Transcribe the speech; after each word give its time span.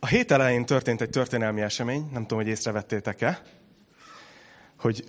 A 0.00 0.06
hét 0.06 0.30
elején 0.30 0.66
történt 0.66 1.00
egy 1.00 1.10
történelmi 1.10 1.60
esemény, 1.60 2.08
nem 2.12 2.22
tudom, 2.22 2.38
hogy 2.38 2.48
észrevettétek-e, 2.48 3.42
hogy 4.76 5.04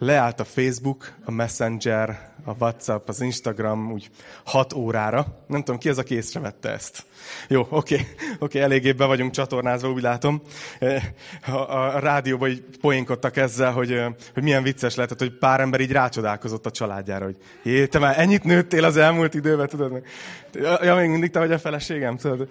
leállt 0.00 0.40
a 0.40 0.44
Facebook, 0.44 1.12
a 1.24 1.30
Messenger, 1.30 2.30
a 2.44 2.52
WhatsApp, 2.58 3.08
az 3.08 3.20
Instagram 3.20 3.92
úgy 3.92 4.10
hat 4.44 4.72
órára. 4.72 5.26
Nem 5.46 5.62
tudom, 5.62 5.80
ki 5.80 5.88
az, 5.88 5.98
aki 5.98 6.14
észrevette 6.14 6.70
ezt. 6.70 7.04
Jó, 7.48 7.66
oké, 7.70 7.94
okay, 7.94 8.06
okay, 8.38 8.60
eléggé 8.60 8.92
be 8.92 9.04
vagyunk 9.04 9.32
csatornázva, 9.32 9.90
úgy 9.90 10.02
látom. 10.02 10.42
A, 11.46 11.50
a, 11.50 11.94
a 11.94 11.98
rádióban 11.98 12.48
így 12.48 12.64
poénkodtak 12.80 13.36
ezzel, 13.36 13.72
hogy, 13.72 14.02
hogy 14.34 14.42
milyen 14.42 14.62
vicces 14.62 14.94
lehetett, 14.94 15.18
hogy 15.18 15.38
pár 15.38 15.60
ember 15.60 15.80
így 15.80 15.92
rácsodálkozott 15.92 16.66
a 16.66 16.70
családjára, 16.70 17.24
hogy 17.24 17.36
jé, 17.62 17.86
te 17.86 17.98
már 17.98 18.18
ennyit 18.18 18.44
nőttél 18.44 18.84
az 18.84 18.96
elmúlt 18.96 19.34
időben, 19.34 19.68
tudod? 19.68 20.02
Ja, 20.82 20.94
még 20.94 21.08
mindig 21.08 21.30
te 21.30 21.38
vagy 21.38 21.52
a 21.52 21.58
feleségem, 21.58 22.16
tudod? 22.16 22.48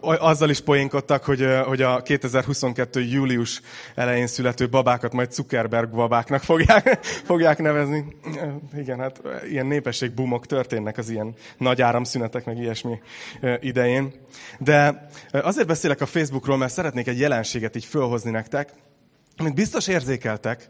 Azzal 0.00 0.50
is 0.50 0.60
poénkodtak, 0.60 1.24
hogy, 1.24 1.48
hogy 1.64 1.82
a 1.82 2.02
2022. 2.02 3.00
július 3.00 3.60
elején 3.94 4.26
születő 4.26 4.68
babákat 4.68 5.12
majd 5.12 5.32
Zuckerberg 5.32 5.90
babáknak 5.90 6.42
fogják, 6.64 7.04
fogják 7.30 7.58
nevezni. 7.58 8.04
Igen, 8.76 8.98
hát 8.98 9.20
ilyen 9.48 9.66
népességbumok 9.66 10.46
történnek 10.46 10.98
az 10.98 11.10
ilyen 11.10 11.34
nagy 11.58 11.82
áramszünetek, 11.82 12.44
meg 12.44 12.58
ilyesmi 12.58 13.00
idején. 13.60 14.12
De 14.58 15.08
azért 15.30 15.66
beszélek 15.66 16.00
a 16.00 16.06
Facebookról, 16.06 16.56
mert 16.56 16.72
szeretnék 16.72 17.06
egy 17.06 17.18
jelenséget 17.18 17.76
így 17.76 17.84
fölhozni 17.84 18.30
nektek, 18.30 18.72
amit 19.36 19.54
biztos 19.54 19.88
érzékeltek, 19.88 20.68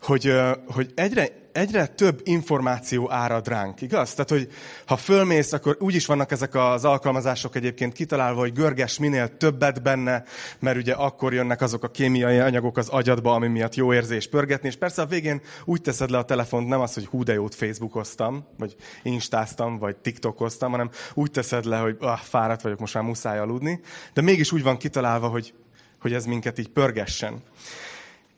hogy, 0.00 0.32
hogy 0.66 0.92
egyre, 0.94 1.28
egyre 1.54 1.86
több 1.86 2.20
információ 2.24 3.10
árad 3.10 3.48
ránk, 3.48 3.80
igaz? 3.80 4.10
Tehát, 4.10 4.30
hogy 4.30 4.48
ha 4.86 4.96
fölmész, 4.96 5.52
akkor 5.52 5.76
úgy 5.80 5.94
is 5.94 6.06
vannak 6.06 6.30
ezek 6.30 6.54
az 6.54 6.84
alkalmazások 6.84 7.56
egyébként 7.56 7.92
kitalálva, 7.92 8.40
hogy 8.40 8.52
görges 8.52 8.98
minél 8.98 9.36
többet 9.36 9.82
benne, 9.82 10.24
mert 10.58 10.76
ugye 10.76 10.92
akkor 10.92 11.32
jönnek 11.32 11.60
azok 11.60 11.84
a 11.84 11.90
kémiai 11.90 12.38
anyagok 12.38 12.76
az 12.76 12.88
agyadba, 12.88 13.34
ami 13.34 13.46
miatt 13.46 13.74
jó 13.74 13.94
érzés 13.94 14.28
pörgetni, 14.28 14.68
és 14.68 14.76
persze 14.76 15.02
a 15.02 15.06
végén 15.06 15.40
úgy 15.64 15.80
teszed 15.80 16.10
le 16.10 16.18
a 16.18 16.24
telefont, 16.24 16.68
nem 16.68 16.80
az, 16.80 16.94
hogy 16.94 17.06
hú 17.06 17.22
de 17.22 17.32
jót 17.32 17.54
Facebookoztam, 17.54 18.46
vagy 18.58 18.76
instáztam, 19.02 19.78
vagy 19.78 19.96
TikTokoztam, 19.96 20.70
hanem 20.70 20.90
úgy 21.14 21.30
teszed 21.30 21.64
le, 21.64 21.76
hogy 21.76 21.96
ah, 22.00 22.18
fáradt 22.18 22.62
vagyok, 22.62 22.78
most 22.78 22.94
már 22.94 23.02
muszáj 23.02 23.38
aludni, 23.38 23.80
de 24.12 24.22
mégis 24.22 24.52
úgy 24.52 24.62
van 24.62 24.76
kitalálva, 24.76 25.28
hogy, 25.28 25.54
hogy 26.00 26.12
ez 26.12 26.24
minket 26.24 26.58
így 26.58 26.68
pörgessen. 26.68 27.42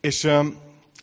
És 0.01 0.29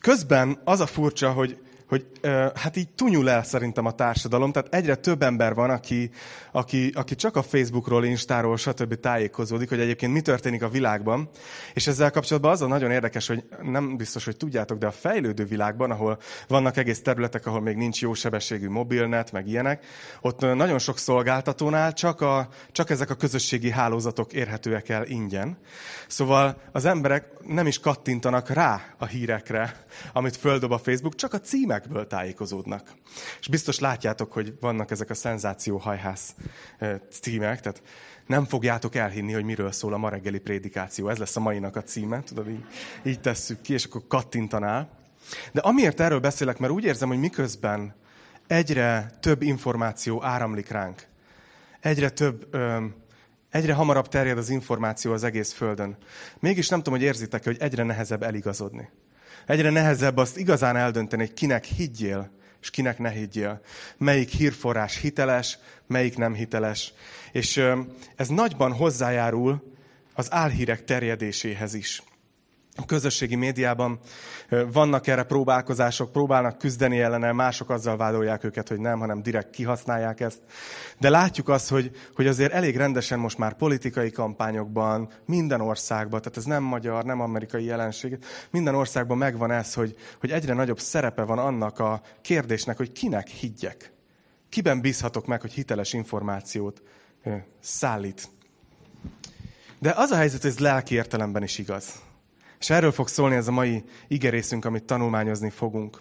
Közben 0.05 0.61
az 0.65 0.81
a 0.81 0.87
furcsa, 0.87 1.31
hogy, 1.31 1.59
hogy 1.95 2.06
hát 2.55 2.77
így 2.77 2.89
tunyul 2.89 3.31
el 3.31 3.42
szerintem 3.42 3.87
a 3.87 3.92
társadalom, 3.92 4.53
tehát 4.53 4.75
egyre 4.75 4.95
több 4.95 5.23
ember 5.23 5.55
van, 5.55 5.70
aki, 5.70 6.11
aki, 6.53 6.92
aki 6.95 7.14
csak 7.14 7.37
a 7.37 7.42
Facebookról, 7.42 8.05
Instáról, 8.05 8.56
stb. 8.56 8.95
tájékozódik, 8.95 9.69
hogy 9.69 9.81
egyébként 9.81 10.12
mi 10.12 10.20
történik 10.20 10.62
a 10.62 10.69
világban. 10.69 11.28
És 11.75 11.87
ezzel 11.87 12.11
kapcsolatban 12.11 12.50
az 12.53 12.62
a 12.62 12.67
nagyon 12.67 12.91
érdekes, 12.91 13.27
hogy 13.27 13.45
nem 13.62 13.97
biztos, 13.97 14.25
hogy 14.25 14.37
tudjátok, 14.37 14.78
de 14.78 14.87
a 14.87 14.91
fejlődő 14.91 15.45
világban, 15.45 15.91
ahol 15.91 16.19
vannak 16.48 16.77
egész 16.77 17.03
területek, 17.03 17.47
ahol 17.47 17.61
még 17.61 17.77
nincs 17.77 18.00
jó 18.00 18.15
sebességű 18.15 18.69
mobilnet, 18.69 19.33
meg 19.33 19.48
ilyenek, 19.48 19.84
ott 20.20 20.41
nagyon 20.41 20.78
sok 20.78 20.98
szolgáltatónál 20.98 21.92
csak, 21.92 22.20
a, 22.20 22.48
csak 22.72 22.91
ezek 22.91 23.11
a 23.11 23.15
közösségi 23.15 23.70
hálózatok 23.70 24.33
érhetőek 24.33 24.89
el 24.89 25.06
ingyen. 25.06 25.59
Szóval 26.06 26.56
az 26.72 26.84
emberek 26.84 27.27
nem 27.47 27.67
is 27.67 27.78
kattintanak 27.78 28.48
rá 28.48 28.81
a 28.98 29.06
hírekre, 29.06 29.84
amit 30.12 30.37
földob 30.37 30.72
a 30.72 30.78
Facebook, 30.78 31.15
csak 31.15 31.33
a 31.33 31.39
címekből 31.85 32.07
tájékozódnak. 32.07 32.93
És 33.41 33.49
biztos 33.49 33.79
látjátok, 33.79 34.33
hogy 34.33 34.55
vannak 34.61 34.91
ezek 34.91 35.11
a 35.11 35.15
szenzációhajhász 35.15 36.35
címek, 37.11 37.61
tehát 37.61 37.83
nem 38.27 38.45
fogjátok 38.45 38.95
elhinni, 38.95 39.33
hogy 39.33 39.45
miről 39.45 39.73
szól 39.73 39.93
a 39.93 39.97
ma 39.97 40.09
reggeli 40.09 40.39
prédikáció. 40.39 41.09
Ez 41.09 41.19
lesz 41.19 41.37
a 41.37 41.41
mainak 41.41 41.77
a 41.77 41.83
címe, 41.83 42.23
tudod, 42.23 42.49
így, 42.49 42.65
így 43.03 43.21
tesszük 43.21 43.61
ki, 43.61 43.73
és 43.73 43.85
akkor 43.85 44.03
kattintanál. 44.09 44.89
De 45.53 45.61
amiért 45.61 46.01
erről 46.01 46.21
beszélek, 46.21 46.59
mert 46.59 46.73
úgy 46.73 46.84
érzem, 46.84 47.09
hogy 47.09 47.19
miközben 47.19 47.94
egyre 48.47 49.11
több 49.21 49.43
információ 49.43 50.25
áramlik 50.25 50.69
ránk, 50.69 51.06
egyre 51.81 52.11
több, 52.11 52.47
ö, 52.50 52.84
egyre 53.50 53.73
hamarabb 53.73 54.09
terjed 54.09 54.39
az 54.39 54.49
információ 54.49 55.12
az 55.12 55.25
egész 55.25 55.53
Földön. 55.53 55.97
Mégis 56.39 56.69
nem 56.69 56.78
tudom, 56.78 56.99
hogy 56.99 57.09
érzitek 57.09 57.44
hogy 57.44 57.56
egyre 57.61 57.83
nehezebb 57.83 58.23
eligazodni. 58.23 58.89
Egyre 59.47 59.71
nehezebb 59.71 60.16
azt 60.16 60.37
igazán 60.37 60.77
eldönteni, 60.77 61.22
hogy 61.22 61.34
kinek 61.34 61.65
higgyél, 61.65 62.31
és 62.60 62.71
kinek 62.71 62.99
ne 62.99 63.10
higgyél. 63.10 63.60
Melyik 63.97 64.31
hírforrás 64.31 64.97
hiteles, 64.97 65.59
melyik 65.87 66.16
nem 66.16 66.34
hiteles. 66.34 66.93
És 67.32 67.62
ez 68.16 68.28
nagyban 68.28 68.72
hozzájárul 68.72 69.72
az 70.15 70.32
álhírek 70.32 70.84
terjedéséhez 70.84 71.75
is 71.75 72.03
a 72.77 72.85
közösségi 72.85 73.35
médiában 73.35 73.99
vannak 74.73 75.07
erre 75.07 75.23
próbálkozások, 75.23 76.12
próbálnak 76.12 76.59
küzdeni 76.59 77.01
ellene, 77.01 77.33
mások 77.33 77.71
azzal 77.71 77.97
vádolják 77.97 78.45
őket, 78.45 78.69
hogy 78.69 78.79
nem, 78.79 78.99
hanem 78.99 79.23
direkt 79.23 79.51
kihasználják 79.51 80.21
ezt. 80.21 80.41
De 80.99 81.09
látjuk 81.09 81.49
azt, 81.49 81.69
hogy, 81.69 81.91
hogy 82.15 82.27
azért 82.27 82.53
elég 82.53 82.77
rendesen 82.77 83.19
most 83.19 83.39
már 83.39 83.57
politikai 83.57 84.11
kampányokban, 84.11 85.09
minden 85.27 85.61
országban, 85.61 86.21
tehát 86.21 86.37
ez 86.37 86.45
nem 86.45 86.62
magyar, 86.62 87.05
nem 87.05 87.21
amerikai 87.21 87.65
jelenség, 87.65 88.19
minden 88.51 88.75
országban 88.75 89.19
megvan 89.19 89.51
ez, 89.51 89.75
hogy, 89.75 89.97
hogy 90.21 90.31
egyre 90.31 90.55
nagyobb 90.55 90.79
szerepe 90.79 91.23
van 91.23 91.39
annak 91.39 91.79
a 91.79 92.01
kérdésnek, 92.23 92.77
hogy 92.77 92.93
kinek 92.93 93.29
higgyek. 93.29 93.93
Kiben 94.49 94.81
bízhatok 94.81 95.27
meg, 95.27 95.41
hogy 95.41 95.53
hiteles 95.53 95.93
információt 95.93 96.83
szállít. 97.61 98.29
De 99.79 99.93
az 99.97 100.11
a 100.11 100.17
helyzet, 100.17 100.41
hogy 100.41 100.51
ez 100.51 100.59
lelki 100.59 100.95
értelemben 100.95 101.43
is 101.43 101.59
igaz. 101.59 102.03
És 102.64 102.70
erről 102.70 102.92
fog 102.92 103.08
szólni 103.08 103.34
ez 103.34 103.48
a 103.48 103.52
mai 103.52 103.84
igerészünk, 104.08 104.64
amit 104.64 104.84
tanulmányozni 104.84 105.50
fogunk. 105.50 106.00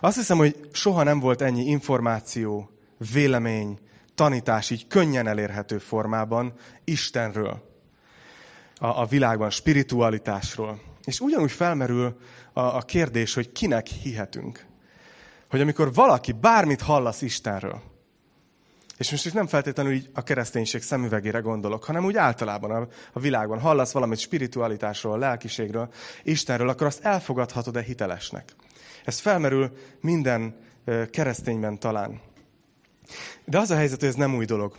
Azt 0.00 0.16
hiszem, 0.16 0.36
hogy 0.36 0.68
soha 0.72 1.02
nem 1.02 1.20
volt 1.20 1.42
ennyi 1.42 1.64
információ, 1.64 2.70
vélemény, 3.12 3.78
tanítás 4.14 4.70
így 4.70 4.86
könnyen 4.86 5.26
elérhető 5.26 5.78
formában 5.78 6.52
Istenről, 6.84 7.62
a, 8.74 8.86
a 8.86 9.06
világban, 9.06 9.50
spiritualitásról. 9.50 10.80
És 11.04 11.20
ugyanúgy 11.20 11.52
felmerül 11.52 12.16
a, 12.52 12.60
a 12.60 12.80
kérdés, 12.80 13.34
hogy 13.34 13.52
kinek 13.52 13.86
hihetünk. 13.86 14.66
Hogy 15.50 15.60
amikor 15.60 15.94
valaki 15.94 16.32
bármit 16.32 16.80
hallasz 16.80 17.22
Istenről, 17.22 17.82
és 18.98 19.10
most 19.10 19.26
itt 19.26 19.32
nem 19.32 19.46
feltétlenül 19.46 19.92
így 19.92 20.10
a 20.14 20.22
kereszténység 20.22 20.82
szemüvegére 20.82 21.38
gondolok, 21.38 21.84
hanem 21.84 22.04
úgy 22.04 22.16
általában 22.16 22.70
a, 22.70 22.88
a 23.12 23.20
világban 23.20 23.60
hallasz 23.60 23.92
valamit 23.92 24.18
spiritualitásról, 24.18 25.18
lelkiségről, 25.18 25.88
Istenről, 26.22 26.68
akkor 26.68 26.86
azt 26.86 27.04
elfogadhatod-e 27.04 27.82
hitelesnek. 27.82 28.54
Ez 29.04 29.18
felmerül 29.18 29.72
minden 30.00 30.56
keresztényben 31.10 31.78
talán. 31.78 32.20
De 33.44 33.58
az 33.58 33.70
a 33.70 33.76
helyzet, 33.76 34.00
hogy 34.00 34.08
ez 34.08 34.14
nem 34.14 34.34
új 34.34 34.44
dolog. 34.44 34.76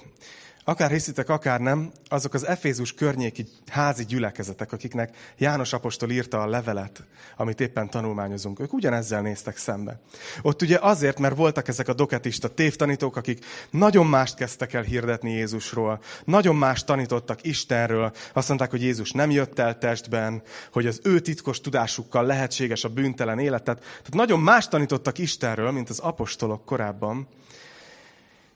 Akár 0.70 0.92
hiszitek, 0.92 1.30
akár 1.30 1.60
nem, 1.60 1.92
azok 2.08 2.34
az 2.34 2.46
Efézus 2.46 2.94
környéki 2.94 3.46
házi 3.68 4.06
gyülekezetek, 4.06 4.72
akiknek 4.72 5.34
János 5.38 5.74
apostol 5.74 6.10
írta 6.10 6.42
a 6.42 6.48
levelet, 6.48 7.04
amit 7.38 7.62
éppen 7.62 7.90
tanulmányozunk, 7.90 8.60
ők 8.60 8.74
ugyanezzel 8.74 9.22
néztek 9.22 9.58
szembe. 9.58 10.00
Ott 10.42 10.62
ugye 10.62 10.78
azért, 10.82 11.20
mert 11.20 11.36
voltak 11.36 11.68
ezek 11.68 11.88
a 11.88 11.94
doketista 11.94 12.48
tévtanítók, 12.54 13.16
akik 13.16 13.46
nagyon 13.70 14.06
mást 14.06 14.36
kezdtek 14.36 14.74
el 14.74 14.82
hirdetni 14.82 15.32
Jézusról, 15.32 16.02
nagyon 16.26 16.56
mást 16.56 16.86
tanítottak 16.86 17.44
Istenről, 17.44 18.12
azt 18.34 18.48
mondták, 18.48 18.70
hogy 18.70 18.82
Jézus 18.82 19.12
nem 19.12 19.32
jött 19.32 19.60
el 19.60 19.78
testben, 19.78 20.42
hogy 20.72 20.88
az 20.88 21.00
ő 21.04 21.20
titkos 21.20 21.62
tudásukkal 21.62 22.26
lehetséges 22.26 22.84
a 22.84 22.90
bűntelen 22.90 23.40
életet. 23.40 23.80
Tehát 23.80 24.14
nagyon 24.14 24.40
más 24.40 24.68
tanítottak 24.68 25.18
Istenről, 25.18 25.72
mint 25.72 25.90
az 25.90 26.00
apostolok 26.00 26.66
korábban. 26.66 27.28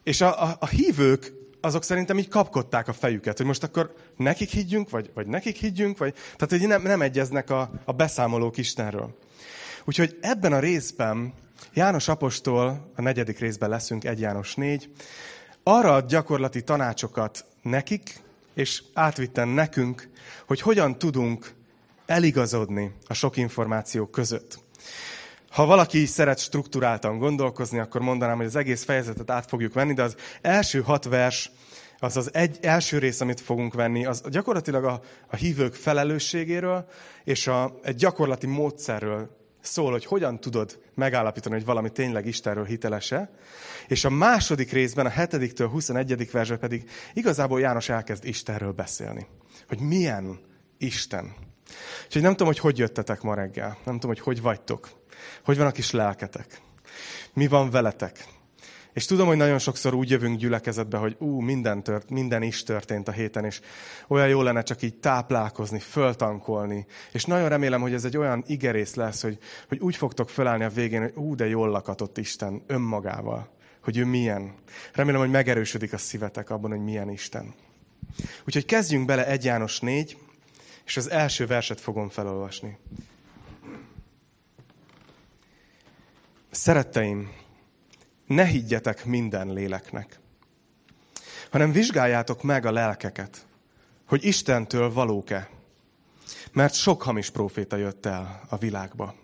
És 0.04 0.22
a, 0.22 0.44
a, 0.44 0.56
a 0.60 0.68
hívők 0.68 1.40
azok 1.62 1.84
szerintem 1.84 2.18
így 2.18 2.28
kapkodták 2.28 2.88
a 2.88 2.94
fejüket, 2.94 3.38
hogy 3.38 3.46
most 3.46 3.64
akkor 3.64 3.94
nekik 4.18 4.50
higgyünk, 4.50 4.90
vagy, 4.90 5.12
vagy 5.14 5.28
nekik 5.28 5.56
higgyünk, 5.58 5.98
vagy... 5.98 6.14
Tehát, 6.14 6.50
hogy 6.50 6.68
nem, 6.68 6.82
nem 6.82 7.02
egyeznek 7.02 7.50
a, 7.50 7.72
a 7.86 7.92
beszámolók 7.92 8.58
Istenről. 8.58 9.18
Úgyhogy 9.86 10.18
ebben 10.22 10.54
a 10.54 10.60
részben 10.60 11.34
János 11.74 12.08
Apostol, 12.08 12.92
a 12.96 13.02
negyedik 13.02 13.40
részben 13.40 13.70
leszünk, 13.70 14.04
1 14.04 14.20
János 14.20 14.56
4, 14.56 14.90
arra 15.64 15.94
ad 15.94 16.10
gyakorlati 16.10 16.64
tanácsokat 16.64 17.46
nekik, 17.62 18.20
és 18.54 18.84
átvitten 18.94 19.48
nekünk, 19.48 20.10
hogy 20.48 20.62
hogyan 20.62 20.98
tudunk 20.98 21.54
eligazodni 22.06 22.92
a 23.08 23.14
sok 23.14 23.38
információ 23.38 24.06
között. 24.06 24.60
Ha 25.52 25.66
valaki 25.66 26.06
szeret 26.06 26.40
struktúráltan 26.40 27.18
gondolkozni, 27.18 27.80
akkor 27.80 28.02
mondanám, 28.02 28.38
hogy 28.38 28.46
az 28.46 28.56
egész 28.56 28.84
fejezetet 28.84 29.30
át 29.30 29.46
fogjuk 29.46 29.74
venni, 29.74 29.94
de 29.94 30.04
az 30.04 30.16
első 30.42 30.82
hat 30.82 31.04
vers, 31.04 31.52
az 32.00 32.18
az 32.18 32.34
egy 32.34 32.58
első 32.62 32.98
rész, 32.98 33.22
amit 33.22 33.42
fogunk 33.42 33.74
venni, 33.74 34.06
az 34.06 34.24
gyakorlatilag 34.30 34.84
a, 34.84 35.02
a 35.28 35.36
hívők 35.36 35.74
felelősségéről 35.74 36.86
és 37.24 37.48
a, 37.48 37.80
egy 37.84 37.96
gyakorlati 37.96 38.48
módszerről 38.48 39.38
szól, 39.62 39.92
hogy 39.92 40.06
hogyan 40.06 40.40
tudod 40.40 40.80
megállapítani, 40.96 41.56
hogy 41.56 41.66
valami 41.66 41.90
tényleg 41.90 42.26
Istenről 42.26 42.66
hitelese, 42.66 43.32
és 43.88 44.06
a 44.06 44.10
második 44.10 44.72
részben, 44.72 45.06
a 45.06 45.10
7-től 45.10 45.68
21. 45.72 46.32
versben 46.32 46.60
pedig 46.60 46.90
igazából 47.14 47.60
János 47.60 47.90
elkezd 47.90 48.26
Istenről 48.26 48.72
beszélni. 48.72 49.28
Hogy 49.68 49.80
milyen 49.80 50.40
Isten. 50.78 51.51
Úgyhogy 52.06 52.22
nem 52.22 52.32
tudom, 52.32 52.48
hogy 52.48 52.60
hogy 52.60 52.78
jöttetek 52.78 53.22
ma 53.22 53.34
reggel. 53.34 53.78
Nem 53.84 53.94
tudom, 53.94 54.16
hogy 54.16 54.20
hogy 54.20 54.42
vagytok. 54.42 54.90
Hogy 55.44 55.58
van 55.58 55.68
a 55.68 55.72
kis 55.72 55.92
lelketek. 55.92 56.62
Mi 57.34 57.48
van 57.48 57.70
veletek. 57.70 58.26
És 58.94 59.06
tudom, 59.06 59.28
hogy 59.28 59.38
nagyon 59.38 59.60
sokszor 59.60 59.94
úgy 59.94 60.10
jövünk 60.10 60.40
gyülekezetbe, 60.40 60.98
hogy 60.98 61.16
ú, 61.20 61.40
minden, 61.40 61.84
tört, 61.84 62.10
minden 62.10 62.42
is 62.42 62.64
történt 62.64 63.08
a 63.08 63.12
héten, 63.12 63.46
és 63.46 63.62
olyan 64.08 64.28
jó 64.28 64.42
lenne 64.42 64.64
csak 64.64 64.82
így 64.82 64.96
táplálkozni, 64.96 65.80
föltankolni. 65.80 66.86
És 67.12 67.26
nagyon 67.26 67.50
remélem, 67.50 67.82
hogy 67.82 67.94
ez 67.94 68.06
egy 68.06 68.18
olyan 68.18 68.44
igerész 68.48 68.96
lesz, 68.96 69.22
hogy, 69.22 69.38
hogy 69.68 69.80
úgy 69.80 69.96
fogtok 69.96 70.30
fölállni 70.30 70.64
a 70.64 70.70
végén, 70.70 71.02
hogy 71.02 71.14
ú, 71.16 71.36
de 71.36 71.48
jól 71.48 71.70
lakatott 71.70 72.18
Isten 72.18 72.64
önmagával, 72.68 73.50
hogy 73.84 73.98
ő 73.98 74.06
milyen. 74.06 74.54
Remélem, 74.94 75.20
hogy 75.20 75.30
megerősödik 75.30 75.94
a 75.94 75.98
szívetek 75.98 76.50
abban, 76.50 76.72
hogy 76.72 76.84
milyen 76.84 77.10
Isten. 77.10 77.54
Úgyhogy 78.46 78.66
kezdjünk 78.66 79.06
bele 79.06 79.28
1 79.28 79.44
János 79.44 79.80
4, 79.80 80.18
és 80.86 80.98
az 80.98 81.10
első 81.10 81.46
verset 81.46 81.82
fogom 81.82 82.10
felolvasni. 82.10 82.78
Szeretteim, 86.52 87.32
ne 88.26 88.46
higgyetek 88.46 89.06
minden 89.06 89.54
léleknek, 89.54 90.20
hanem 91.52 91.72
vizsgáljátok 91.72 92.44
meg 92.44 92.66
a 92.66 92.72
lelkeket, 92.72 93.46
hogy 94.06 94.26
Istentől 94.26 94.94
valók-e. 94.94 95.50
Mert 96.52 96.74
sok 96.74 97.02
hamis 97.02 97.30
próféta 97.30 97.76
jött 97.76 98.06
el 98.06 98.42
a 98.50 98.58
világba. 98.58 99.16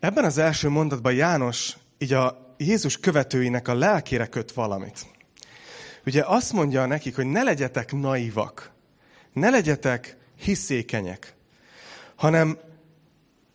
Ebben 0.00 0.24
az 0.24 0.38
első 0.38 0.68
mondatban 0.68 1.14
János 1.14 1.76
így 1.98 2.12
a 2.12 2.54
Jézus 2.56 3.00
követőinek 3.00 3.68
a 3.68 3.74
lelkére 3.74 4.26
köt 4.26 4.52
valamit. 4.52 5.06
Ugye 6.06 6.22
azt 6.24 6.52
mondja 6.52 6.86
nekik, 6.86 7.14
hogy 7.14 7.26
ne 7.26 7.42
legyetek 7.42 7.92
naivak, 7.92 8.73
ne 9.34 9.50
legyetek 9.50 10.16
hiszékenyek, 10.38 11.34
hanem, 12.14 12.58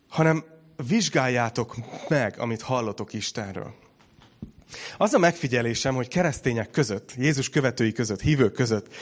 hanem 0.08 0.44
vizsgáljátok 0.88 1.76
meg, 2.08 2.38
amit 2.38 2.62
hallotok 2.62 3.12
Istenről. 3.12 3.74
Az 4.96 5.12
a 5.12 5.18
megfigyelésem, 5.18 5.94
hogy 5.94 6.08
keresztények 6.08 6.70
között, 6.70 7.12
Jézus 7.16 7.48
követői 7.48 7.92
között, 7.92 8.20
hívők 8.20 8.52
között, 8.52 8.94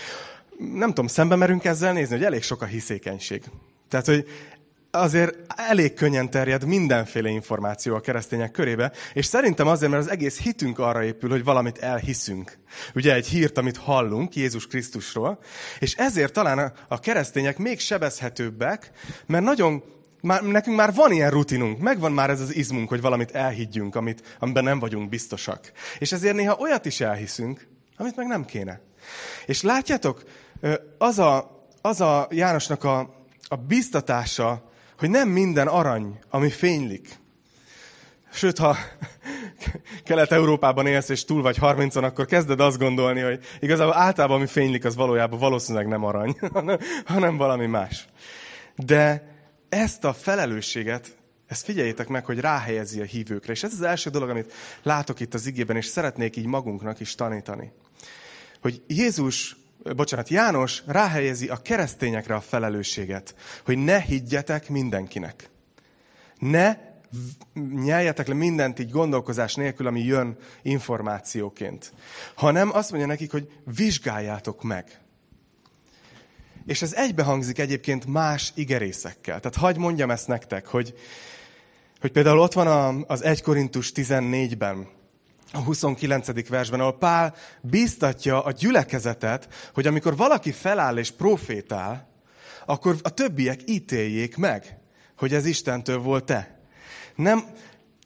nem 0.58 0.88
tudom, 0.88 1.06
szembe 1.06 1.36
merünk 1.36 1.64
ezzel 1.64 1.92
nézni, 1.92 2.14
hogy 2.14 2.24
elég 2.24 2.42
sok 2.42 2.62
a 2.62 2.66
hiszékenység. 2.66 3.42
Tehát, 3.88 4.06
hogy 4.06 4.26
azért 4.98 5.36
elég 5.56 5.94
könnyen 5.94 6.30
terjed 6.30 6.64
mindenféle 6.64 7.28
információ 7.28 7.94
a 7.94 8.00
keresztények 8.00 8.50
körébe, 8.50 8.92
és 9.12 9.26
szerintem 9.26 9.66
azért, 9.66 9.90
mert 9.90 10.02
az 10.02 10.10
egész 10.10 10.40
hitünk 10.40 10.78
arra 10.78 11.04
épül, 11.04 11.30
hogy 11.30 11.44
valamit 11.44 11.78
elhiszünk. 11.78 12.58
Ugye 12.94 13.14
egy 13.14 13.26
hírt, 13.26 13.58
amit 13.58 13.76
hallunk 13.76 14.34
Jézus 14.36 14.66
Krisztusról, 14.66 15.38
és 15.78 15.94
ezért 15.94 16.32
talán 16.32 16.72
a 16.88 17.00
keresztények 17.00 17.58
még 17.58 17.80
sebezhetőbbek, 17.80 18.90
mert 19.26 19.44
nagyon 19.44 19.82
már, 20.20 20.42
nekünk 20.42 20.76
már 20.76 20.94
van 20.94 21.12
ilyen 21.12 21.30
rutinunk, 21.30 21.78
megvan 21.78 22.12
már 22.12 22.30
ez 22.30 22.40
az 22.40 22.54
izmunk, 22.54 22.88
hogy 22.88 23.00
valamit 23.00 23.30
elhiggyünk, 23.30 23.94
amit, 23.94 24.36
amiben 24.38 24.64
nem 24.64 24.78
vagyunk 24.78 25.08
biztosak. 25.08 25.72
És 25.98 26.12
ezért 26.12 26.34
néha 26.34 26.58
olyat 26.58 26.84
is 26.84 27.00
elhiszünk, 27.00 27.66
amit 27.96 28.16
meg 28.16 28.26
nem 28.26 28.44
kéne. 28.44 28.80
És 29.46 29.62
látjátok, 29.62 30.22
az 30.98 31.18
a, 31.18 31.50
az 31.80 32.00
a 32.00 32.28
Jánosnak 32.30 32.84
a, 32.84 32.98
a 33.48 33.56
biztatása, 33.56 34.67
hogy 34.98 35.10
nem 35.10 35.28
minden 35.28 35.66
arany, 35.66 36.18
ami 36.30 36.50
fénylik. 36.50 37.08
Sőt, 38.32 38.58
ha 38.58 38.76
Kelet-Európában 40.04 40.86
élsz, 40.86 41.08
és 41.08 41.24
túl 41.24 41.42
vagy 41.42 41.58
30-on, 41.60 42.02
akkor 42.02 42.26
kezded 42.26 42.60
azt 42.60 42.78
gondolni, 42.78 43.20
hogy 43.20 43.44
igazából 43.60 43.94
általában 43.94 44.36
ami 44.36 44.46
fénylik, 44.46 44.84
az 44.84 44.94
valójában 44.94 45.38
valószínűleg 45.38 45.88
nem 45.88 46.04
arany, 46.04 46.38
hanem 47.04 47.36
valami 47.36 47.66
más. 47.66 48.08
De 48.76 49.32
ezt 49.68 50.04
a 50.04 50.12
felelősséget, 50.12 51.16
ezt 51.46 51.64
figyeljétek 51.64 52.08
meg, 52.08 52.24
hogy 52.24 52.40
ráhelyezi 52.40 53.00
a 53.00 53.04
hívőkre. 53.04 53.52
És 53.52 53.62
ez 53.62 53.72
az 53.72 53.82
első 53.82 54.10
dolog, 54.10 54.28
amit 54.28 54.52
látok 54.82 55.20
itt 55.20 55.34
az 55.34 55.46
igében, 55.46 55.76
és 55.76 55.86
szeretnék 55.86 56.36
így 56.36 56.46
magunknak 56.46 57.00
is 57.00 57.14
tanítani. 57.14 57.72
Hogy 58.60 58.82
Jézus, 58.86 59.56
bocsánat, 59.82 60.28
János 60.28 60.82
ráhelyezi 60.86 61.48
a 61.48 61.56
keresztényekre 61.56 62.34
a 62.34 62.40
felelősséget, 62.40 63.34
hogy 63.64 63.78
ne 63.78 64.00
higgyetek 64.00 64.68
mindenkinek. 64.68 65.50
Ne 66.38 66.76
nyeljetek 67.74 68.26
le 68.26 68.34
mindent 68.34 68.78
így 68.78 68.90
gondolkozás 68.90 69.54
nélkül, 69.54 69.86
ami 69.86 70.00
jön 70.00 70.36
információként. 70.62 71.92
Hanem 72.34 72.74
azt 72.74 72.90
mondja 72.90 73.08
nekik, 73.08 73.30
hogy 73.30 73.48
vizsgáljátok 73.76 74.62
meg. 74.62 75.00
És 76.66 76.82
ez 76.82 76.92
egybehangzik 76.92 77.58
egyébként 77.58 78.06
más 78.06 78.52
igerészekkel. 78.54 79.40
Tehát 79.40 79.56
hagyd 79.56 79.78
mondjam 79.78 80.10
ezt 80.10 80.26
nektek, 80.26 80.66
hogy, 80.66 80.94
hogy 82.00 82.12
például 82.12 82.38
ott 82.38 82.52
van 82.52 83.04
az 83.06 83.22
1 83.22 83.42
Korintus 83.42 83.92
14-ben, 83.94 84.88
a 85.52 85.58
29. 85.58 86.48
versben, 86.48 86.80
ahol 86.80 86.98
Pál 86.98 87.34
bíztatja 87.60 88.44
a 88.44 88.52
gyülekezetet, 88.52 89.70
hogy 89.74 89.86
amikor 89.86 90.16
valaki 90.16 90.52
feláll 90.52 90.96
és 90.96 91.10
profétál, 91.10 92.08
akkor 92.66 92.96
a 93.02 93.10
többiek 93.10 93.60
ítéljék 93.64 94.36
meg, 94.36 94.78
hogy 95.16 95.34
ez 95.34 95.46
Istentől 95.46 95.98
volt-e. 95.98 96.58
Nem, 97.14 97.44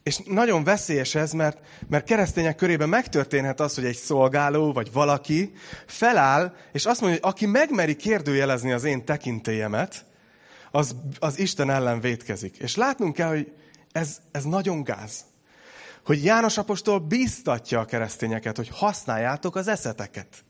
és 0.02 0.20
nagyon 0.24 0.64
veszélyes 0.64 1.14
ez, 1.14 1.32
mert, 1.32 1.58
mert 1.88 2.04
keresztények 2.04 2.56
körében 2.56 2.88
megtörténhet 2.88 3.60
az, 3.60 3.74
hogy 3.74 3.84
egy 3.84 3.96
szolgáló 3.96 4.72
vagy 4.72 4.92
valaki 4.92 5.52
feláll, 5.86 6.54
és 6.72 6.86
azt 6.86 7.00
mondja, 7.00 7.18
hogy 7.20 7.30
aki 7.30 7.46
megmeri 7.46 7.96
kérdőjelezni 7.96 8.72
az 8.72 8.84
én 8.84 9.04
tekintélyemet, 9.04 10.04
az, 10.70 10.96
az 11.18 11.38
Isten 11.38 11.70
ellen 11.70 12.00
vétkezik. 12.00 12.56
És 12.56 12.76
látnunk 12.76 13.14
kell, 13.14 13.28
hogy 13.28 13.52
ez, 13.92 14.20
ez 14.30 14.44
nagyon 14.44 14.82
gáz. 14.82 15.24
Hogy 16.04 16.24
János 16.24 16.58
apostol 16.58 16.98
bíztatja 16.98 17.80
a 17.80 17.84
keresztényeket, 17.84 18.56
hogy 18.56 18.68
használjátok 18.72 19.56
az 19.56 19.68
eszeteket. 19.68 20.44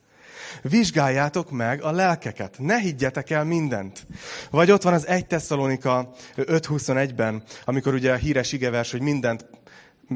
Vizsgáljátok 0.61 1.51
meg 1.51 1.81
a 1.81 1.91
lelkeket, 1.91 2.55
ne 2.59 2.79
higgyetek 2.79 3.29
el 3.29 3.43
mindent. 3.43 4.07
Vagy 4.49 4.71
ott 4.71 4.81
van 4.81 4.93
az 4.93 5.07
1 5.07 5.25
Tesszalonika 5.25 6.11
5.21-ben, 6.35 7.43
amikor 7.65 7.93
ugye 7.93 8.11
a 8.11 8.15
híres 8.15 8.51
igevers, 8.51 8.91
hogy 8.91 9.01
mindent 9.01 9.45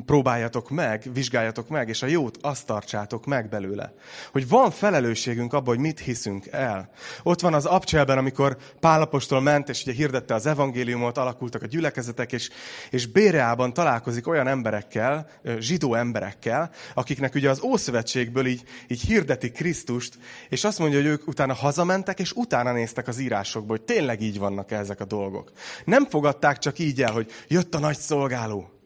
próbáljatok 0.06 0.70
meg, 0.70 1.04
vizsgáljatok 1.14 1.68
meg, 1.70 1.90
és 1.90 2.02
a 2.02 2.08
jót 2.08 2.38
azt 2.42 2.66
tartsátok 2.66 3.26
meg 3.26 3.50
belőle. 3.50 3.94
Hogy 4.32 4.48
van 4.48 4.72
felelősségünk 4.72 5.54
abban, 5.54 5.76
hogy 5.76 5.84
mit 5.84 6.00
hiszünk 6.00 6.48
el. 6.48 6.90
Ott 7.24 7.42
van 7.42 7.54
az 7.54 7.66
Abcselben, 7.66 8.18
amikor 8.18 8.58
Pálapostól 8.80 9.42
ment, 9.42 9.70
és 9.70 9.82
ugye 9.82 9.94
hirdette 9.94 10.34
az 10.34 10.46
evangéliumot, 10.46 11.18
alakultak 11.18 11.62
a 11.62 11.66
gyülekezetek, 11.66 12.32
és, 12.32 12.50
és 12.90 13.06
Béreában 13.06 13.74
találkozik 13.74 14.28
olyan 14.28 14.48
emberekkel, 14.48 15.30
zsidó 15.60 15.94
emberekkel, 15.94 16.72
akiknek 16.94 17.36
ugye 17.36 17.50
az 17.50 17.62
Ószövetségből 17.62 18.46
így, 18.46 18.64
így 18.88 19.02
hirdeti 19.02 19.52
Krisztust, 19.52 20.18
és 20.50 20.64
azt 20.64 20.80
mondja, 20.80 20.98
hogy 20.98 21.08
ők 21.08 21.28
utána 21.28 21.54
hazamentek, 21.54 22.20
és 22.20 22.32
utána 22.32 22.72
néztek 22.72 23.08
az 23.08 23.20
írásokba, 23.20 23.72
hogy 23.72 23.82
tényleg 23.82 24.22
így 24.22 24.40
vannak 24.40 24.72
ezek 24.72 25.00
a 25.00 25.06
dolgok. 25.06 25.52
Nem 25.86 26.06
fogadták 26.06 26.58
csak 26.58 26.80
így 26.80 27.02
el, 27.02 27.12
hogy 27.12 27.32
jött 27.48 27.76
a 27.76 27.80
nagy 27.80 27.98
szolgáló, 27.98 28.77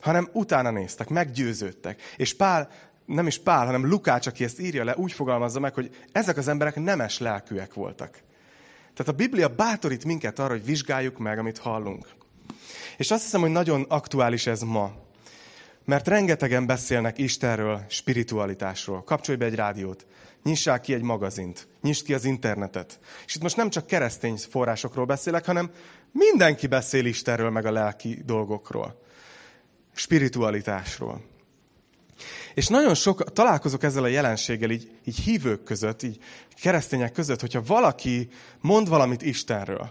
hanem 0.00 0.28
utána 0.32 0.70
néztek, 0.70 1.08
meggyőződtek. 1.08 2.02
És 2.16 2.34
Pál, 2.34 2.70
nem 3.06 3.26
is 3.26 3.38
Pál, 3.38 3.66
hanem 3.66 3.88
Lukács, 3.88 4.26
aki 4.26 4.44
ezt 4.44 4.60
írja 4.60 4.84
le, 4.84 4.96
úgy 4.96 5.12
fogalmazza 5.12 5.60
meg, 5.60 5.74
hogy 5.74 5.90
ezek 6.12 6.36
az 6.36 6.48
emberek 6.48 6.76
nemes 6.76 7.18
lelkűek 7.18 7.74
voltak. 7.74 8.10
Tehát 8.94 9.12
a 9.12 9.16
Biblia 9.16 9.48
bátorít 9.48 10.04
minket 10.04 10.38
arra, 10.38 10.52
hogy 10.52 10.64
vizsgáljuk 10.64 11.18
meg, 11.18 11.38
amit 11.38 11.58
hallunk. 11.58 12.06
És 12.96 13.10
azt 13.10 13.22
hiszem, 13.22 13.40
hogy 13.40 13.50
nagyon 13.50 13.82
aktuális 13.88 14.46
ez 14.46 14.60
ma. 14.60 14.92
Mert 15.84 16.08
rengetegen 16.08 16.66
beszélnek 16.66 17.18
Istenről, 17.18 17.84
spiritualitásról. 17.88 19.02
Kapcsolj 19.02 19.38
be 19.38 19.44
egy 19.44 19.54
rádiót, 19.54 20.06
nyissák 20.42 20.80
ki 20.80 20.94
egy 20.94 21.02
magazint, 21.02 21.68
nyisd 21.82 22.04
ki 22.04 22.14
az 22.14 22.24
internetet. 22.24 22.98
És 23.26 23.34
itt 23.34 23.42
most 23.42 23.56
nem 23.56 23.70
csak 23.70 23.86
keresztény 23.86 24.36
forrásokról 24.36 25.04
beszélek, 25.04 25.46
hanem 25.46 25.70
mindenki 26.12 26.66
beszél 26.66 27.06
Istenről, 27.06 27.50
meg 27.50 27.66
a 27.66 27.72
lelki 27.72 28.22
dolgokról 28.24 29.06
spiritualitásról. 29.98 31.20
És 32.54 32.66
nagyon 32.66 32.94
sok, 32.94 33.32
találkozok 33.32 33.82
ezzel 33.82 34.02
a 34.02 34.06
jelenséggel 34.06 34.70
így, 34.70 34.90
így 35.04 35.18
hívők 35.18 35.62
között, 35.62 36.02
így 36.02 36.18
keresztények 36.60 37.12
között, 37.12 37.40
hogyha 37.40 37.62
valaki 37.66 38.28
mond 38.60 38.88
valamit 38.88 39.22
Istenről, 39.22 39.90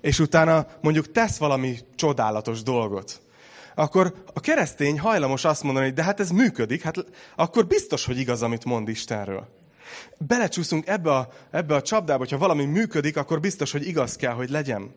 és 0.00 0.18
utána 0.18 0.66
mondjuk 0.80 1.10
tesz 1.10 1.38
valami 1.38 1.78
csodálatos 1.94 2.62
dolgot, 2.62 3.22
akkor 3.74 4.14
a 4.34 4.40
keresztény 4.40 4.98
hajlamos 4.98 5.44
azt 5.44 5.62
mondani, 5.62 5.84
hogy 5.86 5.94
de 5.94 6.02
hát 6.02 6.20
ez 6.20 6.30
működik, 6.30 6.82
hát 6.82 6.96
akkor 7.36 7.66
biztos, 7.66 8.04
hogy 8.04 8.18
igaz, 8.18 8.42
amit 8.42 8.64
mond 8.64 8.88
Istenről. 8.88 9.48
Belecsúszunk 10.18 10.86
ebbe 10.86 11.14
a, 11.14 11.28
ebbe 11.50 11.74
a 11.74 11.82
csapdába, 11.82 12.18
hogyha 12.18 12.38
valami 12.38 12.64
működik, 12.64 13.16
akkor 13.16 13.40
biztos, 13.40 13.72
hogy 13.72 13.86
igaz 13.86 14.16
kell, 14.16 14.32
hogy 14.32 14.50
legyen. 14.50 14.94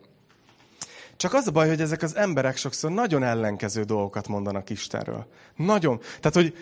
Csak 1.17 1.33
az 1.33 1.47
a 1.47 1.51
baj, 1.51 1.67
hogy 1.67 1.81
ezek 1.81 2.01
az 2.01 2.15
emberek 2.15 2.57
sokszor 2.57 2.91
nagyon 2.91 3.23
ellenkező 3.23 3.83
dolgokat 3.83 4.27
mondanak 4.27 4.69
Istenről. 4.69 5.27
Nagyon. 5.55 5.99
Tehát, 5.99 6.33
hogy 6.33 6.57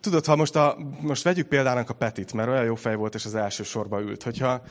tudod, 0.00 0.24
ha 0.24 0.36
most, 0.36 0.56
a, 0.56 0.76
most 1.00 1.22
vegyük 1.22 1.46
példának 1.46 1.90
a 1.90 1.94
Petit, 1.94 2.32
mert 2.32 2.48
olyan 2.48 2.64
jó 2.64 2.74
fej 2.74 2.94
volt, 2.94 3.14
és 3.14 3.24
az 3.24 3.34
első 3.34 3.62
sorba 3.62 4.00
ült. 4.00 4.22
Hogyha 4.22 4.62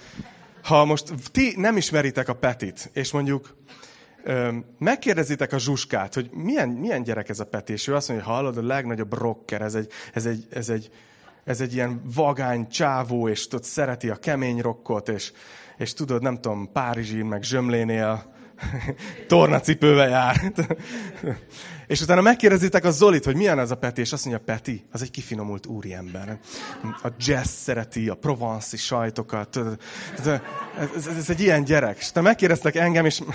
ha 0.63 0.85
most 0.85 1.13
ti 1.31 1.53
nem 1.57 1.77
ismeritek 1.77 2.29
a 2.29 2.33
Petit, 2.33 2.89
és 2.93 3.11
mondjuk 3.11 3.55
megkérdezitek 4.77 5.53
a 5.53 5.59
Zsuskát, 5.59 6.13
hogy 6.13 6.29
milyen, 6.31 6.69
milyen 6.69 7.03
gyerek 7.03 7.29
ez 7.29 7.39
a 7.39 7.45
Peti, 7.45 7.73
és 7.73 7.87
ő 7.87 7.95
azt 7.95 8.07
mondja, 8.07 8.27
hogy 8.27 8.35
hallod, 8.35 8.57
a 8.57 8.61
legnagyobb 8.61 9.13
rocker, 9.13 9.61
ez 9.61 9.75
egy, 9.75 9.91
ez 10.13 10.25
egy, 10.25 10.47
ez 10.49 10.69
egy, 10.69 10.89
ez 11.43 11.61
egy 11.61 11.73
ilyen 11.73 12.01
vagány 12.15 12.67
csávó, 12.67 13.29
és 13.29 13.47
tudod, 13.47 13.65
szereti 13.65 14.09
a 14.09 14.15
kemény 14.15 14.61
rockot, 14.61 15.09
és, 15.09 15.31
és 15.77 15.93
tudod, 15.93 16.21
nem 16.21 16.35
tudom, 16.35 16.71
Párizsin, 16.71 17.25
meg 17.25 17.43
Zsömlénél 17.43 18.35
tornacipővel 19.27 20.09
jár. 20.09 20.53
és 21.87 22.01
utána 22.01 22.21
megkérdezitek 22.21 22.85
a 22.85 22.91
Zolit, 22.91 23.25
hogy 23.25 23.35
milyen 23.35 23.59
az 23.59 23.71
a 23.71 23.77
Peti, 23.77 24.01
és 24.01 24.13
azt 24.13 24.25
mondja, 24.25 24.43
Peti, 24.45 24.85
az 24.91 25.01
egy 25.01 25.11
kifinomult 25.11 25.65
úriember. 25.65 26.39
A 27.03 27.07
jazz 27.17 27.49
szereti, 27.49 28.09
a 28.09 28.15
provanszi 28.15 28.77
sajtokat. 28.77 29.59
Ez, 30.17 30.27
ez, 30.95 31.07
ez 31.17 31.29
egy 31.29 31.39
ilyen 31.41 31.63
gyerek. 31.63 31.97
És 31.97 32.11
te 32.11 32.21
megkérdeztek 32.21 32.75
engem, 32.75 33.05
és... 33.05 33.21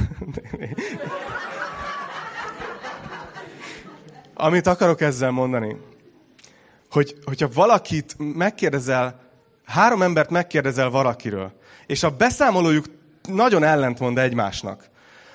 Amit 4.34 4.66
akarok 4.66 5.00
ezzel 5.00 5.30
mondani, 5.30 5.76
hogy, 6.90 7.16
hogyha 7.24 7.48
valakit 7.54 8.16
megkérdezel, 8.18 9.20
három 9.64 10.02
embert 10.02 10.30
megkérdezel 10.30 10.90
valakiről, 10.90 11.52
és 11.86 12.02
a 12.02 12.10
beszámolójuk 12.10 12.84
nagyon 13.28 13.62
ellentmond 13.62 14.18
egymásnak, 14.18 14.90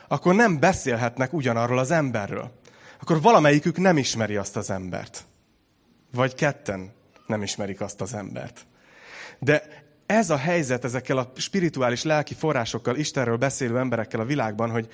akkor 0.07 0.35
nem 0.35 0.59
beszélhetnek 0.59 1.33
ugyanarról 1.33 1.79
az 1.79 1.91
emberről. 1.91 2.51
Akkor 3.01 3.21
valamelyikük 3.21 3.77
nem 3.77 3.97
ismeri 3.97 4.35
azt 4.35 4.55
az 4.55 4.69
embert. 4.69 5.25
Vagy 6.13 6.35
ketten 6.35 6.91
nem 7.27 7.41
ismerik 7.41 7.81
azt 7.81 8.01
az 8.01 8.13
embert. 8.13 8.65
De 9.39 9.85
ez 10.05 10.29
a 10.29 10.37
helyzet 10.37 10.83
ezekkel 10.83 11.17
a 11.17 11.31
spirituális 11.35 12.03
lelki 12.03 12.33
forrásokkal, 12.33 12.95
Istenről 12.95 13.37
beszélő 13.37 13.77
emberekkel 13.77 14.19
a 14.19 14.25
világban, 14.25 14.69
hogy, 14.69 14.87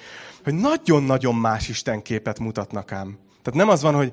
hogy 0.43 0.53
nagyon-nagyon 0.53 1.35
más 1.35 1.67
Istenképet 1.67 2.39
mutatnak 2.39 2.91
ám. 2.91 3.17
Tehát 3.41 3.59
nem 3.59 3.69
az 3.69 3.81
van, 3.81 3.95
hogy, 3.95 4.11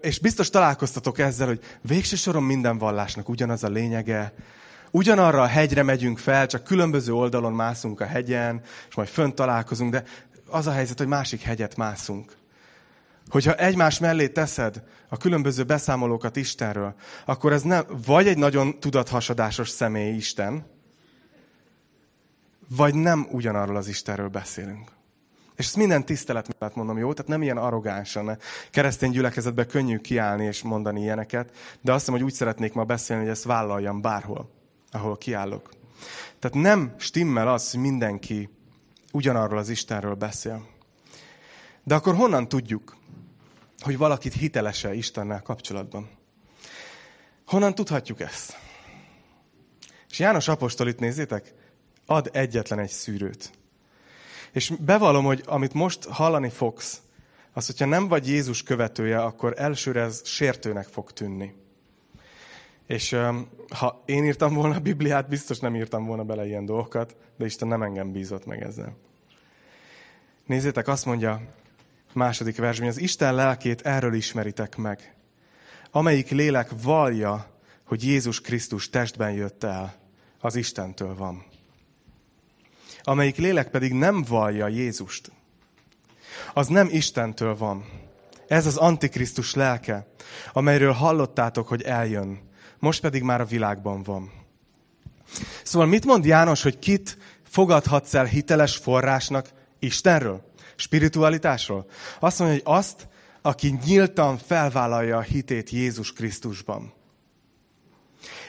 és 0.00 0.18
biztos 0.18 0.50
találkoztatok 0.50 1.18
ezzel, 1.18 1.46
hogy 1.46 1.60
végső 1.80 2.16
soron 2.16 2.42
minden 2.42 2.78
vallásnak 2.78 3.28
ugyanaz 3.28 3.64
a 3.64 3.68
lényege, 3.68 4.32
ugyanarra 4.96 5.42
a 5.42 5.46
hegyre 5.46 5.82
megyünk 5.82 6.18
fel, 6.18 6.46
csak 6.46 6.64
különböző 6.64 7.12
oldalon 7.12 7.52
mászunk 7.52 8.00
a 8.00 8.04
hegyen, 8.04 8.60
és 8.88 8.94
majd 8.94 9.08
fönt 9.08 9.34
találkozunk, 9.34 9.92
de 9.92 10.04
az 10.48 10.66
a 10.66 10.70
helyzet, 10.70 10.98
hogy 10.98 11.06
másik 11.06 11.40
hegyet 11.40 11.76
mászunk. 11.76 12.32
Hogyha 13.28 13.54
egymás 13.54 13.98
mellé 13.98 14.28
teszed 14.28 14.82
a 15.08 15.16
különböző 15.16 15.64
beszámolókat 15.64 16.36
Istenről, 16.36 16.94
akkor 17.24 17.52
ez 17.52 17.62
nem, 17.62 17.84
vagy 18.06 18.26
egy 18.26 18.38
nagyon 18.38 18.80
tudathasadásos 18.80 19.68
személy 19.68 20.14
Isten, 20.14 20.66
vagy 22.68 22.94
nem 22.94 23.26
ugyanarról 23.30 23.76
az 23.76 23.88
Istenről 23.88 24.28
beszélünk. 24.28 24.90
És 25.56 25.66
ezt 25.66 25.76
minden 25.76 26.04
tisztelet 26.04 26.58
mellett 26.58 26.76
mondom, 26.76 26.98
jó? 26.98 27.12
Tehát 27.12 27.30
nem 27.30 27.42
ilyen 27.42 27.56
arrogánsan, 27.56 28.38
keresztény 28.70 29.10
gyülekezetben 29.10 29.66
könnyű 29.66 29.98
kiállni 29.98 30.44
és 30.44 30.62
mondani 30.62 31.00
ilyeneket, 31.00 31.50
de 31.80 31.92
azt 31.92 32.00
hiszem, 32.00 32.14
hogy 32.14 32.24
úgy 32.24 32.34
szeretnék 32.34 32.72
ma 32.72 32.84
beszélni, 32.84 33.22
hogy 33.22 33.30
ezt 33.30 33.44
vállaljam 33.44 34.00
bárhol, 34.00 34.55
ahol 34.96 35.16
kiállok. 35.16 35.70
Tehát 36.38 36.56
nem 36.56 36.94
stimmel 36.98 37.48
az, 37.48 37.70
hogy 37.70 37.80
mindenki 37.80 38.48
ugyanarról 39.12 39.58
az 39.58 39.68
Istenről 39.68 40.14
beszél. 40.14 40.66
De 41.84 41.94
akkor 41.94 42.14
honnan 42.14 42.48
tudjuk, 42.48 42.96
hogy 43.80 43.96
valakit 43.96 44.32
hitelese 44.32 44.94
Istennel 44.94 45.42
kapcsolatban? 45.42 46.10
Honnan 47.46 47.74
tudhatjuk 47.74 48.20
ezt? 48.20 48.56
És 50.10 50.18
János 50.18 50.48
apostol 50.48 50.88
itt 50.88 50.98
nézzétek, 50.98 51.54
ad 52.06 52.30
egyetlen 52.32 52.78
egy 52.78 52.90
szűrőt. 52.90 53.50
És 54.52 54.72
bevallom, 54.80 55.24
hogy 55.24 55.42
amit 55.46 55.72
most 55.72 56.04
hallani 56.04 56.48
fogsz, 56.48 57.00
az, 57.52 57.66
hogyha 57.66 57.84
nem 57.84 58.08
vagy 58.08 58.28
Jézus 58.28 58.62
követője, 58.62 59.22
akkor 59.22 59.54
elsőre 59.56 60.00
ez 60.00 60.20
sértőnek 60.24 60.86
fog 60.86 61.12
tűnni. 61.12 61.54
És 62.86 63.16
ha 63.68 64.02
én 64.04 64.24
írtam 64.24 64.54
volna 64.54 64.74
a 64.74 64.80
Bibliát, 64.80 65.28
biztos 65.28 65.58
nem 65.58 65.74
írtam 65.74 66.06
volna 66.06 66.24
bele 66.24 66.46
ilyen 66.46 66.64
dolgokat, 66.64 67.16
de 67.36 67.44
Isten 67.44 67.68
nem 67.68 67.82
engem 67.82 68.12
bízott 68.12 68.46
meg 68.46 68.62
ezzel. 68.62 68.96
Nézzétek, 70.46 70.88
azt 70.88 71.04
mondja 71.04 71.40
második 72.12 72.56
versben, 72.56 72.88
az 72.88 73.00
Isten 73.00 73.34
lelkét 73.34 73.80
erről 73.80 74.14
ismeritek 74.14 74.76
meg, 74.76 75.14
amelyik 75.90 76.30
lélek 76.30 76.70
valja, 76.82 77.46
hogy 77.84 78.04
Jézus 78.04 78.40
Krisztus 78.40 78.90
testben 78.90 79.32
jött 79.32 79.64
el, 79.64 79.94
az 80.40 80.56
Istentől 80.56 81.14
van. 81.14 81.44
Amelyik 83.02 83.36
lélek 83.36 83.70
pedig 83.70 83.92
nem 83.92 84.22
vallja 84.28 84.68
Jézust, 84.68 85.32
az 86.54 86.66
nem 86.66 86.88
Istentől 86.90 87.56
van. 87.56 87.84
Ez 88.48 88.66
az 88.66 88.76
Antikrisztus 88.76 89.54
lelke, 89.54 90.06
amelyről 90.52 90.92
hallottátok, 90.92 91.68
hogy 91.68 91.82
eljön, 91.82 92.40
most 92.86 93.00
pedig 93.00 93.22
már 93.22 93.40
a 93.40 93.44
világban 93.44 94.02
van. 94.02 94.32
Szóval 95.62 95.88
mit 95.88 96.04
mond 96.04 96.24
János, 96.24 96.62
hogy 96.62 96.78
kit 96.78 97.18
fogadhatsz 97.48 98.14
el 98.14 98.24
hiteles 98.24 98.76
forrásnak 98.76 99.48
Istenről? 99.78 100.52
Spiritualitásról? 100.76 101.86
Azt 102.20 102.38
mondja, 102.38 102.56
hogy 102.56 102.74
azt, 102.74 103.08
aki 103.42 103.78
nyíltan 103.84 104.38
felvállalja 104.38 105.16
a 105.16 105.20
hitét 105.20 105.70
Jézus 105.70 106.12
Krisztusban. 106.12 106.92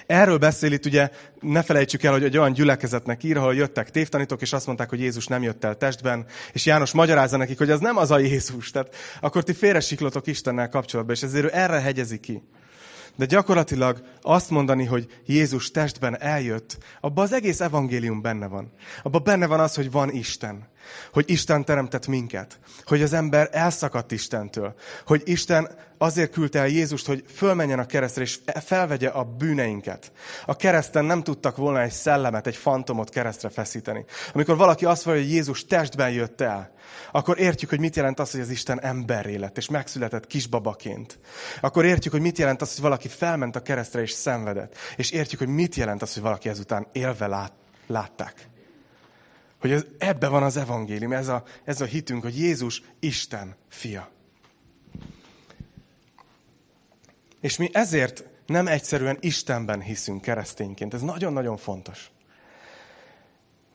Erről 0.06 0.38
beszél 0.38 0.72
itt 0.72 0.86
ugye, 0.86 1.10
ne 1.40 1.62
felejtsük 1.62 2.04
el, 2.04 2.12
hogy 2.12 2.24
egy 2.24 2.38
olyan 2.38 2.54
gyülekezetnek 2.54 3.24
ír, 3.24 3.38
ahol 3.38 3.56
jöttek 3.56 3.92
tévtanítók, 3.92 4.42
és 4.42 4.54
azt 4.54 4.66
mondták, 4.66 4.90
hogy 4.90 5.00
Jézus 5.00 5.28
nem 5.28 5.44
jött 5.44 5.64
el 5.64 5.78
testben, 5.78 6.26
és 6.54 6.66
János 6.66 6.92
magyarázza 6.92 7.38
nekik, 7.38 7.58
hogy 7.58 7.70
ez 7.70 7.80
nem 7.80 7.98
az 7.98 8.12
a 8.12 8.20
Jézus. 8.20 8.72
Tehát 8.72 8.96
akkor 9.22 9.44
ti 9.44 9.54
félresiklotok 9.54 10.28
Istennel 10.28 10.70
kapcsolatban, 10.70 11.16
és 11.16 11.24
ezért 11.24 11.46
ő 11.46 11.50
erre 11.54 11.80
hegyezi 11.80 12.20
ki. 12.20 12.42
De 13.18 13.26
gyakorlatilag 13.26 14.02
azt 14.22 14.50
mondani, 14.50 14.86
hogy 14.86 15.08
Jézus 15.26 15.72
testben 15.72 16.20
eljött, 16.22 16.78
abban 17.02 17.24
az 17.24 17.34
egész 17.34 17.60
evangélium 17.60 18.22
benne 18.22 18.48
van. 18.48 18.72
Abban 19.04 19.24
benne 19.24 19.48
van 19.48 19.60
az, 19.60 19.76
hogy 19.76 19.92
van 19.92 20.10
Isten. 20.10 20.68
Hogy 21.14 21.30
Isten 21.30 21.66
teremtett 21.66 22.08
minket. 22.08 22.60
Hogy 22.86 23.02
az 23.02 23.14
ember 23.14 23.50
elszakadt 23.52 24.12
Istentől. 24.12 24.76
Hogy 25.06 25.22
Isten 25.26 25.70
azért 25.98 26.32
küldte 26.32 26.60
el 26.60 26.68
Jézust, 26.68 27.06
hogy 27.06 27.24
fölmenjen 27.36 27.80
a 27.80 27.86
keresztre, 27.86 28.22
és 28.22 28.40
felvegye 28.66 29.08
a 29.08 29.24
bűneinket. 29.24 30.12
A 30.46 30.56
kereszten 30.56 31.06
nem 31.06 31.24
tudtak 31.24 31.58
volna 31.58 31.82
egy 31.82 31.92
szellemet, 31.92 32.48
egy 32.48 32.56
fantomot 32.56 33.10
keresztre 33.10 33.50
feszíteni. 33.50 34.06
Amikor 34.34 34.58
valaki 34.58 34.86
azt 34.86 35.06
mondja, 35.06 35.24
hogy 35.24 35.34
Jézus 35.34 35.66
testben 35.66 36.12
jött 36.12 36.42
el, 36.42 36.72
akkor 37.12 37.40
értjük, 37.40 37.70
hogy 37.70 37.80
mit 37.80 37.96
jelent 37.96 38.20
az, 38.20 38.32
hogy 38.32 38.40
az 38.40 38.50
Isten 38.50 38.82
emberré 38.82 39.36
lett, 39.36 39.58
és 39.58 39.70
megszületett 39.70 40.28
kisbabaként. 40.28 41.20
Akkor 41.62 41.86
értjük, 41.86 42.14
hogy 42.14 42.22
mit 42.22 42.38
jelent 42.38 42.62
az, 42.62 42.74
hogy 42.74 42.84
valaki 42.84 43.08
felment 43.08 43.56
a 43.56 43.62
keresztre 43.62 44.02
és 44.02 44.12
szenvedett. 44.12 44.76
És 44.96 45.12
értjük, 45.12 45.40
hogy 45.40 45.50
mit 45.50 45.76
jelent 45.76 46.02
az, 46.02 46.14
hogy 46.14 46.24
valaki 46.24 46.50
ezután 46.50 46.88
élve 46.92 47.28
lát, 47.28 47.52
látták. 47.88 48.50
Hogy 49.60 49.72
ez, 49.72 49.86
ebbe 49.98 50.28
van 50.28 50.44
az 50.44 50.58
evangélium, 50.58 51.14
ez 51.14 51.28
a, 51.28 51.44
ez 51.64 51.82
a 51.82 51.86
hitünk, 51.86 52.24
hogy 52.24 52.38
Jézus 52.38 52.82
Isten 53.00 53.56
fia. 53.68 54.12
És 57.42 57.58
mi 57.58 57.70
ezért 57.74 58.24
nem 58.46 58.68
egyszerűen 58.68 59.18
Istenben 59.20 59.82
hiszünk 59.82 60.22
keresztényként. 60.22 60.94
Ez 60.94 61.02
nagyon-nagyon 61.02 61.58
fontos. 61.58 62.12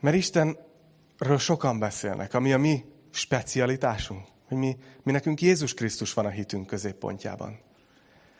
Mert 0.00 0.16
Istenről 0.16 1.38
sokan 1.38 1.78
beszélnek, 1.78 2.34
ami 2.34 2.52
a 2.52 2.58
mi 2.58 2.84
specialitásunk. 3.10 4.26
Hogy 4.48 4.58
mi, 4.58 4.76
mi 5.02 5.12
nekünk 5.12 5.40
Jézus 5.40 5.74
Krisztus 5.74 6.12
van 6.12 6.26
a 6.26 6.30
hitünk 6.30 6.66
középpontjában. 6.66 7.58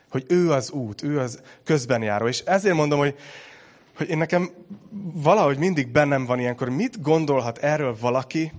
Hogy 0.09 0.25
ő 0.27 0.51
az 0.51 0.71
út, 0.71 1.01
ő 1.01 1.19
az 1.19 1.41
közben 1.63 2.01
járó. 2.01 2.27
És 2.27 2.39
ezért 2.39 2.75
mondom, 2.75 2.99
hogy, 2.99 3.15
hogy 3.95 4.09
én 4.09 4.17
nekem 4.17 4.49
valahogy 5.13 5.57
mindig 5.57 5.87
bennem 5.87 6.25
van 6.25 6.39
ilyenkor, 6.39 6.69
mit 6.69 7.01
gondolhat 7.01 7.57
erről 7.57 7.97
valaki, 7.99 8.51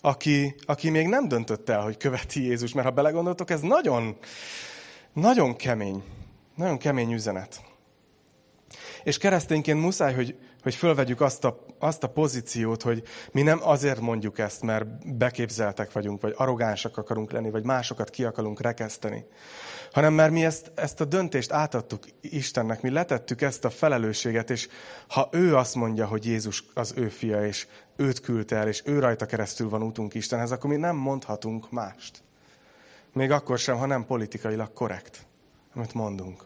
aki, 0.00 0.54
aki 0.66 0.90
még 0.90 1.06
nem 1.06 1.28
döntött 1.28 1.68
el, 1.68 1.82
hogy 1.82 1.96
követi 1.96 2.42
Jézus. 2.42 2.72
Mert 2.72 2.86
ha 2.86 2.92
belegondoltok, 2.92 3.50
ez 3.50 3.60
nagyon, 3.60 4.16
nagyon 5.12 5.56
kemény. 5.56 6.02
Nagyon 6.54 6.78
kemény 6.78 7.12
üzenet. 7.12 7.60
És 9.04 9.18
keresztényként 9.18 9.80
muszáj, 9.80 10.14
hogy, 10.14 10.38
hogy 10.66 10.74
fölvegyük 10.74 11.20
azt 11.20 11.44
a, 11.44 11.64
azt 11.78 12.02
a 12.02 12.08
pozíciót, 12.08 12.82
hogy 12.82 13.02
mi 13.32 13.42
nem 13.42 13.58
azért 13.62 14.00
mondjuk 14.00 14.38
ezt, 14.38 14.62
mert 14.62 15.16
beképzeltek 15.16 15.92
vagyunk, 15.92 16.20
vagy 16.20 16.34
arrogánsak 16.36 16.96
akarunk 16.96 17.30
lenni, 17.32 17.50
vagy 17.50 17.64
másokat 17.64 18.10
ki 18.10 18.24
akarunk 18.24 18.60
rekeszteni, 18.60 19.26
hanem 19.92 20.12
mert 20.12 20.32
mi 20.32 20.44
ezt, 20.44 20.72
ezt 20.74 21.00
a 21.00 21.04
döntést 21.04 21.52
átadtuk 21.52 22.04
Istennek, 22.20 22.82
mi 22.82 22.90
letettük 22.90 23.42
ezt 23.42 23.64
a 23.64 23.70
felelősséget, 23.70 24.50
és 24.50 24.68
ha 25.08 25.28
ő 25.32 25.56
azt 25.56 25.74
mondja, 25.74 26.06
hogy 26.06 26.26
Jézus 26.26 26.64
az 26.74 26.92
ő 26.96 27.08
fia, 27.08 27.46
és 27.46 27.66
őt 27.96 28.20
küldte 28.20 28.56
el, 28.56 28.68
és 28.68 28.82
ő 28.84 28.98
rajta 28.98 29.26
keresztül 29.26 29.68
van 29.68 29.82
útunk 29.82 30.14
Istenhez, 30.14 30.50
akkor 30.50 30.70
mi 30.70 30.76
nem 30.76 30.96
mondhatunk 30.96 31.70
mást. 31.70 32.22
Még 33.12 33.30
akkor 33.30 33.58
sem, 33.58 33.76
ha 33.76 33.86
nem 33.86 34.06
politikailag 34.06 34.72
korrekt, 34.72 35.26
amit 35.74 35.94
mondunk. 35.94 36.45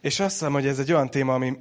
És 0.00 0.20
azt 0.20 0.30
hiszem, 0.30 0.52
hogy 0.52 0.66
ez 0.66 0.78
egy 0.78 0.92
olyan 0.92 1.10
téma, 1.10 1.34
ami, 1.34 1.58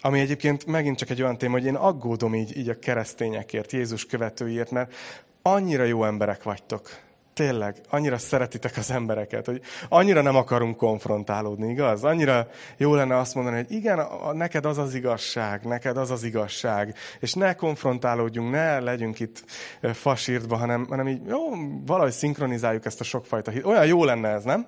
ami 0.00 0.20
egyébként 0.20 0.66
megint 0.66 0.98
csak 0.98 1.10
egy 1.10 1.22
olyan 1.22 1.38
téma, 1.38 1.52
hogy 1.52 1.64
én 1.64 1.74
aggódom 1.74 2.34
így, 2.34 2.56
így 2.56 2.68
a 2.68 2.78
keresztényekért, 2.78 3.72
Jézus 3.72 4.06
követőiért, 4.06 4.70
mert 4.70 4.94
annyira 5.42 5.84
jó 5.84 6.04
emberek 6.04 6.42
vagytok. 6.42 6.88
Tényleg, 7.34 7.80
annyira 7.90 8.18
szeretitek 8.18 8.76
az 8.76 8.90
embereket, 8.90 9.46
hogy 9.46 9.60
annyira 9.88 10.22
nem 10.22 10.36
akarunk 10.36 10.76
konfrontálódni, 10.76 11.70
igaz? 11.70 12.04
Annyira 12.04 12.48
jó 12.76 12.94
lenne 12.94 13.16
azt 13.16 13.34
mondani, 13.34 13.56
hogy 13.56 13.72
igen, 13.72 13.98
a, 13.98 14.32
neked 14.32 14.64
az 14.64 14.78
az 14.78 14.94
igazság, 14.94 15.64
neked 15.64 15.96
az 15.96 16.10
az 16.10 16.22
igazság, 16.22 16.94
és 17.20 17.34
ne 17.34 17.54
konfrontálódjunk, 17.54 18.50
ne 18.50 18.80
legyünk 18.80 19.20
itt 19.20 19.44
fasírtba, 19.92 20.56
hanem, 20.56 20.86
hanem 20.88 21.08
így 21.08 21.26
jó, 21.26 21.38
valahogy 21.86 22.12
szinkronizáljuk 22.12 22.84
ezt 22.84 23.00
a 23.00 23.04
sokfajta 23.04 23.50
hit. 23.50 23.64
Olyan 23.64 23.86
jó 23.86 24.04
lenne 24.04 24.28
ez, 24.28 24.44
nem? 24.44 24.66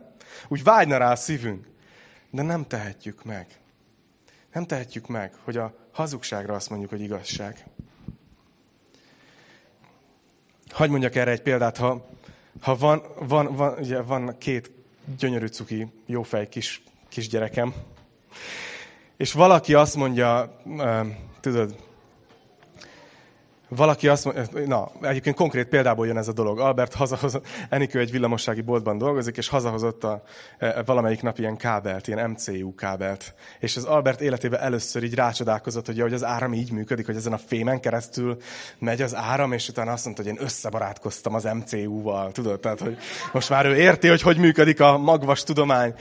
Úgy 0.48 0.62
vágyna 0.62 0.96
rá 0.96 1.10
a 1.10 1.16
szívünk. 1.16 1.66
De 2.30 2.42
nem 2.42 2.66
tehetjük 2.66 3.24
meg. 3.24 3.46
Nem 4.52 4.66
tehetjük 4.66 5.06
meg, 5.06 5.34
hogy 5.44 5.56
a 5.56 5.74
hazugságra 5.92 6.54
azt 6.54 6.70
mondjuk, 6.70 6.90
hogy 6.90 7.00
igazság. 7.00 7.66
Hagy 10.68 10.90
mondjak 10.90 11.14
erre 11.14 11.30
egy 11.30 11.42
példát, 11.42 11.76
ha, 11.76 12.08
ha 12.60 12.76
van, 12.76 13.02
van, 13.18 13.56
van, 13.56 13.78
ugye 13.78 14.02
van 14.02 14.38
két 14.38 14.70
gyönyörű 15.18 15.46
cuki, 15.46 15.86
jófej 16.06 16.48
kis, 16.48 16.82
kisgyerekem, 17.08 17.74
és 19.16 19.32
valaki 19.32 19.74
azt 19.74 19.96
mondja, 19.96 20.60
tudod, 21.40 21.87
valaki 23.68 24.08
azt 24.08 24.24
mondja, 24.24 24.66
na, 24.66 24.90
egyébként 25.00 25.36
konkrét 25.36 25.68
példából 25.68 26.06
jön 26.06 26.16
ez 26.16 26.28
a 26.28 26.32
dolog. 26.32 26.58
Albert 26.58 26.94
hazahozott, 26.94 27.46
Enikő 27.68 27.98
egy 27.98 28.10
villamossági 28.10 28.60
boltban 28.60 28.98
dolgozik, 28.98 29.36
és 29.36 29.48
hazahozott 29.48 30.04
a, 30.04 30.22
e, 30.58 30.82
valamelyik 30.82 31.22
nap 31.22 31.38
ilyen 31.38 31.56
kábelt, 31.56 32.08
ilyen 32.08 32.30
MCU 32.30 32.74
kábelt. 32.74 33.34
És 33.58 33.76
az 33.76 33.84
Albert 33.84 34.20
életében 34.20 34.60
először 34.60 35.02
így 35.02 35.14
rácsodálkozott, 35.14 35.86
hogy, 35.86 36.00
hogy 36.00 36.12
az 36.12 36.24
áram 36.24 36.52
így 36.52 36.72
működik, 36.72 37.06
hogy 37.06 37.16
ezen 37.16 37.32
a 37.32 37.38
fémen 37.38 37.80
keresztül 37.80 38.36
megy 38.78 39.02
az 39.02 39.14
áram, 39.14 39.52
és 39.52 39.68
utána 39.68 39.92
azt 39.92 40.04
mondta, 40.04 40.22
hogy 40.22 40.32
én 40.32 40.38
összebarátkoztam 40.42 41.34
az 41.34 41.44
MCU-val. 41.44 42.32
Tudod, 42.32 42.60
tehát, 42.60 42.80
hogy 42.80 42.98
most 43.32 43.50
már 43.50 43.66
ő 43.66 43.76
érti, 43.76 44.08
hogy 44.08 44.22
hogy 44.22 44.38
működik 44.38 44.80
a 44.80 44.98
magvas 44.98 45.42
tudomány. 45.42 45.94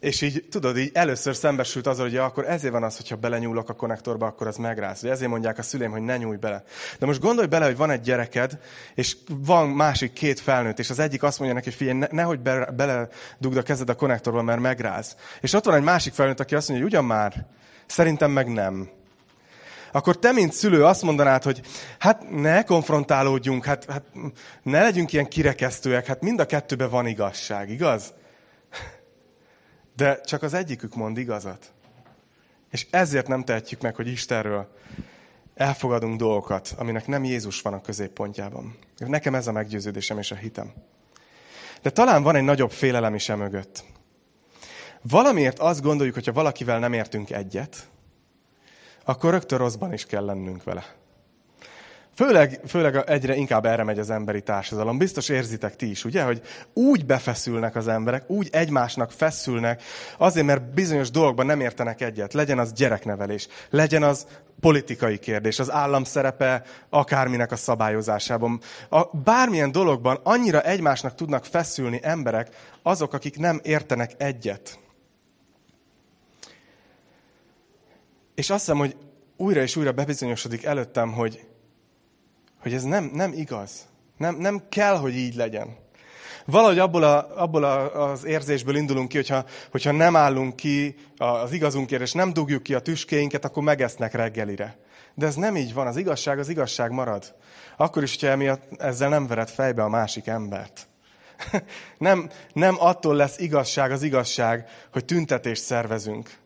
És 0.00 0.20
így, 0.20 0.44
tudod, 0.50 0.78
így 0.78 0.90
először 0.94 1.36
szembesült 1.36 1.86
azzal, 1.86 2.04
hogy 2.04 2.14
ja, 2.14 2.24
akkor 2.24 2.48
ezért 2.48 2.72
van 2.72 2.82
az, 2.82 2.96
hogyha 2.96 3.16
belenyúlok 3.16 3.68
a 3.68 3.72
konnektorba, 3.72 4.26
akkor 4.26 4.46
az 4.46 4.56
megráz. 4.56 5.00
Hogy 5.00 5.10
ezért 5.10 5.30
mondják 5.30 5.58
a 5.58 5.62
szüleim, 5.62 5.90
hogy 5.90 6.02
ne 6.02 6.16
nyújj 6.16 6.36
bele. 6.36 6.64
De 6.98 7.06
most 7.06 7.20
gondolj 7.20 7.46
bele, 7.46 7.64
hogy 7.64 7.76
van 7.76 7.90
egy 7.90 8.00
gyereked, 8.00 8.58
és 8.94 9.16
van 9.28 9.68
másik 9.68 10.12
két 10.12 10.40
felnőtt, 10.40 10.78
és 10.78 10.90
az 10.90 10.98
egyik 10.98 11.22
azt 11.22 11.38
mondja 11.38 11.56
neki, 11.56 11.70
figyelj, 11.70 11.98
ne, 11.98 12.06
nehogy 12.10 12.40
be, 12.40 12.70
bele 12.70 13.08
dugd 13.38 13.56
a 13.56 13.62
kezed 13.62 13.88
a 13.88 13.94
konnektorba, 13.94 14.42
mert 14.42 14.60
megráz. 14.60 15.16
És 15.40 15.52
ott 15.52 15.64
van 15.64 15.74
egy 15.74 15.82
másik 15.82 16.12
felnőtt, 16.12 16.40
aki 16.40 16.54
azt 16.54 16.68
mondja, 16.68 16.86
hogy 16.86 16.94
ugyan 16.94 17.08
már, 17.08 17.46
szerintem 17.86 18.30
meg 18.30 18.52
nem. 18.52 18.88
Akkor 19.92 20.18
te, 20.18 20.32
mint 20.32 20.52
szülő 20.52 20.84
azt 20.84 21.02
mondanád, 21.02 21.42
hogy 21.42 21.60
hát 21.98 22.30
ne 22.30 22.62
konfrontálódjunk, 22.62 23.64
hát, 23.64 23.84
hát 23.84 24.02
ne 24.62 24.82
legyünk 24.82 25.12
ilyen 25.12 25.28
kirekesztőek, 25.28 26.06
hát 26.06 26.22
mind 26.22 26.40
a 26.40 26.46
kettőben 26.46 26.90
van 26.90 27.06
igazság, 27.06 27.70
igaz? 27.70 28.14
De 29.96 30.20
csak 30.20 30.42
az 30.42 30.54
egyikük 30.54 30.94
mond 30.94 31.18
igazat. 31.18 31.72
És 32.70 32.86
ezért 32.90 33.28
nem 33.28 33.44
tehetjük 33.44 33.80
meg, 33.80 33.94
hogy 33.94 34.08
Istenről 34.08 34.68
elfogadunk 35.54 36.18
dolgokat, 36.18 36.74
aminek 36.76 37.06
nem 37.06 37.24
Jézus 37.24 37.62
van 37.62 37.72
a 37.72 37.80
középpontjában. 37.80 38.78
Nekem 38.96 39.34
ez 39.34 39.46
a 39.46 39.52
meggyőződésem 39.52 40.18
és 40.18 40.30
a 40.30 40.34
hitem. 40.34 40.72
De 41.82 41.90
talán 41.90 42.22
van 42.22 42.36
egy 42.36 42.42
nagyobb 42.42 42.70
félelem 42.70 43.14
is 43.14 43.28
emögött. 43.28 43.84
Valamiért 45.02 45.58
azt 45.58 45.82
gondoljuk, 45.82 46.14
hogy 46.14 46.26
ha 46.26 46.32
valakivel 46.32 46.78
nem 46.78 46.92
értünk 46.92 47.30
egyet, 47.30 47.88
akkor 49.04 49.30
rögtön 49.30 49.58
rosszban 49.58 49.92
is 49.92 50.06
kell 50.06 50.24
lennünk 50.24 50.64
vele. 50.64 50.94
Főleg, 52.16 52.60
főleg 52.66 52.96
egyre 53.06 53.34
inkább 53.34 53.66
erre 53.66 53.84
megy 53.84 53.98
az 53.98 54.10
emberi 54.10 54.42
társadalom. 54.42 54.98
Biztos 54.98 55.28
érzitek 55.28 55.76
ti 55.76 55.90
is, 55.90 56.04
ugye, 56.04 56.22
hogy 56.22 56.42
úgy 56.72 57.06
befeszülnek 57.06 57.76
az 57.76 57.88
emberek, 57.88 58.30
úgy 58.30 58.48
egymásnak 58.52 59.10
feszülnek, 59.10 59.82
azért, 60.18 60.46
mert 60.46 60.74
bizonyos 60.74 61.10
dolgokban 61.10 61.46
nem 61.46 61.60
értenek 61.60 62.00
egyet. 62.00 62.32
Legyen 62.32 62.58
az 62.58 62.72
gyereknevelés, 62.72 63.48
legyen 63.70 64.02
az 64.02 64.26
politikai 64.60 65.18
kérdés, 65.18 65.58
az 65.58 65.70
állam 65.70 66.04
szerepe 66.04 66.62
akárminek 66.90 67.52
a 67.52 67.56
szabályozásában. 67.56 68.60
A 68.90 69.16
bármilyen 69.16 69.72
dologban 69.72 70.20
annyira 70.22 70.62
egymásnak 70.62 71.14
tudnak 71.14 71.44
feszülni 71.44 72.00
emberek, 72.02 72.48
azok, 72.82 73.12
akik 73.12 73.38
nem 73.38 73.60
értenek 73.62 74.12
egyet. 74.16 74.78
És 78.34 78.50
azt 78.50 78.60
hiszem, 78.60 78.78
hogy 78.78 78.96
újra 79.36 79.60
és 79.60 79.76
újra 79.76 79.92
bebizonyosodik 79.92 80.64
előttem, 80.64 81.12
hogy 81.12 81.46
hogy 82.66 82.74
ez 82.74 82.82
nem, 82.82 83.10
nem 83.12 83.32
igaz. 83.32 83.70
Nem, 84.16 84.36
nem 84.36 84.62
kell, 84.68 84.96
hogy 84.96 85.16
így 85.16 85.34
legyen. 85.34 85.76
Valahogy 86.44 86.78
abból, 86.78 87.02
a, 87.02 87.42
abból 87.42 87.64
a, 87.64 88.10
az 88.10 88.24
érzésből 88.24 88.76
indulunk 88.76 89.08
ki, 89.08 89.16
hogyha, 89.16 89.44
hogyha 89.70 89.92
nem 89.92 90.16
állunk 90.16 90.56
ki 90.56 90.94
az 91.16 91.52
igazunkért, 91.52 92.02
és 92.02 92.12
nem 92.12 92.32
dugjuk 92.32 92.62
ki 92.62 92.74
a 92.74 92.80
tüskéinket, 92.80 93.44
akkor 93.44 93.62
megesznek 93.62 94.14
reggelire. 94.14 94.78
De 95.14 95.26
ez 95.26 95.34
nem 95.34 95.56
így 95.56 95.74
van. 95.74 95.86
Az 95.86 95.96
igazság 95.96 96.38
az 96.38 96.48
igazság 96.48 96.90
marad. 96.90 97.34
Akkor 97.76 98.02
is, 98.02 98.12
hogyha 98.12 98.28
emiatt 98.28 98.80
ezzel 98.80 99.08
nem 99.08 99.26
vered 99.26 99.48
fejbe 99.48 99.82
a 99.82 99.88
másik 99.88 100.26
embert. 100.26 100.88
nem, 101.98 102.30
nem 102.52 102.76
attól 102.78 103.14
lesz 103.14 103.38
igazság 103.38 103.90
az 103.90 104.02
igazság, 104.02 104.68
hogy 104.92 105.04
tüntetést 105.04 105.62
szervezünk. 105.62 106.38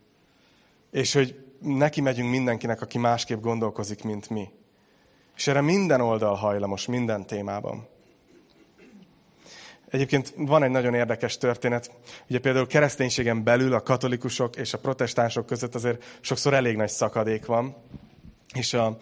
És 0.91 1.13
hogy 1.13 1.45
neki 1.61 2.01
megyünk 2.01 2.31
mindenkinek, 2.31 2.81
aki 2.81 2.99
másképp 2.99 3.41
gondolkozik, 3.41 4.05
mint 4.05 4.31
mi. 4.31 4.49
És 5.37 5.47
erre 5.47 5.61
minden 5.61 6.01
oldal 6.01 6.35
hajlamos, 6.35 6.87
minden 6.87 7.27
témában. 7.27 7.88
Egyébként 9.90 10.33
van 10.37 10.62
egy 10.62 10.71
nagyon 10.71 10.95
érdekes 10.95 11.38
történet. 11.38 11.90
Ugye 12.29 12.40
például 12.40 12.66
kereszténységen 12.66 13.45
belül 13.45 13.75
a 13.75 13.83
katolikusok 13.83 14.57
és 14.57 14.75
a 14.75 14.79
protestánsok 14.79 15.47
között 15.47 15.75
azért 15.75 16.19
sokszor 16.21 16.55
elég 16.55 16.77
nagy 16.77 16.88
szakadék 16.88 17.47
van. 17.47 17.77
És 18.55 18.75
a, 18.75 18.97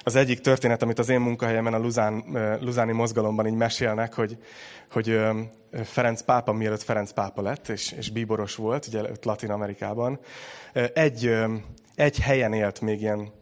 az 0.00 0.14
egyik 0.14 0.40
történet, 0.40 0.82
amit 0.82 0.98
az 0.98 1.08
én 1.08 1.20
munkahelyemen 1.20 1.74
a 1.74 1.78
Luzán, 1.78 2.24
Luzáni 2.60 2.92
mozgalomban 2.92 3.46
így 3.46 3.54
mesélnek, 3.54 4.14
hogy, 4.14 4.38
hogy 4.90 5.20
Ferenc 5.84 6.22
pápa, 6.22 6.52
mielőtt 6.52 6.82
Ferenc 6.82 7.12
pápa 7.12 7.42
lett, 7.42 7.68
és, 7.68 7.92
és 7.92 8.10
bíboros 8.10 8.54
volt, 8.54 8.86
ugye 8.86 9.00
Latin 9.22 9.50
Amerikában, 9.50 10.20
egy, 10.94 11.34
egy 11.94 12.18
helyen 12.18 12.52
élt 12.52 12.80
még 12.80 13.00
ilyen 13.00 13.32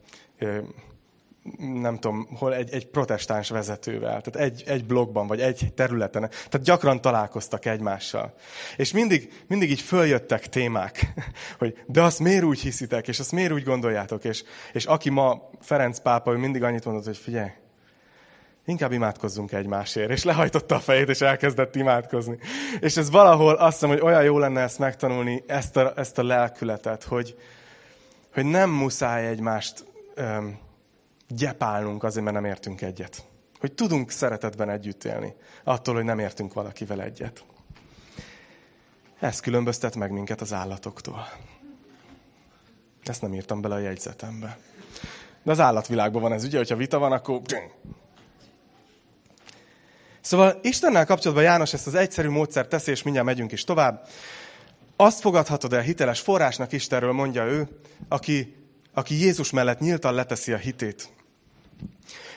nem 1.59 1.99
tudom, 1.99 2.29
hol 2.39 2.55
egy, 2.55 2.73
egy 2.73 2.87
protestáns 2.87 3.49
vezetővel, 3.49 4.21
tehát 4.21 4.51
egy, 4.51 4.63
egy 4.67 4.85
blogban, 4.85 5.27
vagy 5.27 5.41
egy 5.41 5.73
területen. 5.75 6.31
Tehát 6.31 6.63
gyakran 6.63 7.01
találkoztak 7.01 7.65
egymással. 7.65 8.35
És 8.77 8.93
mindig, 8.93 9.45
mindig 9.47 9.71
így 9.71 9.81
följöttek 9.81 10.49
témák, 10.49 11.13
hogy 11.59 11.79
de 11.87 12.03
azt 12.03 12.19
miért 12.19 12.45
úgy 12.45 12.61
hiszitek, 12.61 13.09
és 13.09 13.19
azt 13.19 13.33
miért 13.33 13.53
úgy 13.53 13.65
gondoljátok, 13.65 14.25
és, 14.25 14.45
és 14.73 14.85
aki 14.85 15.11
ma 15.11 15.51
Ferenc 15.61 15.99
pápa, 15.99 16.33
ő 16.33 16.37
mindig 16.37 16.63
annyit 16.63 16.85
mondott, 16.85 17.05
hogy 17.05 17.17
figyelj, 17.17 17.51
inkább 18.67 18.93
imádkozzunk 18.93 19.53
egymásért. 19.53 20.11
És 20.11 20.25
lehajtotta 20.25 20.75
a 20.75 20.81
fejét, 20.81 21.09
és 21.09 21.21
elkezdett 21.21 21.75
imádkozni. 21.75 22.39
És 22.81 22.97
ez 22.97 23.11
valahol 23.11 23.55
azt 23.55 23.73
hiszem, 23.73 23.89
hogy 23.89 24.01
olyan 24.01 24.23
jó 24.23 24.39
lenne 24.39 24.61
ezt 24.61 24.79
megtanulni, 24.79 25.45
ezt 25.47 25.77
a, 25.77 25.93
ezt 25.97 26.19
a 26.19 26.23
lelkületet, 26.23 27.03
hogy, 27.03 27.37
hogy 28.33 28.45
nem 28.45 28.71
muszáj 28.71 29.27
egymást 29.27 29.85
öm, 30.15 30.63
gyepálnunk 31.29 32.03
azért, 32.03 32.25
mert 32.25 32.37
nem 32.37 32.45
értünk 32.45 32.81
egyet. 32.81 33.25
Hogy 33.61 33.73
tudunk 33.73 34.11
szeretetben 34.11 34.71
együtt 34.71 35.05
élni, 35.05 35.35
attól, 35.65 35.95
hogy 35.95 36.05
nem 36.05 36.19
értünk 36.19 36.53
valakivel 36.55 37.03
egyet. 37.03 37.45
Ez 39.21 39.41
különböztet 39.41 39.97
meg 39.97 40.11
minket 40.11 40.41
az 40.41 40.53
állatoktól. 40.53 41.29
Ezt 43.05 43.23
nem 43.23 43.35
írtam 43.35 43.61
bele 43.61 43.75
a 43.75 43.79
jegyzetembe. 43.79 44.59
De 45.43 45.51
az 45.51 45.61
állatvilágban 45.61 46.23
van 46.23 46.33
ez, 46.33 46.45
ugye, 46.45 46.57
hogyha 46.57 46.77
vita 46.77 46.99
van, 46.99 47.13
akkor... 47.13 47.41
Szóval 50.21 50.59
Istennel 50.63 51.07
kapcsolatban 51.07 51.45
János 51.45 51.73
ezt 51.73 51.87
az 51.87 51.95
egyszerű 51.95 52.29
módszert 52.29 52.69
teszi, 52.69 52.91
és 52.91 53.03
mindjárt 53.03 53.27
megyünk 53.27 53.53
is 53.53 53.65
tovább. 53.65 54.09
Azt 54.97 55.21
fogadhatod 55.21 55.73
el 55.73 55.81
hiteles 55.81 56.21
forrásnak 56.21 56.73
Istenről, 56.73 57.13
mondja 57.13 57.45
ő, 57.45 57.69
aki, 58.09 58.57
aki 58.93 59.15
Jézus 59.15 59.51
mellett 59.51 59.81
nyíltan 59.81 60.15
leteszi 60.15 60.53
a 60.53 60.57
hitét. 60.57 61.14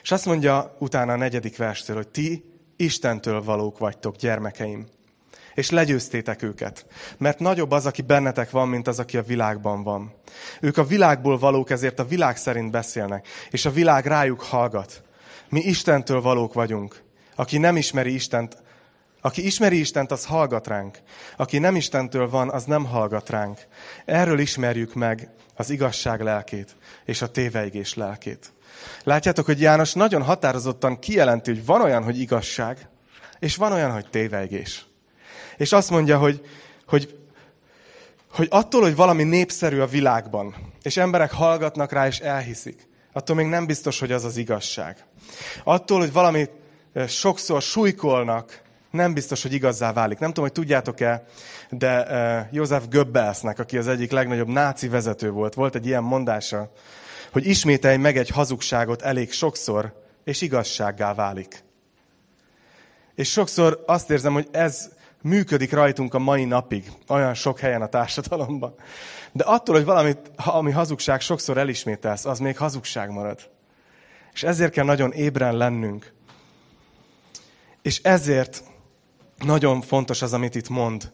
És 0.01 0.11
azt 0.11 0.25
mondja 0.25 0.75
utána 0.79 1.13
a 1.13 1.17
negyedik 1.17 1.57
verstől, 1.57 1.95
hogy 1.95 2.07
ti 2.07 2.43
Istentől 2.75 3.43
valók 3.43 3.77
vagytok, 3.77 4.15
gyermekeim. 4.15 4.85
És 5.53 5.69
legyőztétek 5.69 6.41
őket. 6.41 6.85
Mert 7.17 7.39
nagyobb 7.39 7.71
az, 7.71 7.85
aki 7.85 8.01
bennetek 8.01 8.49
van, 8.49 8.67
mint 8.67 8.87
az, 8.87 8.99
aki 8.99 9.17
a 9.17 9.23
világban 9.23 9.83
van. 9.83 10.13
Ők 10.61 10.77
a 10.77 10.85
világból 10.85 11.37
valók, 11.37 11.69
ezért 11.69 11.99
a 11.99 12.07
világ 12.07 12.37
szerint 12.37 12.71
beszélnek, 12.71 13.27
és 13.49 13.65
a 13.65 13.71
világ 13.71 14.05
rájuk 14.05 14.41
hallgat. 14.41 15.03
Mi 15.49 15.59
Istentől 15.59 16.21
valók 16.21 16.53
vagyunk. 16.53 17.03
Aki 17.35 17.57
nem 17.57 17.77
ismeri 17.77 18.13
Istent, 18.13 18.57
aki 19.21 19.45
ismeri 19.45 19.79
Istent, 19.79 20.11
az 20.11 20.25
hallgat 20.25 20.67
ránk. 20.67 20.97
Aki 21.37 21.57
nem 21.57 21.75
Istentől 21.75 22.29
van, 22.29 22.49
az 22.49 22.63
nem 22.63 22.85
hallgat 22.85 23.29
ránk. 23.29 23.59
Erről 24.05 24.39
ismerjük 24.39 24.93
meg 24.93 25.29
az 25.55 25.69
igazság 25.69 26.21
lelkét 26.21 26.75
és 27.05 27.21
a 27.21 27.31
téveigés 27.31 27.93
lelkét. 27.93 28.53
Látjátok, 29.03 29.45
hogy 29.45 29.61
János 29.61 29.93
nagyon 29.93 30.21
határozottan 30.21 30.99
kijelenti, 30.99 31.51
hogy 31.51 31.65
van 31.65 31.81
olyan, 31.81 32.03
hogy 32.03 32.19
igazság, 32.19 32.89
és 33.39 33.55
van 33.55 33.71
olyan, 33.71 33.91
hogy 33.91 34.09
téveigés. 34.09 34.85
És 35.57 35.71
azt 35.71 35.89
mondja, 35.89 36.17
hogy, 36.17 36.41
hogy, 36.87 37.19
hogy 38.31 38.47
attól, 38.49 38.81
hogy 38.81 38.95
valami 38.95 39.23
népszerű 39.23 39.79
a 39.79 39.87
világban, 39.87 40.55
és 40.81 40.97
emberek 40.97 41.31
hallgatnak 41.31 41.91
rá, 41.91 42.07
és 42.07 42.19
elhiszik, 42.19 42.87
attól 43.13 43.35
még 43.35 43.45
nem 43.45 43.65
biztos, 43.65 43.99
hogy 43.99 44.11
az 44.11 44.23
az 44.23 44.37
igazság. 44.37 45.05
Attól, 45.63 45.99
hogy 45.99 46.11
valamit 46.11 46.51
sokszor 47.07 47.61
súlykolnak, 47.61 48.61
nem 48.91 49.13
biztos, 49.13 49.41
hogy 49.41 49.53
igazzá 49.53 49.93
válik. 49.93 50.19
Nem 50.19 50.29
tudom, 50.29 50.43
hogy 50.43 50.53
tudjátok-e, 50.53 51.23
de 51.69 52.47
József 52.51 52.83
Goebbelsnek, 52.89 53.59
aki 53.59 53.77
az 53.77 53.87
egyik 53.87 54.11
legnagyobb 54.11 54.47
náci 54.47 54.87
vezető 54.87 55.31
volt, 55.31 55.53
volt 55.53 55.75
egy 55.75 55.85
ilyen 55.85 56.03
mondása, 56.03 56.71
hogy 57.31 57.45
ismételj 57.45 57.97
meg 57.97 58.17
egy 58.17 58.29
hazugságot 58.29 59.01
elég 59.01 59.31
sokszor, 59.31 60.05
és 60.23 60.41
igazsággá 60.41 61.13
válik. 61.13 61.63
És 63.15 63.31
sokszor 63.31 63.83
azt 63.85 64.09
érzem, 64.09 64.33
hogy 64.33 64.47
ez 64.51 64.89
működik 65.21 65.71
rajtunk 65.71 66.13
a 66.13 66.19
mai 66.19 66.45
napig, 66.45 66.91
olyan 67.07 67.33
sok 67.33 67.59
helyen 67.59 67.81
a 67.81 67.87
társadalomban. 67.87 68.75
De 69.31 69.43
attól, 69.43 69.75
hogy 69.75 69.85
valamit, 69.85 70.31
ami 70.35 70.71
hazugság 70.71 71.21
sokszor 71.21 71.57
elismételsz, 71.57 72.25
az 72.25 72.39
még 72.39 72.57
hazugság 72.57 73.09
marad. 73.09 73.49
És 74.33 74.43
ezért 74.43 74.71
kell 74.71 74.85
nagyon 74.85 75.11
ébren 75.11 75.57
lennünk. 75.57 76.13
És 77.81 78.01
ezért 78.01 78.63
nagyon 79.37 79.81
fontos 79.81 80.21
az, 80.21 80.33
amit 80.33 80.55
itt 80.55 80.69
mond 80.69 81.11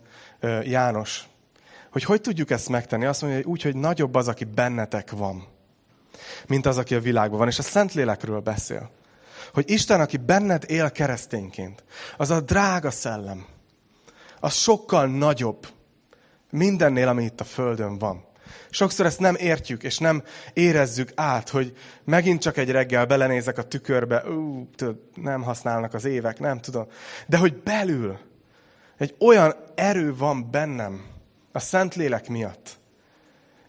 János. 0.64 1.24
Hogy 1.92 2.04
hogy 2.04 2.22
tudjuk 2.22 2.52
ezt 2.52 2.70
megtenni? 2.70 3.06
Azt 3.06 3.22
mondja, 3.22 3.40
hogy 3.40 3.50
úgy, 3.50 3.62
hogy 3.62 3.76
nagyobb 3.76 4.16
az, 4.16 4.28
aki 4.28 4.44
bennetek 4.44 5.12
van, 5.12 5.48
mint 6.48 6.66
az, 6.66 6.78
aki 6.78 6.96
a 6.96 7.00
világban 7.00 7.40
van. 7.40 7.48
És 7.48 7.60
a 7.60 7.64
Szentlélekről 7.64 8.40
beszél. 8.40 8.92
Hogy 9.54 9.70
Isten, 9.70 10.00
aki 10.00 10.18
benned 10.18 10.64
él 10.68 10.92
keresztényként, 10.92 11.84
az 12.18 12.30
a 12.30 12.42
drága 12.42 12.92
szellem, 12.92 13.46
az 14.40 14.54
sokkal 14.54 15.08
nagyobb 15.08 15.68
mindennél, 16.50 17.08
ami 17.08 17.24
itt 17.24 17.40
a 17.40 17.44
Földön 17.44 17.98
van. 17.98 18.26
Sokszor 18.70 19.06
ezt 19.06 19.20
nem 19.20 19.36
értjük, 19.36 19.84
és 19.84 19.98
nem 19.98 20.24
érezzük 20.54 21.12
át, 21.16 21.50
hogy 21.50 21.78
megint 22.04 22.42
csak 22.42 22.58
egy 22.58 22.72
reggel 22.72 23.06
belenézek 23.06 23.58
a 23.58 23.64
tükörbe, 23.64 24.24
ú, 24.28 24.70
tudod, 24.76 25.00
nem 25.16 25.42
használnak 25.42 25.94
az 25.94 26.06
évek, 26.06 26.40
nem 26.40 26.60
tudom. 26.60 26.88
De 27.28 27.38
hogy 27.38 27.56
belül 27.56 28.18
egy 28.98 29.16
olyan 29.20 29.56
erő 29.76 30.16
van 30.16 30.52
bennem 30.52 31.06
a 31.52 31.60
Szentlélek 31.60 32.30
miatt. 32.30 32.78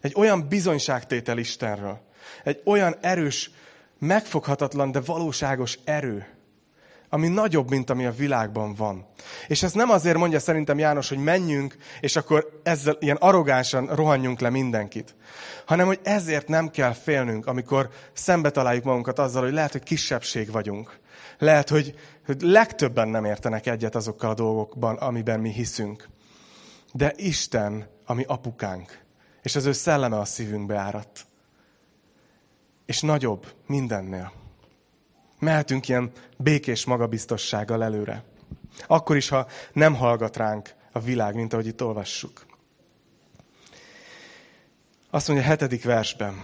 Egy 0.01 0.13
olyan 0.15 0.47
bizonyságtétel 0.47 1.37
Istenről. 1.37 2.01
Egy 2.43 2.61
olyan 2.65 2.95
erős, 3.01 3.51
megfoghatatlan, 3.99 4.91
de 4.91 4.99
valóságos 4.99 5.79
erő, 5.83 6.35
ami 7.09 7.27
nagyobb, 7.27 7.69
mint 7.69 7.89
ami 7.89 8.05
a 8.05 8.11
világban 8.11 8.73
van. 8.73 9.07
És 9.47 9.63
ez 9.63 9.71
nem 9.71 9.89
azért 9.89 10.17
mondja 10.17 10.39
szerintem 10.39 10.79
János, 10.79 11.09
hogy 11.09 11.17
menjünk, 11.17 11.75
és 11.99 12.15
akkor 12.15 12.59
ezzel 12.63 12.97
ilyen 12.99 13.15
arrogánsan 13.15 13.85
rohanjunk 13.85 14.39
le 14.39 14.49
mindenkit, 14.49 15.15
hanem 15.65 15.85
hogy 15.85 15.99
ezért 16.03 16.47
nem 16.47 16.69
kell 16.69 16.93
félnünk, 16.93 17.47
amikor 17.47 17.89
szembe 18.13 18.49
találjuk 18.49 18.83
magunkat 18.83 19.19
azzal, 19.19 19.43
hogy 19.43 19.53
lehet, 19.53 19.71
hogy 19.71 19.83
kisebbség 19.83 20.51
vagyunk. 20.51 20.99
Lehet, 21.37 21.69
hogy, 21.69 21.95
hogy 22.25 22.41
legtöbben 22.41 23.07
nem 23.07 23.25
értenek 23.25 23.65
egyet 23.65 23.95
azokkal 23.95 24.29
a 24.29 24.33
dolgokban, 24.33 24.95
amiben 24.95 25.39
mi 25.39 25.49
hiszünk. 25.49 26.09
De 26.93 27.13
Isten, 27.15 27.87
ami 28.05 28.23
apukánk, 28.27 29.03
és 29.41 29.55
az 29.55 29.65
ő 29.65 29.71
szelleme 29.71 30.19
a 30.19 30.25
szívünkbe 30.25 30.77
áradt. 30.77 31.25
És 32.85 33.01
nagyobb 33.01 33.53
mindennél. 33.67 34.31
Mehetünk 35.39 35.87
ilyen 35.87 36.11
békés 36.37 36.85
magabiztossággal 36.85 37.83
előre. 37.83 38.23
Akkor 38.87 39.15
is, 39.15 39.29
ha 39.29 39.47
nem 39.73 39.95
hallgat 39.95 40.37
ránk 40.37 40.73
a 40.91 40.99
világ, 40.99 41.35
mint 41.35 41.53
ahogy 41.53 41.67
itt 41.67 41.83
olvassuk. 41.83 42.45
Azt 45.09 45.27
mondja 45.27 45.45
a 45.45 45.49
hetedik 45.49 45.83
versben. 45.83 46.41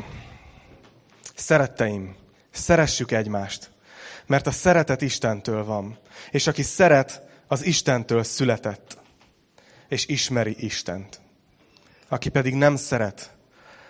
Szeretteim, 1.35 2.15
szeressük 2.51 3.11
egymást, 3.11 3.71
mert 4.25 4.47
a 4.47 4.51
szeretet 4.51 5.01
Istentől 5.01 5.65
van, 5.65 5.97
és 6.31 6.47
aki 6.47 6.61
szeret, 6.61 7.21
az 7.47 7.65
Istentől 7.65 8.23
született, 8.23 8.97
és 9.87 10.07
ismeri 10.07 10.55
Istent. 10.57 11.21
Aki 12.07 12.29
pedig 12.29 12.53
nem 12.53 12.75
szeret, 12.75 13.35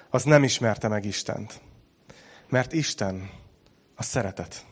az 0.09 0.23
nem 0.23 0.43
ismerte 0.43 0.87
meg 0.87 1.05
Istent, 1.05 1.61
mert 2.51 2.73
Isten 2.73 3.29
a 3.95 4.03
szeretet. 4.03 4.65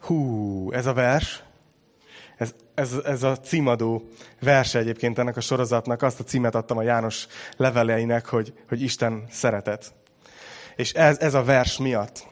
Hú, 0.00 0.72
ez 0.72 0.86
a 0.86 0.92
vers, 0.92 1.42
ez, 2.36 2.54
ez, 2.74 2.92
ez 3.04 3.22
a 3.22 3.36
címadó 3.36 4.08
verse 4.40 4.78
egyébként 4.78 5.18
ennek 5.18 5.36
a 5.36 5.40
sorozatnak, 5.40 6.02
azt 6.02 6.20
a 6.20 6.24
címet 6.24 6.54
adtam 6.54 6.76
a 6.76 6.82
János 6.82 7.26
leveleinek, 7.56 8.26
hogy, 8.26 8.54
hogy 8.68 8.82
Isten 8.82 9.26
szeretet. 9.30 9.94
És 10.76 10.92
ez, 10.92 11.18
ez 11.18 11.34
a 11.34 11.44
vers 11.44 11.78
miatt. 11.78 12.26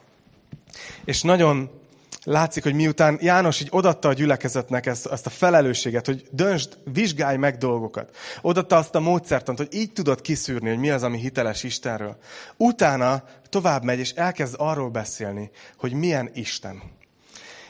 És 1.05 1.23
nagyon 1.23 1.80
látszik, 2.24 2.62
hogy 2.62 2.74
miután 2.74 3.18
János 3.20 3.61
így 3.61 3.68
odatta 3.70 4.09
a 4.09 4.12
gyülekezetnek 4.12 4.87
ezt, 4.87 5.06
ezt 5.06 5.26
a 5.26 5.30
felelősséget, 5.30 6.06
hogy 6.06 6.24
döntsd, 6.30 6.78
vizsgálj 6.92 7.37
meg 7.37 7.56
dolgokat. 7.56 8.16
Odatta 8.40 8.76
azt 8.76 8.94
a 8.94 9.00
módszertant, 9.00 9.59
hogy 9.59 9.74
így 9.74 9.92
tudod 9.92 10.20
kiszűrni, 10.20 10.68
hogy 10.68 10.78
mi 10.78 10.90
az, 10.90 11.02
ami 11.02 11.18
hiteles 11.18 11.62
Istenről. 11.62 12.16
Utána 12.56 13.24
tovább 13.48 13.83
megy, 13.83 13.98
és 13.98 14.11
elkezd 14.11 14.54
arról 14.59 14.90
beszélni, 14.90 15.50
hogy 15.76 15.92
milyen 15.92 16.30
Isten 16.35 16.83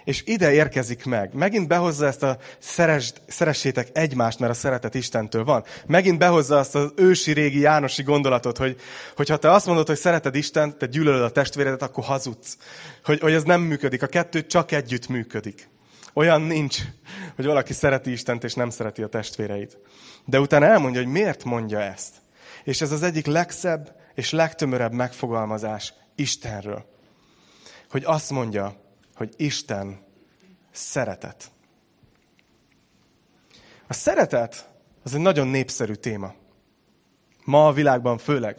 és 0.05 0.23
ide 0.27 0.53
érkezik 0.53 1.05
meg. 1.05 1.35
Megint 1.35 1.69
behozza 1.69 2.07
ezt 2.07 2.23
a 2.23 2.39
szeresd, 2.59 3.21
szeressétek 3.27 3.89
egymást, 3.93 4.39
mert 4.39 4.53
a 4.53 4.55
szeretet 4.55 4.95
Istentől 4.95 5.45
van. 5.45 5.65
Megint 5.87 6.19
behozza 6.19 6.59
azt 6.59 6.75
az 6.75 6.93
ősi, 6.97 7.33
régi 7.33 7.61
Jánosi 7.61 8.03
gondolatot, 8.03 8.57
hogy, 8.57 8.81
hogy 9.17 9.29
ha 9.29 9.37
te 9.37 9.51
azt 9.51 9.67
mondod, 9.67 9.87
hogy 9.87 9.97
szereted 9.97 10.35
Istent, 10.35 10.77
te 10.77 10.87
gyűlölöd 10.87 11.23
a 11.23 11.31
testvéredet, 11.31 11.83
akkor 11.83 12.05
hazudsz. 12.05 12.57
Hogy, 13.05 13.21
hogy 13.21 13.33
ez 13.33 13.43
nem 13.43 13.61
működik. 13.61 14.03
A 14.03 14.07
kettő 14.07 14.47
csak 14.47 14.73
együtt 14.73 15.09
működik. 15.09 15.69
Olyan 16.15 16.43
nincs, 16.43 16.79
hogy 17.37 17.45
valaki 17.45 17.73
szereti 17.73 18.11
Istent, 18.13 18.45
és 18.45 18.55
nem 18.55 18.71
szereti 18.71 19.03
a 19.03 19.07
testvéreit. 19.07 19.79
De 20.25 20.41
utána 20.41 20.67
elmondja, 20.67 21.03
hogy 21.03 21.13
miért 21.13 21.45
mondja 21.45 21.81
ezt. 21.81 22.15
És 22.65 22.81
ez 22.81 22.93
az 22.93 23.03
egyik 23.03 23.27
legszebb 23.27 23.97
és 24.15 24.31
legtömörebb 24.31 24.93
megfogalmazás 24.93 25.93
Istenről. 26.15 26.85
Hogy 27.91 28.03
azt 28.07 28.31
mondja, 28.31 28.90
hogy 29.21 29.35
Isten 29.37 29.99
szeretet. 30.71 31.51
A 33.87 33.93
szeretet 33.93 34.69
az 35.03 35.15
egy 35.15 35.21
nagyon 35.21 35.47
népszerű 35.47 35.93
téma. 35.93 36.35
Ma 37.45 37.67
a 37.67 37.73
világban 37.73 38.19
főleg. 38.19 38.57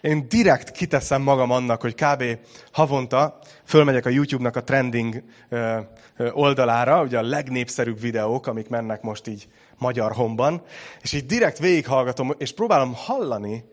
Én 0.00 0.28
direkt 0.28 0.70
kiteszem 0.70 1.22
magam 1.22 1.50
annak, 1.50 1.80
hogy 1.80 1.94
kb. 1.94 2.24
havonta 2.72 3.38
fölmegyek 3.64 4.06
a 4.06 4.08
YouTube-nak 4.08 4.56
a 4.56 4.64
trending 4.64 5.22
oldalára, 6.32 7.02
ugye 7.02 7.18
a 7.18 7.22
legnépszerűbb 7.22 8.00
videók, 8.00 8.46
amik 8.46 8.68
mennek 8.68 9.02
most 9.02 9.26
így 9.26 9.48
magyar 9.78 10.12
homban, 10.12 10.62
és 11.00 11.12
így 11.12 11.26
direkt 11.26 11.58
végighallgatom, 11.58 12.34
és 12.38 12.52
próbálom 12.52 12.94
hallani, 12.94 13.64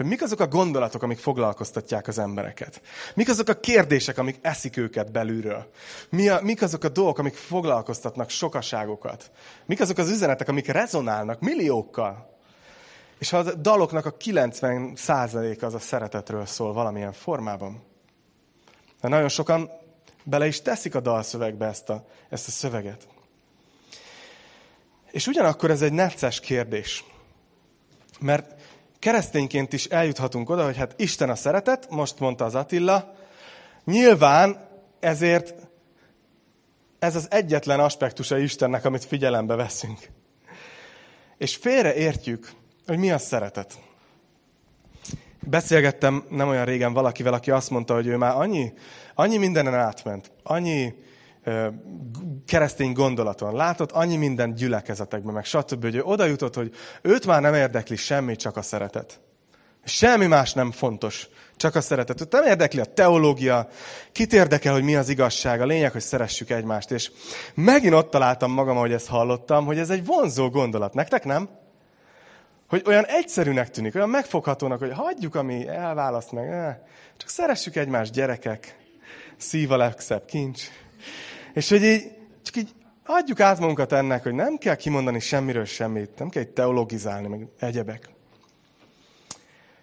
hogy 0.00 0.08
mik 0.08 0.22
azok 0.22 0.40
a 0.40 0.46
gondolatok, 0.46 1.02
amik 1.02 1.18
foglalkoztatják 1.18 2.08
az 2.08 2.18
embereket. 2.18 2.80
Mik 3.14 3.28
azok 3.28 3.48
a 3.48 3.60
kérdések, 3.60 4.18
amik 4.18 4.38
eszik 4.40 4.76
őket 4.76 5.12
belülről. 5.12 5.70
Mi 6.10 6.28
a, 6.28 6.40
mik 6.42 6.62
azok 6.62 6.84
a 6.84 6.88
dolgok, 6.88 7.18
amik 7.18 7.34
foglalkoztatnak 7.34 8.30
sokaságokat. 8.30 9.30
Mik 9.66 9.80
azok 9.80 9.98
az 9.98 10.10
üzenetek, 10.10 10.48
amik 10.48 10.66
rezonálnak 10.66 11.40
milliókkal. 11.40 12.38
És 13.18 13.32
a 13.32 13.54
daloknak 13.54 14.06
a 14.06 14.16
90%-a 14.16 15.64
az 15.64 15.74
a 15.74 15.78
szeretetről 15.78 16.46
szól 16.46 16.72
valamilyen 16.72 17.12
formában. 17.12 17.82
De 19.00 19.08
nagyon 19.08 19.28
sokan 19.28 19.70
bele 20.24 20.46
is 20.46 20.62
teszik 20.62 20.94
a 20.94 21.00
dalszövegbe 21.00 21.66
ezt 21.66 21.88
a, 21.88 22.06
ezt 22.28 22.48
a 22.48 22.50
szöveget. 22.50 23.06
És 25.10 25.26
ugyanakkor 25.26 25.70
ez 25.70 25.82
egy 25.82 25.92
necces 25.92 26.40
kérdés. 26.40 27.04
Mert 28.20 28.59
keresztényként 29.00 29.72
is 29.72 29.84
eljuthatunk 29.84 30.50
oda, 30.50 30.64
hogy 30.64 30.76
hát 30.76 30.94
Isten 30.96 31.30
a 31.30 31.34
szeretet, 31.34 31.90
most 31.90 32.18
mondta 32.18 32.44
az 32.44 32.54
Attila, 32.54 33.14
nyilván 33.84 34.68
ezért 35.00 35.54
ez 36.98 37.16
az 37.16 37.26
egyetlen 37.30 37.80
aspektusa 37.80 38.38
Istennek, 38.38 38.84
amit 38.84 39.04
figyelembe 39.04 39.54
veszünk. 39.54 39.98
És 41.38 41.56
félre 41.56 41.94
értjük, 41.94 42.52
hogy 42.86 42.98
mi 42.98 43.10
a 43.10 43.18
szeretet. 43.18 43.78
Beszélgettem 45.42 46.24
nem 46.28 46.48
olyan 46.48 46.64
régen 46.64 46.92
valakivel, 46.92 47.32
aki 47.32 47.50
azt 47.50 47.70
mondta, 47.70 47.94
hogy 47.94 48.06
ő 48.06 48.16
már 48.16 48.36
annyi, 48.36 48.72
annyi 49.14 49.36
mindenen 49.36 49.74
átment, 49.74 50.30
annyi 50.42 50.94
keresztény 52.46 52.92
gondolaton 52.92 53.54
látott, 53.54 53.92
annyi 53.92 54.16
minden 54.16 54.54
gyülekezetekben, 54.54 55.34
meg 55.34 55.44
stb., 55.44 55.82
hogy 55.82 55.94
ő 55.94 56.02
oda 56.02 56.24
jutott, 56.24 56.54
hogy 56.54 56.74
őt 57.02 57.26
már 57.26 57.40
nem 57.40 57.54
érdekli 57.54 57.96
semmi, 57.96 58.36
csak 58.36 58.56
a 58.56 58.62
szeretet. 58.62 59.20
Semmi 59.84 60.26
más 60.26 60.52
nem 60.52 60.70
fontos, 60.70 61.28
csak 61.56 61.74
a 61.74 61.80
szeretet. 61.80 62.20
Őt 62.20 62.32
nem 62.32 62.46
érdekli 62.46 62.80
a 62.80 62.84
teológia, 62.84 63.68
kit 64.12 64.32
érdekel, 64.32 64.72
hogy 64.72 64.82
mi 64.82 64.96
az 64.96 65.08
igazság, 65.08 65.60
a 65.60 65.64
lényeg, 65.64 65.92
hogy 65.92 66.00
szeressük 66.00 66.50
egymást. 66.50 66.90
És 66.90 67.10
megint 67.54 67.94
ott 67.94 68.10
találtam 68.10 68.52
magam, 68.52 68.76
ahogy 68.76 68.92
ezt 68.92 69.08
hallottam, 69.08 69.64
hogy 69.64 69.78
ez 69.78 69.90
egy 69.90 70.04
vonzó 70.06 70.50
gondolat. 70.50 70.94
Nektek 70.94 71.24
nem? 71.24 71.48
Hogy 72.68 72.82
olyan 72.86 73.04
egyszerűnek 73.06 73.70
tűnik, 73.70 73.94
olyan 73.94 74.08
megfoghatónak, 74.08 74.78
hogy 74.78 74.92
hagyjuk, 74.92 75.34
ami 75.34 75.68
elválaszt 75.68 76.32
meg. 76.32 76.48
Eh, 76.50 76.76
csak 77.16 77.28
szeressük 77.28 77.76
egymást, 77.76 78.12
gyerekek. 78.12 78.78
Szív 79.36 79.70
a 79.70 79.76
legszebb 79.76 80.24
kincs. 80.24 80.62
És 81.52 81.68
hogy 81.68 81.82
így, 81.82 82.12
csak 82.42 82.56
így 82.56 82.74
adjuk 83.04 83.40
át 83.40 83.58
magunkat 83.58 83.92
ennek, 83.92 84.22
hogy 84.22 84.34
nem 84.34 84.56
kell 84.56 84.74
kimondani 84.74 85.20
semmiről 85.20 85.64
semmit, 85.64 86.18
nem 86.18 86.28
kell 86.28 86.42
egy 86.42 86.48
teologizálni, 86.48 87.28
meg 87.28 87.48
egyebek. 87.58 88.10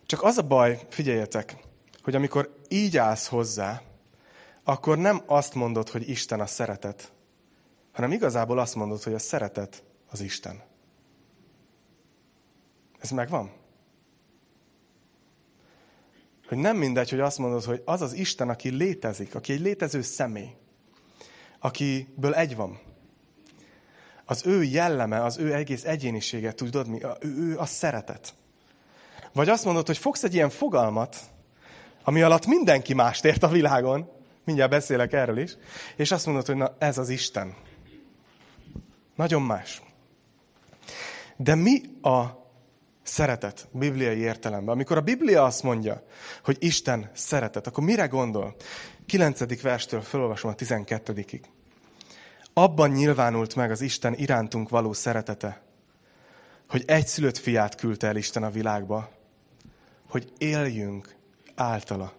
Csak 0.06 0.24
az 0.24 0.38
a 0.38 0.42
baj, 0.42 0.80
figyeljetek, 0.90 1.56
hogy 2.02 2.16
amikor 2.16 2.56
így 2.68 2.98
állsz 2.98 3.28
hozzá, 3.28 3.82
akkor 4.64 4.98
nem 4.98 5.22
azt 5.26 5.54
mondod, 5.54 5.90
hogy 5.90 6.10
Isten 6.10 6.40
a 6.40 6.46
szeretet, 6.46 7.12
hanem 7.92 8.12
igazából 8.12 8.60
azt 8.60 8.76
mondod, 8.76 9.04
hogy 9.04 9.14
a 9.14 9.20
szeretet 9.20 9.84
az 10.10 10.22
Isten. 10.22 10.62
Ez 13.00 13.10
megvan? 13.10 13.52
Hogy 16.48 16.58
nem 16.58 16.78
mindegy, 16.78 17.10
hogy 17.10 17.20
azt 17.20 17.38
mondod, 17.38 17.64
hogy 17.64 17.82
az 17.86 18.02
az 18.02 18.14
Isten, 18.14 18.50
aki 18.50 18.70
létezik, 18.70 19.36
aki 19.36 19.54
egy 19.54 19.60
létező 19.60 20.02
személy, 20.02 20.50
akiből 21.60 22.34
egy 22.34 22.56
van. 22.56 22.80
Az 24.26 24.46
ő 24.46 24.64
jelleme, 24.64 25.24
az 25.24 25.38
ő 25.38 25.54
egész 25.54 25.86
egyénisége, 25.86 26.52
tudod 26.52 26.88
mi? 26.88 27.00
Ő, 27.20 27.38
ő 27.38 27.58
a 27.58 27.66
szeretet. 27.66 28.34
Vagy 29.34 29.50
azt 29.50 29.66
mondod, 29.66 29.88
hogy 29.88 29.98
fogsz 29.98 30.24
egy 30.24 30.34
ilyen 30.34 30.50
fogalmat, 30.50 31.18
ami 32.04 32.22
alatt 32.22 32.46
mindenki 32.46 32.94
mást 32.94 33.26
ért 33.26 33.44
a 33.44 33.48
világon, 33.48 34.10
mindjárt 34.44 34.72
beszélek 34.72 35.14
erről 35.14 35.38
is, 35.38 35.58
és 35.96 36.12
azt 36.12 36.26
mondod, 36.26 36.46
hogy 36.46 36.56
na 36.56 36.76
ez 36.80 36.98
az 36.98 37.10
Isten. 37.10 37.56
Nagyon 39.16 39.42
más. 39.42 39.82
De 41.38 41.56
mi 41.56 41.82
a 42.02 42.26
szeretet 43.08 43.68
bibliai 43.72 44.18
értelemben? 44.18 44.74
Amikor 44.74 44.98
a 44.98 45.02
Biblia 45.02 45.44
azt 45.44 45.64
mondja, 45.64 46.04
hogy 46.44 46.58
Isten 46.60 47.10
szeretet, 47.14 47.68
akkor 47.68 47.84
mire 47.84 48.06
gondol? 48.06 48.56
9. 49.06 49.62
verstől 49.62 50.02
felolvasom 50.02 50.52
a 50.52 50.56
12-ig. 50.56 51.42
Abban 52.54 52.90
nyilvánult 52.90 53.56
meg 53.56 53.72
az 53.72 53.82
Isten 53.82 54.14
irántunk 54.14 54.70
való 54.70 54.94
szeretete, 54.94 55.62
hogy 56.68 56.84
egy 56.88 57.08
szülött 57.08 57.38
fiát 57.38 57.76
küldte 57.76 58.08
el 58.08 58.16
Isten 58.16 58.44
a 58.44 58.50
világba, 58.50 59.10
hogy 60.10 60.32
éljünk 60.38 61.16
általa. 61.56 62.14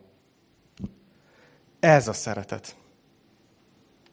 Ez 1.80 2.08
a 2.08 2.12
szeretet. 2.12 2.76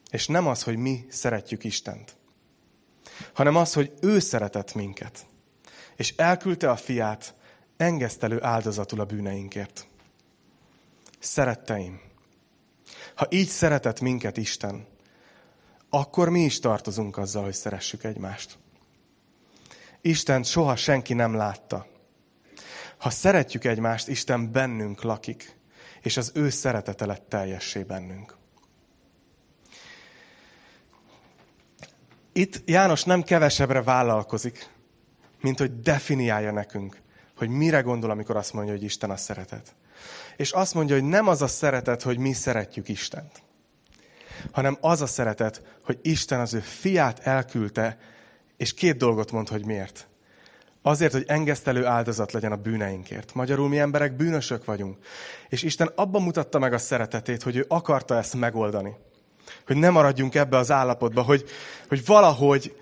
És 0.09 0.27
nem 0.27 0.47
az, 0.47 0.63
hogy 0.63 0.75
mi 0.77 1.05
szeretjük 1.09 1.63
Istent, 1.63 2.17
hanem 3.33 3.55
az, 3.55 3.73
hogy 3.73 3.93
ő 4.01 4.19
szeretett 4.19 4.73
minket. 4.73 5.25
És 5.95 6.13
elküldte 6.17 6.69
a 6.69 6.75
fiát 6.75 7.33
engesztelő 7.77 8.43
áldozatul 8.43 8.99
a 8.99 9.05
bűneinkért. 9.05 9.87
Szeretteim, 11.19 12.01
ha 13.15 13.27
így 13.29 13.47
szeretett 13.47 13.99
minket 13.99 14.37
Isten, 14.37 14.87
akkor 15.89 16.29
mi 16.29 16.43
is 16.43 16.59
tartozunk 16.59 17.17
azzal, 17.17 17.43
hogy 17.43 17.53
szeressük 17.53 18.03
egymást. 18.03 18.57
Isten 20.01 20.43
soha 20.43 20.75
senki 20.75 21.13
nem 21.13 21.33
látta. 21.33 21.87
Ha 22.97 23.09
szeretjük 23.09 23.63
egymást, 23.63 24.07
Isten 24.07 24.51
bennünk 24.51 25.01
lakik, 25.01 25.57
és 26.01 26.17
az 26.17 26.31
ő 26.33 26.49
szeretete 26.49 27.05
lett 27.05 27.29
teljessé 27.29 27.83
bennünk. 27.83 28.37
Itt 32.33 32.61
János 32.65 33.03
nem 33.03 33.23
kevesebbre 33.23 33.83
vállalkozik, 33.83 34.69
mint 35.45 35.59
hogy 35.59 35.79
definiálja 35.79 36.51
nekünk, 36.51 36.97
hogy 37.37 37.49
mire 37.49 37.81
gondol, 37.81 38.09
amikor 38.09 38.35
azt 38.35 38.53
mondja, 38.53 38.73
hogy 38.73 38.83
Isten 38.83 39.09
a 39.09 39.17
szeretet. 39.17 39.75
És 40.37 40.51
azt 40.51 40.73
mondja, 40.73 40.95
hogy 40.95 41.03
nem 41.03 41.27
az 41.27 41.41
a 41.41 41.47
szeretet, 41.47 42.01
hogy 42.01 42.17
mi 42.17 42.33
szeretjük 42.33 42.89
Istent, 42.89 43.41
hanem 44.51 44.77
az 44.81 45.01
a 45.01 45.05
szeretet, 45.05 45.61
hogy 45.83 45.99
Isten 46.01 46.39
az 46.39 46.53
ő 46.53 46.59
fiát 46.59 47.19
elküldte, 47.19 47.97
és 48.57 48.73
két 48.73 48.97
dolgot 48.97 49.31
mond, 49.31 49.47
hogy 49.47 49.65
miért. 49.65 50.07
Azért, 50.81 51.11
hogy 51.11 51.23
engesztelő 51.27 51.85
áldozat 51.85 52.31
legyen 52.31 52.51
a 52.51 52.55
bűneinkért. 52.55 53.33
Magyarul 53.33 53.67
mi 53.67 53.79
emberek 53.79 54.15
bűnösök 54.15 54.65
vagyunk. 54.65 54.97
És 55.49 55.63
Isten 55.63 55.91
abban 55.95 56.21
mutatta 56.21 56.59
meg 56.59 56.73
a 56.73 56.77
szeretetét, 56.77 57.43
hogy 57.43 57.55
ő 57.55 57.65
akarta 57.67 58.17
ezt 58.17 58.33
megoldani. 58.33 58.95
Hogy 59.65 59.77
ne 59.77 59.89
maradjunk 59.89 60.35
ebbe 60.35 60.57
az 60.57 60.71
állapotba, 60.71 61.21
hogy, 61.21 61.45
hogy 61.87 62.05
valahogy 62.05 62.75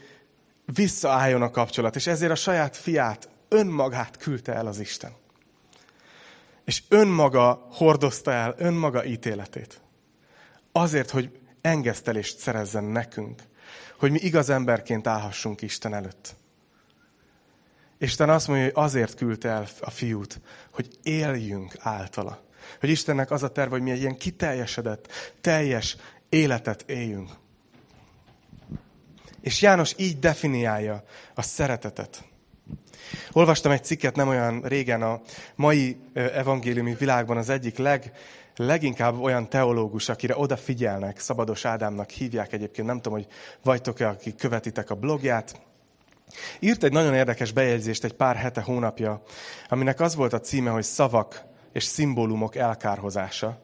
visszaálljon 0.65 1.41
a 1.41 1.51
kapcsolat. 1.51 1.95
És 1.95 2.07
ezért 2.07 2.31
a 2.31 2.35
saját 2.35 2.77
fiát, 2.77 3.29
önmagát 3.49 4.17
küldte 4.17 4.53
el 4.53 4.67
az 4.67 4.79
Isten. 4.79 5.11
És 6.65 6.83
önmaga 6.89 7.67
hordozta 7.71 8.31
el 8.31 8.55
önmaga 8.57 9.05
ítéletét. 9.05 9.81
Azért, 10.71 11.09
hogy 11.09 11.39
engesztelést 11.61 12.37
szerezzen 12.37 12.83
nekünk. 12.83 13.41
Hogy 13.99 14.11
mi 14.11 14.19
igaz 14.19 14.49
emberként 14.49 15.07
állhassunk 15.07 15.61
Isten 15.61 15.93
előtt. 15.93 16.35
Isten 17.97 18.29
azt 18.29 18.47
mondja, 18.47 18.65
hogy 18.65 18.83
azért 18.83 19.15
küldte 19.15 19.49
el 19.49 19.67
a 19.79 19.89
fiút, 19.89 20.41
hogy 20.71 20.87
éljünk 21.03 21.75
általa. 21.79 22.43
Hogy 22.79 22.89
Istennek 22.89 23.31
az 23.31 23.43
a 23.43 23.51
terv, 23.51 23.71
hogy 23.71 23.81
mi 23.81 23.91
egy 23.91 23.99
ilyen 23.99 24.17
kiteljesedett, 24.17 25.07
teljes 25.41 25.97
életet 26.29 26.83
éljünk. 26.87 27.29
És 29.43 29.61
János 29.61 29.93
így 29.97 30.19
definiálja 30.19 31.03
a 31.35 31.41
szeretetet. 31.41 32.23
Olvastam 33.31 33.71
egy 33.71 33.83
cikket 33.83 34.15
nem 34.15 34.27
olyan 34.27 34.61
régen 34.61 35.01
a 35.01 35.21
mai 35.55 35.97
evangéliumi 36.13 36.93
világban 36.93 37.37
az 37.37 37.49
egyik 37.49 37.77
leg, 37.77 38.11
leginkább 38.55 39.19
olyan 39.19 39.49
teológus, 39.49 40.09
akire 40.09 40.37
odafigyelnek, 40.37 41.19
Szabados 41.19 41.65
Ádámnak 41.65 42.09
hívják 42.09 42.53
egyébként, 42.53 42.87
nem 42.87 43.01
tudom, 43.01 43.17
hogy 43.17 43.27
vagytok-e, 43.63 44.07
akik 44.07 44.35
követitek 44.35 44.89
a 44.89 44.95
blogját, 44.95 45.61
Írt 46.59 46.83
egy 46.83 46.91
nagyon 46.91 47.13
érdekes 47.13 47.51
bejegyzést 47.51 48.03
egy 48.03 48.13
pár 48.13 48.35
hete, 48.35 48.61
hónapja, 48.61 49.21
aminek 49.69 49.99
az 49.99 50.15
volt 50.15 50.33
a 50.33 50.39
címe, 50.39 50.69
hogy 50.69 50.83
szavak 50.83 51.43
és 51.71 51.83
szimbólumok 51.83 52.55
elkárhozása. 52.55 53.61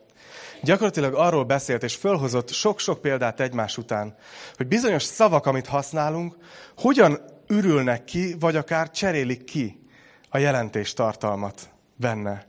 Gyakorlatilag 0.64 1.14
arról 1.14 1.44
beszélt, 1.44 1.84
és 1.84 1.96
fölhozott 1.96 2.50
sok-sok 2.50 3.02
példát 3.02 3.40
egymás 3.40 3.78
után, 3.78 4.16
hogy 4.56 4.68
bizonyos 4.68 5.04
szavak, 5.04 5.46
amit 5.46 5.68
használunk, 5.68 6.36
hogyan 6.78 7.20
ürülnek 7.48 8.04
ki, 8.04 8.36
vagy 8.40 8.56
akár 8.56 8.92
cserélik 8.92 9.44
ki 9.44 9.88
a 10.30 10.38
jelentés 10.38 10.94
tartalmat 10.94 11.70
benne. 11.96 12.48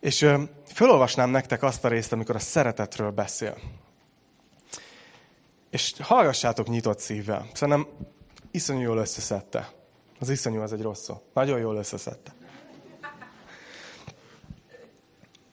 És 0.00 0.22
ö, 0.22 0.42
fölolvasnám 0.74 1.30
nektek 1.30 1.62
azt 1.62 1.84
a 1.84 1.88
részt, 1.88 2.12
amikor 2.12 2.34
a 2.34 2.38
szeretetről 2.38 3.10
beszél. 3.10 3.56
És 5.70 5.94
hallgassátok 6.00 6.68
nyitott 6.68 6.98
szívvel. 6.98 7.46
Szerintem 7.52 7.86
iszonyú 8.50 8.80
jól 8.80 8.98
összeszedte. 8.98 9.72
Az 10.18 10.28
iszonyú 10.28 10.60
az 10.60 10.72
egy 10.72 10.82
rossz 10.82 11.02
szó. 11.02 11.22
Nagyon 11.34 11.58
jól 11.58 11.76
összeszedte. 11.76 12.32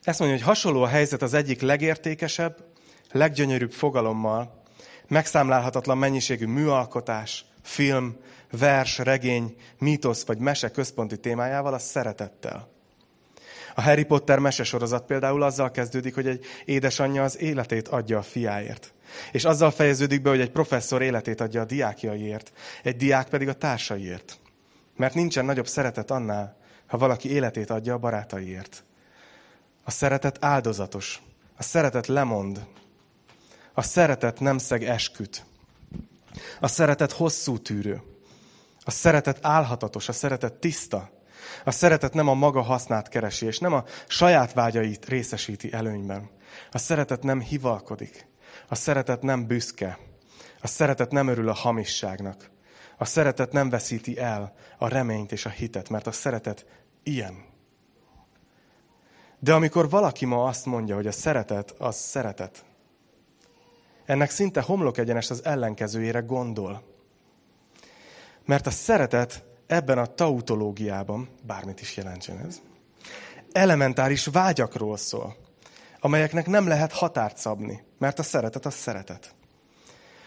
Ezt 0.07 0.19
mondja, 0.19 0.37
hogy 0.37 0.47
hasonló 0.47 0.81
a 0.81 0.87
helyzet 0.87 1.21
az 1.21 1.33
egyik 1.33 1.61
legértékesebb, 1.61 2.65
leggyönyörűbb 3.11 3.71
fogalommal, 3.71 4.61
megszámlálhatatlan 5.07 5.97
mennyiségű 5.97 6.45
műalkotás, 6.45 7.45
film, 7.61 8.15
vers, 8.51 8.97
regény, 8.97 9.55
mítosz 9.79 10.25
vagy 10.25 10.37
mese 10.37 10.69
központi 10.69 11.19
témájával, 11.19 11.73
a 11.73 11.79
szeretettel. 11.79 12.69
A 13.75 13.81
Harry 13.81 14.03
Potter 14.03 14.39
mesesorozat 14.39 15.05
például 15.05 15.43
azzal 15.43 15.71
kezdődik, 15.71 16.15
hogy 16.15 16.27
egy 16.27 16.45
édesanyja 16.65 17.23
az 17.23 17.39
életét 17.39 17.87
adja 17.87 18.17
a 18.17 18.21
fiáért. 18.21 18.93
És 19.31 19.45
azzal 19.45 19.71
fejeződik 19.71 20.21
be, 20.21 20.29
hogy 20.29 20.41
egy 20.41 20.51
professzor 20.51 21.01
életét 21.01 21.41
adja 21.41 21.61
a 21.61 21.65
diákjaiért, 21.65 22.51
egy 22.83 22.95
diák 22.95 23.29
pedig 23.29 23.47
a 23.47 23.53
társaiért. 23.53 24.39
Mert 24.95 25.13
nincsen 25.13 25.45
nagyobb 25.45 25.67
szeretet 25.67 26.11
annál, 26.11 26.57
ha 26.85 26.97
valaki 26.97 27.31
életét 27.31 27.69
adja 27.69 27.93
a 27.93 27.97
barátaiért. 27.97 28.85
A 29.87 29.91
szeretet 29.91 30.37
áldozatos. 30.45 31.21
A 31.57 31.63
szeretet 31.63 32.07
lemond. 32.07 32.67
A 33.73 33.81
szeretet 33.81 34.39
nem 34.39 34.57
szeg 34.57 34.83
esküt. 34.83 35.45
A 36.59 36.67
szeretet 36.67 37.11
hosszú 37.11 37.57
tűrő. 37.57 38.01
A 38.83 38.91
szeretet 38.91 39.37
álhatatos, 39.41 40.09
a 40.09 40.11
szeretet 40.11 40.53
tiszta. 40.53 41.09
A 41.63 41.71
szeretet 41.71 42.13
nem 42.13 42.27
a 42.27 42.33
maga 42.33 42.61
hasznát 42.61 43.09
keresi, 43.09 43.45
és 43.45 43.59
nem 43.59 43.73
a 43.73 43.83
saját 44.07 44.53
vágyait 44.53 45.05
részesíti 45.05 45.73
előnyben. 45.73 46.29
A 46.71 46.77
szeretet 46.77 47.23
nem 47.23 47.41
hivalkodik. 47.41 48.27
A 48.67 48.75
szeretet 48.75 49.21
nem 49.21 49.45
büszke. 49.45 49.97
A 50.61 50.67
szeretet 50.67 51.11
nem 51.11 51.27
örül 51.27 51.49
a 51.49 51.53
hamisságnak. 51.53 52.49
A 52.97 53.05
szeretet 53.05 53.51
nem 53.51 53.69
veszíti 53.69 54.19
el 54.19 54.53
a 54.77 54.87
reményt 54.87 55.31
és 55.31 55.45
a 55.45 55.49
hitet, 55.49 55.89
mert 55.89 56.07
a 56.07 56.11
szeretet 56.11 56.65
ilyen. 57.03 57.46
De 59.39 59.53
amikor 59.53 59.89
valaki 59.89 60.25
ma 60.25 60.43
azt 60.43 60.65
mondja, 60.65 60.95
hogy 60.95 61.07
a 61.07 61.11
szeretet 61.11 61.71
az 61.77 61.95
szeretet, 61.95 62.65
ennek 64.05 64.29
szinte 64.29 64.61
homlok 64.61 64.97
egyenes 64.97 65.29
az 65.29 65.45
ellenkezőjére 65.45 66.19
gondol. 66.19 66.83
Mert 68.45 68.67
a 68.67 68.71
szeretet 68.71 69.43
ebben 69.67 69.97
a 69.97 70.05
tautológiában, 70.05 71.29
bármit 71.43 71.81
is 71.81 71.97
jelentsen 71.97 72.37
ez, 72.37 72.61
elementáris 73.51 74.25
vágyakról 74.25 74.97
szól, 74.97 75.35
amelyeknek 75.99 76.47
nem 76.47 76.67
lehet 76.67 76.91
határt 76.91 77.37
szabni, 77.37 77.83
mert 77.97 78.19
a 78.19 78.23
szeretet 78.23 78.65
az 78.65 78.73
szeretet. 78.73 79.35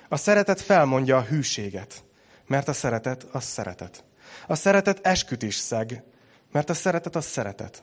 A 0.08 0.16
szeretet 0.16 0.60
felmondja 0.60 1.16
a 1.16 1.22
hűséget, 1.22 2.04
mert 2.46 2.68
a 2.68 2.72
szeretet 2.72 3.22
az 3.22 3.44
szeretet. 3.44 4.04
A 4.46 4.54
szeretet 4.54 5.06
esküt 5.06 5.42
is 5.42 5.54
szeg, 5.54 6.02
mert 6.52 6.70
a 6.70 6.74
szeretet 6.74 7.16
az 7.16 7.24
szeretet. 7.24 7.82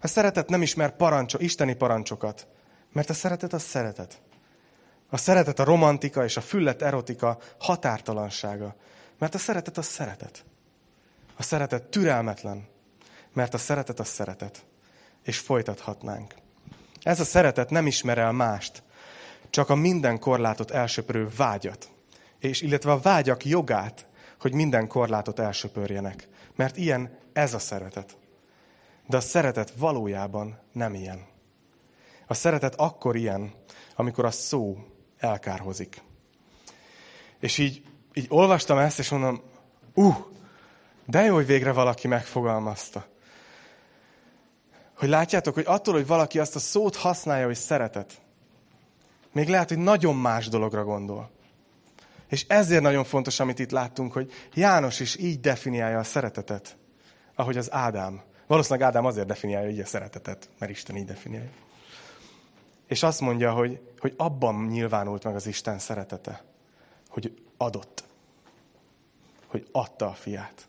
A 0.00 0.06
szeretet 0.06 0.48
nem 0.48 0.62
ismer 0.62 0.96
parancsok, 0.96 1.42
isteni 1.42 1.74
parancsokat, 1.74 2.46
mert 2.92 3.10
a 3.10 3.14
szeretet 3.14 3.52
az 3.52 3.62
szeretet. 3.62 4.20
A 5.10 5.16
szeretet 5.16 5.58
a 5.58 5.64
romantika 5.64 6.24
és 6.24 6.36
a 6.36 6.40
füllet 6.40 6.82
erotika 6.82 7.38
határtalansága, 7.58 8.76
mert 9.18 9.34
a 9.34 9.38
szeretet 9.38 9.78
az 9.78 9.86
szeretet. 9.86 10.44
A 11.36 11.42
szeretet 11.42 11.82
türelmetlen, 11.82 12.66
mert 13.32 13.54
a 13.54 13.58
szeretet 13.58 14.00
az 14.00 14.08
szeretet. 14.08 14.64
És 15.22 15.38
folytathatnánk. 15.38 16.34
Ez 17.02 17.20
a 17.20 17.24
szeretet 17.24 17.70
nem 17.70 17.86
ismer 17.86 18.18
el 18.18 18.32
mást, 18.32 18.82
csak 19.50 19.68
a 19.70 19.74
minden 19.74 20.18
korlátot 20.18 20.70
elsöpörő 20.70 21.28
vágyat, 21.36 21.90
és 22.38 22.60
illetve 22.60 22.92
a 22.92 23.00
vágyak 23.00 23.44
jogát, 23.44 24.06
hogy 24.40 24.52
minden 24.52 24.88
korlátot 24.88 25.38
elsöpörjenek. 25.38 26.28
Mert 26.56 26.76
ilyen 26.76 27.18
ez 27.32 27.54
a 27.54 27.58
szeretet. 27.58 28.16
De 29.08 29.16
a 29.16 29.20
szeretet 29.20 29.72
valójában 29.76 30.58
nem 30.72 30.94
ilyen. 30.94 31.26
A 32.26 32.34
szeretet 32.34 32.74
akkor 32.74 33.16
ilyen, 33.16 33.52
amikor 33.96 34.24
a 34.24 34.30
szó 34.30 34.78
elkárhozik. 35.18 36.02
És 37.40 37.58
így, 37.58 37.82
így 38.12 38.26
olvastam 38.28 38.78
ezt, 38.78 38.98
és 38.98 39.08
mondom, 39.08 39.42
uh, 39.94 40.16
de 41.06 41.22
jó, 41.22 41.34
hogy 41.34 41.46
végre 41.46 41.72
valaki 41.72 42.08
megfogalmazta. 42.08 43.06
Hogy 44.94 45.08
látjátok, 45.08 45.54
hogy 45.54 45.64
attól, 45.66 45.94
hogy 45.94 46.06
valaki 46.06 46.38
azt 46.38 46.56
a 46.56 46.58
szót 46.58 46.96
használja, 46.96 47.46
hogy 47.46 47.56
szeretet, 47.56 48.20
még 49.32 49.48
lehet, 49.48 49.68
hogy 49.68 49.78
nagyon 49.78 50.16
más 50.16 50.48
dologra 50.48 50.84
gondol. 50.84 51.30
És 52.28 52.44
ezért 52.48 52.82
nagyon 52.82 53.04
fontos, 53.04 53.40
amit 53.40 53.58
itt 53.58 53.70
láttunk, 53.70 54.12
hogy 54.12 54.32
János 54.54 55.00
is 55.00 55.16
így 55.16 55.40
definiálja 55.40 55.98
a 55.98 56.04
szeretetet, 56.04 56.76
ahogy 57.34 57.56
az 57.56 57.72
Ádám. 57.72 58.22
Valószínűleg 58.48 58.88
Ádám 58.88 59.04
azért 59.04 59.26
definiálja 59.26 59.70
így 59.70 59.80
a 59.80 59.86
szeretetet, 59.86 60.48
mert 60.58 60.72
Isten 60.72 60.96
így 60.96 61.04
definiálja. 61.04 61.50
És 62.86 63.02
azt 63.02 63.20
mondja, 63.20 63.52
hogy, 63.52 63.80
hogy 63.98 64.14
abban 64.16 64.66
nyilvánult 64.66 65.24
meg 65.24 65.34
az 65.34 65.46
Isten 65.46 65.78
szeretete, 65.78 66.44
hogy 67.08 67.42
adott. 67.56 68.04
Hogy 69.46 69.68
adta 69.72 70.06
a 70.06 70.12
fiát. 70.12 70.68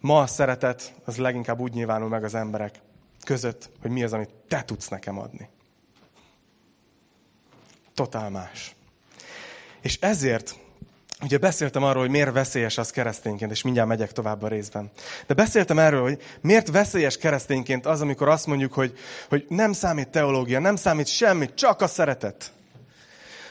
Ma 0.00 0.20
a 0.20 0.26
szeretet 0.26 0.94
az 1.04 1.16
leginkább 1.16 1.60
úgy 1.60 1.72
nyilvánul 1.72 2.08
meg 2.08 2.24
az 2.24 2.34
emberek 2.34 2.80
között, 3.24 3.70
hogy 3.80 3.90
mi 3.90 4.02
az, 4.02 4.12
amit 4.12 4.34
te 4.48 4.64
tudsz 4.64 4.88
nekem 4.88 5.18
adni. 5.18 5.48
Totál 7.94 8.30
más. 8.30 8.74
És 9.80 9.98
ezért 10.00 10.58
Ugye 11.24 11.38
beszéltem 11.38 11.82
arról, 11.82 12.02
hogy 12.02 12.10
miért 12.10 12.32
veszélyes 12.32 12.78
az 12.78 12.90
keresztényként, 12.90 13.50
és 13.50 13.62
mindjárt 13.62 13.88
megyek 13.88 14.12
tovább 14.12 14.42
a 14.42 14.48
részben. 14.48 14.90
De 15.26 15.34
beszéltem 15.34 15.78
erről, 15.78 16.02
hogy 16.02 16.22
miért 16.40 16.70
veszélyes 16.70 17.16
keresztényként 17.16 17.86
az, 17.86 18.00
amikor 18.00 18.28
azt 18.28 18.46
mondjuk, 18.46 18.72
hogy, 18.72 18.98
hogy 19.28 19.44
nem 19.48 19.72
számít 19.72 20.08
teológia, 20.08 20.58
nem 20.58 20.76
számít 20.76 21.06
semmi, 21.06 21.54
csak 21.54 21.80
a 21.80 21.86
szeretet. 21.86 22.52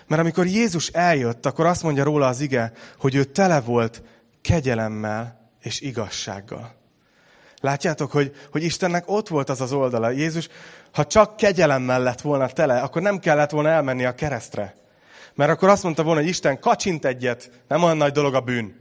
Mert 0.07 0.21
amikor 0.21 0.45
Jézus 0.45 0.87
eljött, 0.87 1.45
akkor 1.45 1.65
azt 1.65 1.83
mondja 1.83 2.03
róla 2.03 2.27
az 2.27 2.39
ige, 2.39 2.71
hogy 2.97 3.15
ő 3.15 3.23
tele 3.23 3.61
volt 3.61 4.01
kegyelemmel 4.41 5.49
és 5.61 5.81
igazsággal. 5.81 6.75
Látjátok, 7.61 8.11
hogy, 8.11 8.35
hogy 8.51 8.63
Istennek 8.63 9.03
ott 9.05 9.27
volt 9.27 9.49
az 9.49 9.61
az 9.61 9.71
oldala. 9.71 10.09
Jézus, 10.09 10.47
ha 10.91 11.05
csak 11.05 11.37
kegyelemmel 11.37 12.01
lett 12.01 12.21
volna 12.21 12.47
tele, 12.47 12.79
akkor 12.79 13.01
nem 13.01 13.19
kellett 13.19 13.51
volna 13.51 13.69
elmenni 13.69 14.05
a 14.05 14.15
keresztre. 14.15 14.75
Mert 15.35 15.51
akkor 15.51 15.69
azt 15.69 15.83
mondta 15.83 16.03
volna, 16.03 16.19
hogy 16.19 16.29
Isten 16.29 16.59
kacsint 16.59 17.05
egyet, 17.05 17.63
nem 17.67 17.83
olyan 17.83 17.97
nagy 17.97 18.11
dolog 18.11 18.33
a 18.33 18.41
bűn. 18.41 18.79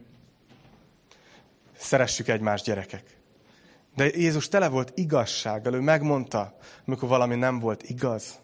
Szeressük 1.77 2.29
egymást, 2.29 2.65
gyerekek. 2.65 3.17
De 3.95 4.05
Jézus 4.05 4.49
tele 4.49 4.69
volt 4.69 4.93
igazsággal, 4.95 5.75
ő 5.75 5.81
megmondta, 5.81 6.57
amikor 6.87 7.09
valami 7.09 7.35
nem 7.35 7.59
volt 7.59 7.83
igaz, 7.83 8.41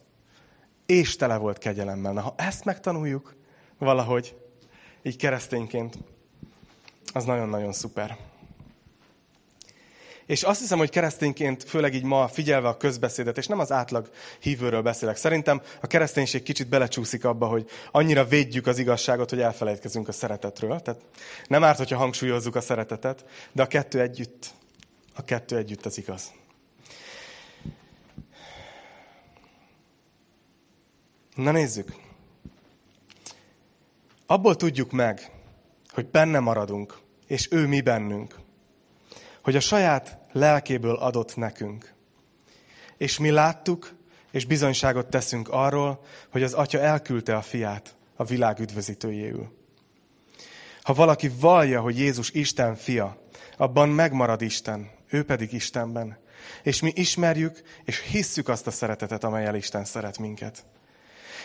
és 0.86 1.16
tele 1.16 1.36
volt 1.36 1.58
kegyelemmel. 1.58 2.12
Na, 2.12 2.20
ha 2.20 2.34
ezt 2.36 2.64
megtanuljuk 2.64 3.36
valahogy, 3.78 4.36
így 5.02 5.16
keresztényként, 5.16 5.98
az 7.12 7.24
nagyon-nagyon 7.24 7.72
szuper. 7.72 8.16
És 10.28 10.42
azt 10.42 10.60
hiszem, 10.60 10.78
hogy 10.78 10.90
keresztényként, 10.90 11.64
főleg 11.64 11.94
így 11.94 12.02
ma 12.02 12.28
figyelve 12.28 12.68
a 12.68 12.76
közbeszédet, 12.76 13.38
és 13.38 13.46
nem 13.46 13.58
az 13.58 13.72
átlag 13.72 14.10
hívőről 14.38 14.82
beszélek. 14.82 15.16
Szerintem 15.16 15.62
a 15.80 15.86
kereszténység 15.86 16.42
kicsit 16.42 16.68
belecsúszik 16.68 17.24
abba, 17.24 17.46
hogy 17.46 17.70
annyira 17.90 18.24
védjük 18.24 18.66
az 18.66 18.78
igazságot, 18.78 19.30
hogy 19.30 19.40
elfelejtkezünk 19.40 20.08
a 20.08 20.12
szeretetről. 20.12 20.80
Tehát 20.80 21.00
nem 21.46 21.64
árt, 21.64 21.78
hogyha 21.78 21.96
hangsúlyozzuk 21.96 22.54
a 22.56 22.60
szeretetet, 22.60 23.24
de 23.52 23.62
a 23.62 23.66
kettő 23.66 24.00
együtt, 24.00 24.46
a 25.14 25.24
kettő 25.24 25.56
együtt 25.56 25.86
az 25.86 25.98
igaz. 25.98 26.32
Na 31.34 31.50
nézzük. 31.50 31.92
Abból 34.26 34.56
tudjuk 34.56 34.92
meg, 34.92 35.30
hogy 35.92 36.06
benne 36.06 36.38
maradunk, 36.38 36.98
és 37.26 37.48
ő 37.50 37.66
mi 37.66 37.80
bennünk 37.80 38.46
hogy 39.48 39.56
a 39.56 39.60
saját 39.60 40.18
lelkéből 40.32 40.94
adott 40.94 41.36
nekünk. 41.36 41.94
És 42.96 43.18
mi 43.18 43.30
láttuk, 43.30 43.94
és 44.30 44.44
bizonyságot 44.44 45.06
teszünk 45.06 45.48
arról, 45.48 46.04
hogy 46.30 46.42
az 46.42 46.52
Atya 46.52 46.80
elküldte 46.80 47.36
a 47.36 47.42
fiát 47.42 47.96
a 48.16 48.24
világ 48.24 48.58
üdvözítőjéül. 48.58 49.52
Ha 50.82 50.94
valaki 50.94 51.30
vallja, 51.40 51.80
hogy 51.80 51.98
Jézus 51.98 52.30
Isten 52.30 52.74
fia, 52.74 53.22
abban 53.56 53.88
megmarad 53.88 54.42
Isten, 54.42 54.90
ő 55.06 55.24
pedig 55.24 55.52
Istenben. 55.52 56.18
És 56.62 56.80
mi 56.80 56.92
ismerjük, 56.94 57.62
és 57.84 58.00
hisszük 58.00 58.48
azt 58.48 58.66
a 58.66 58.70
szeretetet, 58.70 59.24
amelyel 59.24 59.54
Isten 59.54 59.84
szeret 59.84 60.18
minket. 60.18 60.64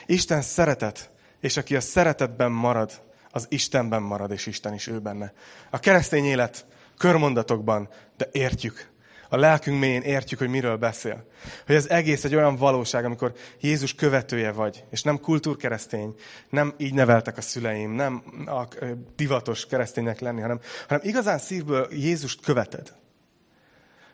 Isten 0.06 0.42
szeretet, 0.42 1.12
és 1.40 1.58
aki 1.58 1.76
a 1.76 1.82
szeretetben 1.82 2.52
marad, 2.52 3.02
az 3.32 3.46
Istenben 3.50 4.02
marad, 4.02 4.32
és 4.32 4.46
Isten 4.46 4.74
is 4.74 4.88
ő 4.88 5.00
benne. 5.00 5.34
A 5.70 5.80
keresztény 5.80 6.26
élet 6.26 6.66
körmondatokban, 6.98 7.90
de 8.18 8.30
értjük. 8.32 8.92
A 9.34 9.38
lelkünk 9.38 9.80
mélyén 9.80 10.02
értjük, 10.02 10.40
hogy 10.40 10.50
miről 10.50 10.78
beszél. 10.78 11.26
Hogy 11.66 11.76
ez 11.76 11.88
egész 11.88 12.24
egy 12.24 12.36
olyan 12.36 12.56
valóság, 12.56 13.06
amikor 13.06 13.34
Jézus 13.60 13.96
követője 13.96 14.52
vagy, 14.52 14.84
és 14.90 15.02
nem 15.02 15.20
kultúrkeresztény, 15.20 16.16
nem 16.50 16.74
így 16.78 16.94
neveltek 16.94 17.38
a 17.38 17.42
szüleim, 17.42 17.92
nem 17.92 18.24
a 18.46 18.68
divatos 19.16 19.66
kereszténynek 19.66 20.20
lenni, 20.20 20.42
hanem, 20.42 20.60
hanem 20.88 21.04
igazán 21.08 21.38
szívből 21.38 21.88
Jézust 21.92 22.42
követed. 22.42 22.94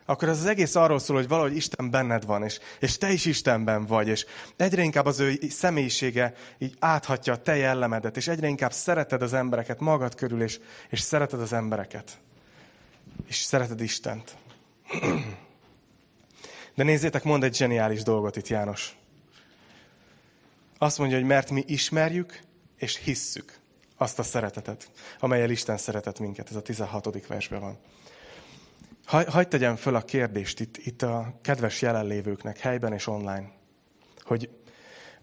Akkor 0.06 0.28
ez 0.28 0.38
az 0.38 0.46
egész 0.46 0.74
arról 0.74 0.98
szól, 0.98 1.16
hogy 1.16 1.28
valahogy 1.28 1.56
Isten 1.56 1.90
benned 1.90 2.26
van, 2.26 2.42
és, 2.42 2.58
és 2.80 2.98
te 2.98 3.10
is 3.10 3.24
Istenben 3.24 3.86
vagy, 3.86 4.08
és 4.08 4.26
egyre 4.56 4.82
inkább 4.82 5.06
az 5.06 5.20
ő 5.20 5.38
személyisége 5.48 6.34
így 6.58 6.74
áthatja 6.78 7.32
a 7.32 7.42
te 7.42 7.56
jellemedet, 7.56 8.16
és 8.16 8.28
egyre 8.28 8.48
inkább 8.48 8.72
szereted 8.72 9.22
az 9.22 9.32
embereket 9.32 9.80
magad 9.80 10.14
körül, 10.14 10.42
és, 10.42 10.60
és 10.88 11.00
szereted 11.00 11.40
az 11.40 11.52
embereket 11.52 12.20
és 13.26 13.36
szereted 13.36 13.80
Istent. 13.80 14.36
De 16.74 16.82
nézzétek, 16.82 17.22
mond 17.22 17.44
egy 17.44 17.56
zseniális 17.56 18.02
dolgot 18.02 18.36
itt 18.36 18.48
János. 18.48 18.96
Azt 20.78 20.98
mondja, 20.98 21.16
hogy 21.16 21.26
mert 21.26 21.50
mi 21.50 21.64
ismerjük 21.66 22.40
és 22.76 22.96
hisszük 22.96 23.58
azt 23.96 24.18
a 24.18 24.22
szeretetet, 24.22 24.90
amelyel 25.18 25.50
Isten 25.50 25.76
szeretett 25.76 26.18
minket. 26.18 26.50
Ez 26.50 26.56
a 26.56 26.62
16. 26.62 27.26
versben 27.26 27.60
van. 27.60 27.78
Hagy 29.26 29.48
tegyem 29.48 29.76
föl 29.76 29.94
a 29.94 30.02
kérdést 30.02 30.60
itt, 30.60 30.76
itt 30.76 31.02
a 31.02 31.38
kedves 31.42 31.82
jelenlévőknek, 31.82 32.58
helyben 32.58 32.92
és 32.92 33.06
online, 33.06 33.50
hogy 34.22 34.50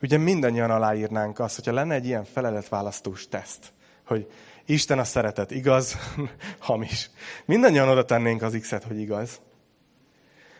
ugye 0.01 0.17
mindannyian 0.17 0.71
aláírnánk 0.71 1.39
azt, 1.39 1.55
hogyha 1.55 1.71
lenne 1.71 1.93
egy 1.93 2.05
ilyen 2.05 2.25
feleletválasztós 2.25 3.27
teszt, 3.27 3.73
hogy 4.07 4.31
Isten 4.65 4.99
a 4.99 5.03
szeretet, 5.03 5.51
igaz, 5.51 5.97
hamis. 6.59 7.09
Mindannyian 7.45 7.89
oda 7.89 8.05
tennénk 8.05 8.41
az 8.41 8.57
X-et, 8.59 8.83
hogy 8.83 8.99
igaz. 8.99 9.41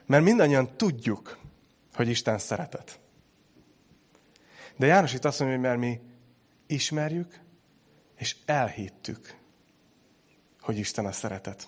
Mert 0.06 0.24
mindannyian 0.24 0.76
tudjuk, 0.76 1.38
hogy 1.94 2.10
Isten 2.10 2.38
szeretet. 2.38 3.00
De 4.76 4.86
János 4.86 5.14
itt 5.14 5.26
azt 5.26 5.40
mondja, 5.40 5.58
hogy 5.58 5.68
mert 5.68 5.80
mi 5.80 6.00
ismerjük, 6.68 7.40
és 8.16 8.36
elhittük, 8.46 9.36
hogy 10.62 10.78
Isten 10.78 11.06
a 11.06 11.12
szeretet. 11.12 11.68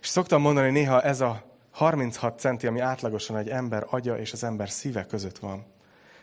És 0.00 0.08
szoktam 0.08 0.40
mondani, 0.40 0.66
hogy 0.66 0.76
néha 0.76 1.02
ez 1.02 1.20
a 1.20 1.44
36 1.70 2.38
centi, 2.38 2.66
ami 2.66 2.80
átlagosan 2.80 3.36
egy 3.36 3.48
ember 3.48 3.86
agya 3.90 4.18
és 4.18 4.32
az 4.32 4.44
ember 4.44 4.70
szíve 4.70 5.06
között 5.06 5.38
van, 5.38 5.66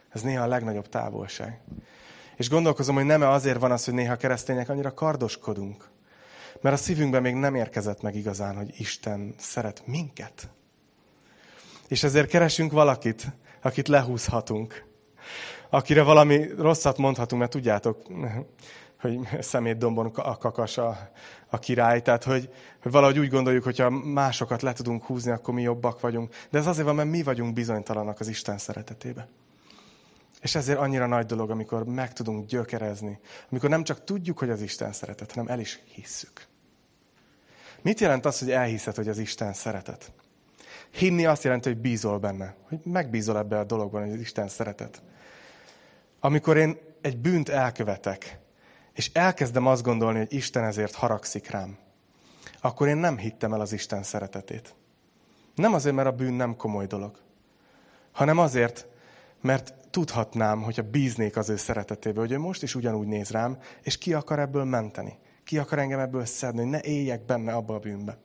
ez 0.10 0.22
néha 0.22 0.44
a 0.44 0.48
legnagyobb 0.48 0.90
távolság. 0.90 1.62
És 2.42 2.50
gondolkozom, 2.50 2.96
hogy 2.96 3.06
nem 3.06 3.22
-e 3.22 3.30
azért 3.30 3.60
van 3.60 3.72
az, 3.72 3.86
hogy 3.86 3.94
néha 3.94 4.16
keresztények 4.16 4.70
annyira 4.70 4.94
kardoskodunk. 4.94 5.90
Mert 6.62 6.76
a 6.76 6.78
szívünkben 6.78 7.22
még 7.22 7.34
nem 7.34 7.56
érkezett 7.56 8.02
meg 8.02 8.16
igazán, 8.16 8.56
hogy 8.56 8.74
Isten 8.78 9.34
szeret 9.38 9.82
minket. 9.86 10.50
És 11.88 12.04
ezért 12.04 12.30
keresünk 12.30 12.72
valakit, 12.72 13.28
akit 13.62 13.88
lehúzhatunk. 13.88 14.86
Akire 15.70 16.04
valami 16.04 16.48
rosszat 16.58 16.98
mondhatunk, 16.98 17.42
mert 17.42 17.54
tudjátok, 17.54 18.02
hogy 19.02 19.20
szemétdombon 19.40 20.06
a 20.06 20.38
kakas 20.38 20.78
a, 20.78 21.12
a 21.50 21.60
király. 21.60 22.02
Tehát, 22.02 22.24
hogy, 22.24 22.50
hogy 22.82 22.92
valahogy 22.92 23.20
úgy 23.20 23.30
gondoljuk, 23.30 23.64
hogyha 23.64 23.90
másokat 23.90 24.62
le 24.62 24.74
tudunk 24.74 25.04
húzni, 25.04 25.32
akkor 25.32 25.54
mi 25.54 25.62
jobbak 25.62 26.00
vagyunk. 26.00 26.36
De 26.50 26.58
ez 26.58 26.68
azért 26.68 26.86
van, 26.86 26.96
mert 26.96 27.10
mi 27.10 27.24
vagyunk 27.24 27.54
bizonytalanak 27.54 28.20
az 28.20 28.28
Isten 28.28 28.58
szeretetébe. 28.58 29.28
És 30.42 30.56
ezért 30.56 30.80
annyira 30.80 31.06
nagy 31.06 31.26
dolog, 31.26 31.50
amikor 31.50 31.86
meg 31.86 32.14
tudunk 32.14 32.46
gyökerezni. 32.46 33.20
Amikor 33.50 33.70
nem 33.70 33.84
csak 33.84 34.04
tudjuk, 34.04 34.38
hogy 34.38 34.50
az 34.50 34.62
Isten 34.62 34.94
szeretet, 34.94 35.32
hanem 35.32 35.48
el 35.48 35.60
is 35.60 35.80
hisszük. 35.86 36.46
Mit 37.82 38.00
jelent 38.00 38.26
az, 38.26 38.40
hogy 38.40 38.52
elhiszed, 38.52 38.96
hogy 38.96 39.08
az 39.08 39.18
Isten 39.18 39.54
szeretet? 39.54 40.12
Hinni 40.92 41.26
azt 41.26 41.44
jelenti, 41.44 41.70
hogy 41.70 41.78
bízol 41.78 42.20
benne. 42.20 42.56
Hogy 42.68 42.80
megbízol 42.84 43.38
ebbe 43.38 43.60
a 43.60 43.64
dologban, 43.64 44.02
hogy 44.02 44.14
az 44.14 44.20
Isten 44.20 44.48
szeretet. 44.48 45.02
Amikor 46.20 46.58
én 46.58 46.78
egy 47.02 47.18
bűnt 47.18 47.50
elkövetek, 47.50 48.40
és 48.94 49.10
elkezdem 49.14 49.68
azt 49.68 49.84
gondolni, 49.84 50.18
hogy 50.18 50.34
Isten 50.34 50.64
ezért 50.64 50.96
haragszik 50.96 51.50
rám, 51.50 51.78
akkor 52.62 52.88
én 52.88 52.98
nem 52.98 53.18
hittem 53.18 53.54
el 53.54 53.62
az 53.62 53.74
Isten 53.74 54.04
szeretetét. 54.04 54.76
Nem 55.56 55.74
azért, 55.74 55.96
mert 55.96 56.08
a 56.08 56.12
bűn 56.12 56.34
nem 56.34 56.56
komoly 56.56 56.86
dolog, 56.86 57.20
hanem 58.12 58.38
azért, 58.38 58.86
mert 59.42 59.74
tudhatnám, 59.92 60.62
hogyha 60.62 60.82
bíznék 60.82 61.38
az 61.38 61.50
ő 61.50 61.56
szeretetébe, 61.56 62.20
hogy 62.20 62.32
ő 62.32 62.40
most 62.40 62.64
is 62.64 62.76
ugyanúgy 62.76 63.08
néz 63.08 63.30
rám, 63.30 63.58
és 63.82 63.98
ki 63.98 64.14
akar 64.14 64.40
ebből 64.40 64.64
menteni. 64.64 65.18
Ki 65.44 65.58
akar 65.58 65.80
engem 65.80 66.00
ebből 66.00 66.26
szedni, 66.26 66.60
hogy 66.60 66.70
ne 66.70 66.82
éljek 66.82 67.26
benne 67.26 67.54
abba 67.54 67.76
a 67.76 67.80
bűnbe. 67.80 68.18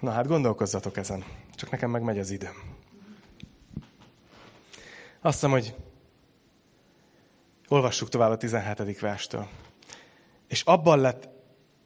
Na 0.00 0.10
hát 0.10 0.26
gondolkozzatok 0.26 0.96
ezen. 0.96 1.24
Csak 1.54 1.70
nekem 1.70 1.90
meg 1.90 2.02
megy 2.02 2.18
az 2.18 2.30
idő. 2.30 2.48
Azt 5.20 5.34
hiszem, 5.34 5.50
hogy 5.50 5.74
olvassuk 7.68 8.08
tovább 8.08 8.30
a 8.30 8.36
17. 8.36 9.00
verstől. 9.00 9.48
És 10.48 10.62
abban 10.62 10.98
lett 10.98 11.28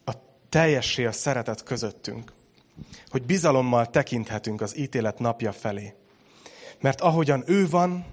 a 0.05 0.13
teljessé 0.49 1.05
a 1.05 1.13
szeretet 1.13 1.63
közöttünk, 1.63 2.33
hogy 3.09 3.23
bizalommal 3.23 3.87
tekinthetünk 3.87 4.61
az 4.61 4.77
ítélet 4.77 5.19
napja 5.19 5.53
felé. 5.53 5.95
Mert 6.81 7.01
ahogyan 7.01 7.43
ő 7.47 7.69
van, 7.69 8.07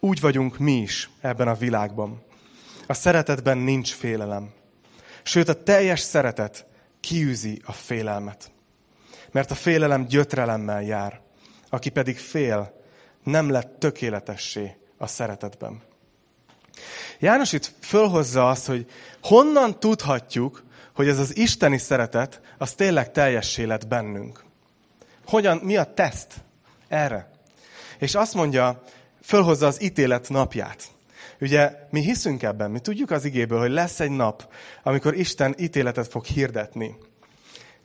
úgy 0.00 0.20
vagyunk 0.20 0.58
mi 0.58 0.76
is 0.76 1.10
ebben 1.20 1.48
a 1.48 1.54
világban. 1.54 2.22
A 2.86 2.94
szeretetben 2.94 3.58
nincs 3.58 3.92
félelem. 3.92 4.50
Sőt, 5.22 5.48
a 5.48 5.62
teljes 5.62 6.00
szeretet 6.00 6.66
kiűzi 7.00 7.62
a 7.64 7.72
félelmet. 7.72 8.50
Mert 9.30 9.50
a 9.50 9.54
félelem 9.54 10.06
gyötrelemmel 10.06 10.82
jár, 10.82 11.20
aki 11.70 11.88
pedig 11.88 12.18
fél, 12.18 12.82
nem 13.24 13.50
lett 13.50 13.78
tökéletessé 13.78 14.76
a 14.96 15.06
szeretetben. 15.06 15.82
János 17.18 17.52
itt 17.52 17.72
fölhozza 17.80 18.48
azt, 18.48 18.66
hogy 18.66 18.90
honnan 19.22 19.80
tudhatjuk, 19.80 20.64
hogy 20.94 21.08
ez 21.08 21.18
az 21.18 21.36
isteni 21.36 21.78
szeretet, 21.78 22.40
az 22.58 22.72
tényleg 22.72 23.12
teljessé 23.12 23.64
lett 23.64 23.86
bennünk. 23.86 24.44
Hogyan, 25.26 25.56
mi 25.56 25.76
a 25.76 25.94
teszt 25.94 26.34
erre? 26.88 27.30
És 27.98 28.14
azt 28.14 28.34
mondja, 28.34 28.82
fölhozza 29.22 29.66
az 29.66 29.82
ítélet 29.82 30.28
napját. 30.28 30.84
Ugye 31.40 31.72
mi 31.90 32.00
hiszünk 32.00 32.42
ebben, 32.42 32.70
mi 32.70 32.78
tudjuk 32.78 33.10
az 33.10 33.24
igéből, 33.24 33.58
hogy 33.58 33.70
lesz 33.70 34.00
egy 34.00 34.10
nap, 34.10 34.52
amikor 34.82 35.14
Isten 35.14 35.54
ítéletet 35.58 36.08
fog 36.08 36.24
hirdetni. 36.24 36.96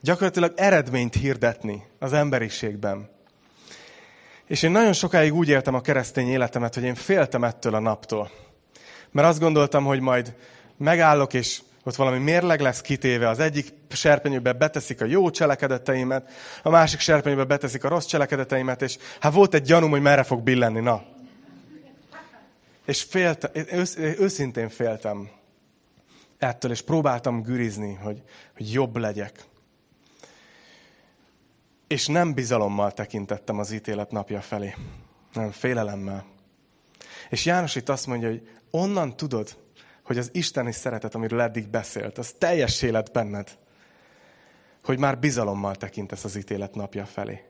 Gyakorlatilag 0.00 0.52
eredményt 0.56 1.14
hirdetni 1.14 1.82
az 1.98 2.12
emberiségben. 2.12 3.08
És 4.46 4.62
én 4.62 4.70
nagyon 4.70 4.92
sokáig 4.92 5.34
úgy 5.34 5.48
éltem 5.48 5.74
a 5.74 5.80
keresztény 5.80 6.28
életemet, 6.28 6.74
hogy 6.74 6.82
én 6.82 6.94
féltem 6.94 7.44
ettől 7.44 7.74
a 7.74 7.78
naptól. 7.78 8.30
Mert 9.10 9.28
azt 9.28 9.40
gondoltam, 9.40 9.84
hogy 9.84 10.00
majd 10.00 10.34
megállok, 10.76 11.34
és 11.34 11.60
ott 11.84 11.94
valami 11.94 12.18
mérleg 12.18 12.60
lesz 12.60 12.80
kitéve, 12.80 13.28
az 13.28 13.38
egyik 13.38 13.72
serpenyőbe 13.88 14.52
beteszik 14.52 15.00
a 15.00 15.04
jó 15.04 15.30
cselekedeteimet, 15.30 16.30
a 16.62 16.70
másik 16.70 17.00
serpenyőbe 17.00 17.44
beteszik 17.44 17.84
a 17.84 17.88
rossz 17.88 18.06
cselekedeteimet, 18.06 18.82
és 18.82 18.98
hát 19.20 19.32
volt 19.32 19.54
egy 19.54 19.62
gyanúm, 19.62 19.90
hogy 19.90 20.02
merre 20.02 20.22
fog 20.22 20.42
billenni, 20.42 20.80
na. 20.80 21.04
És 22.86 23.02
féltem, 23.02 23.50
ősz, 23.70 23.96
őszintén 23.96 24.68
féltem 24.68 25.30
ettől, 26.38 26.70
és 26.70 26.82
próbáltam 26.82 27.42
gürizni, 27.42 27.94
hogy, 27.94 28.22
hogy 28.56 28.72
jobb 28.72 28.96
legyek. 28.96 29.44
És 31.86 32.06
nem 32.06 32.34
bizalommal 32.34 32.92
tekintettem 32.92 33.58
az 33.58 33.72
ítélet 33.72 34.10
napja 34.10 34.40
felé, 34.40 34.74
nem 35.32 35.50
félelemmel. 35.50 36.24
És 37.30 37.44
János 37.44 37.74
itt 37.74 37.88
azt 37.88 38.06
mondja, 38.06 38.28
hogy 38.28 38.48
onnan 38.70 39.16
tudod, 39.16 39.56
hogy 40.04 40.18
az 40.18 40.30
isteni 40.32 40.72
szeretet, 40.72 41.14
amiről 41.14 41.40
eddig 41.40 41.68
beszélt, 41.68 42.18
az 42.18 42.34
teljes 42.38 42.82
élet 42.82 43.12
benned, 43.12 43.58
hogy 44.84 44.98
már 44.98 45.18
bizalommal 45.18 45.74
tekintesz 45.74 46.24
az 46.24 46.36
ítélet 46.36 46.74
napja 46.74 47.04
felé. 47.04 47.44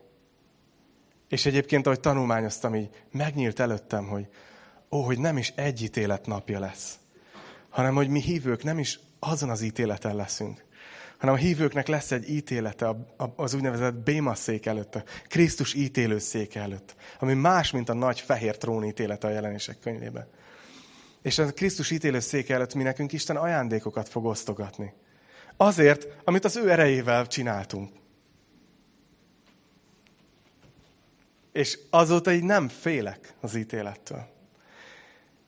És 1.28 1.46
egyébként, 1.46 1.86
ahogy 1.86 2.00
tanulmányoztam, 2.00 2.74
így 2.74 3.04
megnyílt 3.10 3.60
előttem, 3.60 4.06
hogy 4.06 4.28
ó, 4.90 5.02
hogy 5.02 5.18
nem 5.18 5.36
is 5.36 5.52
egy 5.56 5.82
ítélet 5.82 6.26
napja 6.26 6.58
lesz, 6.58 6.98
hanem 7.68 7.94
hogy 7.94 8.08
mi 8.08 8.20
hívők 8.20 8.62
nem 8.62 8.78
is 8.78 9.00
azon 9.18 9.50
az 9.50 9.62
ítéleten 9.62 10.16
leszünk, 10.16 10.64
hanem 11.18 11.34
a 11.34 11.38
hívőknek 11.38 11.86
lesz 11.86 12.10
egy 12.10 12.30
ítélete 12.30 12.96
az 13.36 13.54
úgynevezett 13.54 13.94
Béma 13.94 14.34
szék 14.34 14.66
előtt, 14.66 14.94
a 14.94 15.02
Krisztus 15.26 15.74
ítélő 15.74 16.18
szék 16.18 16.54
előtt, 16.54 16.94
ami 17.18 17.34
más, 17.34 17.70
mint 17.70 17.88
a 17.88 17.94
nagy 17.94 18.20
fehér 18.20 18.56
trón 18.56 18.84
ítélete 18.84 19.26
a 19.26 19.30
jelenések 19.30 19.78
könyvében. 19.78 20.28
És 21.24 21.38
a 21.38 21.52
Krisztus 21.52 21.90
ítélő 21.90 22.20
szék 22.20 22.48
előtt 22.48 22.74
mi 22.74 22.82
nekünk 22.82 23.12
Isten 23.12 23.36
ajándékokat 23.36 24.08
fog 24.08 24.24
osztogatni. 24.24 24.92
Azért, 25.56 26.06
amit 26.24 26.44
az 26.44 26.56
ő 26.56 26.70
erejével 26.70 27.26
csináltunk. 27.26 27.90
És 31.52 31.78
azóta 31.90 32.32
így 32.32 32.42
nem 32.42 32.68
félek 32.68 33.34
az 33.40 33.54
ítélettől. 33.54 34.26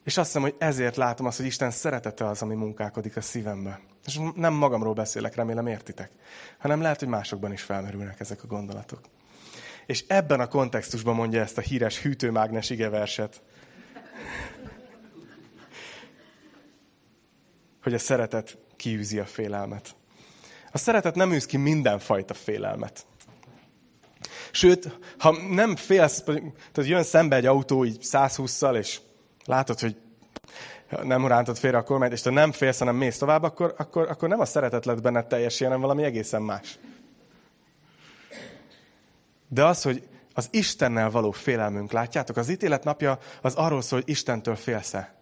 És 0.05 0.17
azt 0.17 0.27
hiszem, 0.27 0.43
hogy 0.43 0.55
ezért 0.59 0.97
látom 0.97 1.27
azt, 1.27 1.37
hogy 1.37 1.47
Isten 1.47 1.71
szeretete 1.71 2.27
az, 2.27 2.43
ami 2.43 2.55
munkálkodik 2.55 3.17
a 3.17 3.21
szívembe. 3.21 3.81
És 4.07 4.21
nem 4.35 4.55
magamról 4.55 4.95
beszélek, 4.95 5.35
remélem 5.35 5.67
értitek, 5.67 6.11
hanem 6.59 6.81
lehet, 6.81 6.99
hogy 6.99 7.09
másokban 7.09 7.53
is 7.53 7.63
felmerülnek 7.63 8.21
ezek 8.21 8.43
a 8.43 8.47
gondolatok. 8.47 9.01
És 9.87 10.05
ebben 10.09 10.41
a 10.41 10.49
kontextusban 10.49 11.15
mondja 11.15 11.41
ezt 11.41 11.59
a 11.59 11.61
híres 11.61 12.03
hűtőmágnes 12.03 12.71
igeverset, 12.71 13.43
hogy 17.87 17.95
a 17.95 17.99
szeretet 17.99 18.59
kiűzi 18.77 19.19
a 19.19 19.25
félelmet. 19.25 19.95
A 20.73 20.79
szeretet 20.79 21.15
nem 21.15 21.33
űz 21.33 21.47
ki 21.47 21.57
mindenfajta 21.57 22.35
félelmet. 22.35 23.07
Sőt, 24.51 24.99
ha 25.19 25.37
nem 25.51 25.77
félsz, 25.77 26.23
tehát 26.23 26.91
jön 26.91 27.03
szembe 27.03 27.37
egy 27.37 27.47
autó 27.47 27.85
így 27.85 27.99
120-szal, 28.03 28.77
és 28.77 29.01
látod, 29.45 29.81
hogy 29.81 29.97
nem 31.03 31.27
rántod 31.27 31.59
félre 31.59 31.77
a 31.77 31.83
kormányt, 31.83 32.13
és 32.13 32.21
te 32.21 32.31
nem 32.31 32.53
félsz, 32.53 32.79
hanem 32.79 32.97
mész 32.97 33.19
tovább, 33.19 33.43
akkor, 33.43 33.75
akkor, 33.79 34.09
akkor 34.09 34.29
nem 34.29 34.41
a 34.41 34.45
szeretet 34.45 34.85
lett 34.85 35.03
benned 35.03 35.27
teljesen, 35.27 35.67
hanem 35.67 35.83
valami 35.83 36.03
egészen 36.03 36.43
más. 36.43 36.79
De 39.49 39.65
az, 39.65 39.83
hogy 39.83 40.09
az 40.35 40.49
Istennel 40.51 41.11
való 41.11 41.31
félelmünk, 41.31 41.93
látjátok, 41.93 42.37
az 42.37 42.49
ítélet 42.49 42.85
napja 42.85 43.19
az 43.43 43.55
arról 43.55 43.83
szól, 43.83 44.01
hogy 44.01 44.09
Istentől 44.09 44.57
félsz-e. 44.57 45.15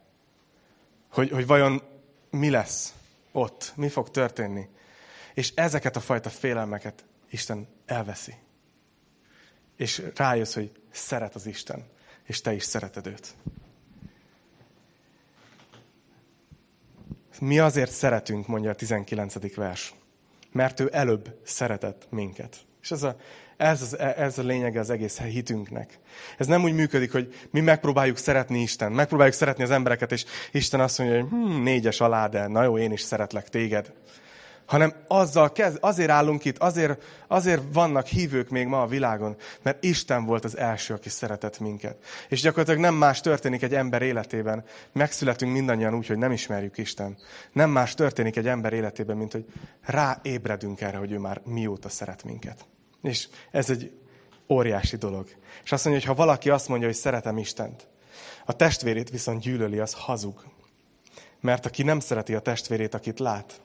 Hogy, 1.10 1.30
hogy 1.30 1.46
vajon 1.46 1.92
mi 2.34 2.50
lesz 2.50 2.94
ott, 3.32 3.72
mi 3.76 3.88
fog 3.88 4.10
történni. 4.10 4.68
És 5.34 5.52
ezeket 5.54 5.96
a 5.96 6.00
fajta 6.00 6.30
félelmeket 6.30 7.04
Isten 7.30 7.68
elveszi. 7.86 8.34
És 9.76 10.02
rájössz, 10.14 10.54
hogy 10.54 10.72
szeret 10.90 11.34
az 11.34 11.46
Isten, 11.46 11.86
és 12.24 12.40
te 12.40 12.52
is 12.52 12.62
szereted 12.62 13.06
őt. 13.06 13.34
Mi 17.40 17.58
azért 17.58 17.90
szeretünk, 17.90 18.46
mondja 18.46 18.70
a 18.70 18.74
19. 18.74 19.54
vers. 19.54 19.94
Mert 20.52 20.80
ő 20.80 20.88
előbb 20.92 21.40
szeretett 21.44 22.06
minket. 22.10 22.56
És 22.84 22.90
ez 22.90 23.02
a, 23.02 23.16
ez, 23.56 23.82
az, 23.82 23.98
ez 23.98 24.38
a 24.38 24.42
lényege 24.42 24.80
az 24.80 24.90
egész 24.90 25.18
hitünknek. 25.18 25.98
Ez 26.38 26.46
nem 26.46 26.62
úgy 26.62 26.74
működik, 26.74 27.12
hogy 27.12 27.34
mi 27.50 27.60
megpróbáljuk 27.60 28.16
szeretni 28.16 28.60
Isten, 28.60 28.92
megpróbáljuk 28.92 29.36
szeretni 29.36 29.62
az 29.62 29.70
embereket, 29.70 30.12
és 30.12 30.24
Isten 30.52 30.80
azt 30.80 30.98
mondja, 30.98 31.20
hogy 31.20 31.28
hm, 31.30 31.62
négyes 31.62 32.00
alá, 32.00 32.26
de 32.26 32.46
na 32.46 32.62
jó, 32.62 32.78
én 32.78 32.92
is 32.92 33.00
szeretlek 33.00 33.48
téged 33.48 33.92
hanem 34.66 34.92
azzal 35.06 35.52
kezd, 35.52 35.78
azért 35.80 36.10
állunk 36.10 36.44
itt, 36.44 36.58
azért, 36.58 37.02
azért 37.26 37.62
vannak 37.72 38.06
hívők 38.06 38.48
még 38.48 38.66
ma 38.66 38.82
a 38.82 38.86
világon, 38.86 39.36
mert 39.62 39.84
Isten 39.84 40.24
volt 40.24 40.44
az 40.44 40.56
első, 40.56 40.94
aki 40.94 41.08
szeretett 41.08 41.58
minket. 41.58 41.96
És 42.28 42.40
gyakorlatilag 42.40 42.80
nem 42.80 42.94
más 42.94 43.20
történik 43.20 43.62
egy 43.62 43.74
ember 43.74 44.02
életében. 44.02 44.64
Megszületünk 44.92 45.52
mindannyian 45.52 45.94
úgy, 45.94 46.06
hogy 46.06 46.18
nem 46.18 46.32
ismerjük 46.32 46.78
Isten. 46.78 47.16
Nem 47.52 47.70
más 47.70 47.94
történik 47.94 48.36
egy 48.36 48.48
ember 48.48 48.72
életében, 48.72 49.16
mint 49.16 49.32
hogy 49.32 49.44
ráébredünk 49.82 50.80
erre, 50.80 50.96
hogy 50.96 51.12
ő 51.12 51.18
már 51.18 51.40
mióta 51.44 51.88
szeret 51.88 52.24
minket. 52.24 52.66
És 53.04 53.28
ez 53.50 53.70
egy 53.70 53.92
óriási 54.48 54.96
dolog. 54.96 55.28
És 55.64 55.72
azt 55.72 55.84
mondja, 55.84 56.06
hogy 56.06 56.16
ha 56.16 56.24
valaki 56.24 56.50
azt 56.50 56.68
mondja, 56.68 56.86
hogy 56.86 56.96
szeretem 56.96 57.38
Istent, 57.38 57.88
a 58.44 58.52
testvérét 58.52 59.10
viszont 59.10 59.40
gyűlöli, 59.40 59.78
az 59.78 59.92
hazug. 59.92 60.44
Mert 61.40 61.66
aki 61.66 61.82
nem 61.82 62.00
szereti 62.00 62.34
a 62.34 62.40
testvérét, 62.40 62.94
akit 62.94 63.18
lát, 63.18 63.60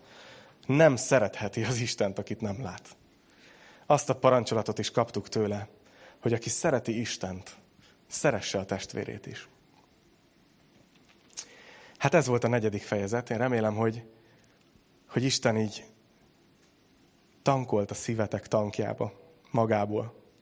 nem 0.65 0.95
szeretheti 0.95 1.63
az 1.63 1.77
Istent, 1.77 2.19
akit 2.19 2.41
nem 2.41 2.61
lát. 2.61 2.97
Azt 3.85 4.09
a 4.09 4.15
parancsolatot 4.15 4.79
is 4.79 4.91
kaptuk 4.91 5.29
tőle, 5.29 5.67
hogy 6.21 6.33
aki 6.33 6.49
szereti 6.49 6.99
Istent, 6.99 7.57
szeresse 8.07 8.57
a 8.57 8.65
testvérét 8.65 9.25
is. 9.25 9.47
Hát 11.97 12.13
ez 12.13 12.27
volt 12.27 12.43
a 12.43 12.47
negyedik 12.47 12.81
fejezet. 12.81 13.29
Én 13.29 13.37
remélem, 13.37 13.75
hogy, 13.75 14.03
hogy 15.07 15.23
Isten 15.23 15.57
így 15.57 15.85
tankolt 17.41 17.91
a 17.91 17.93
szívetek 17.93 18.47
tankjába, 18.47 19.18
Mogábua. 19.51 20.18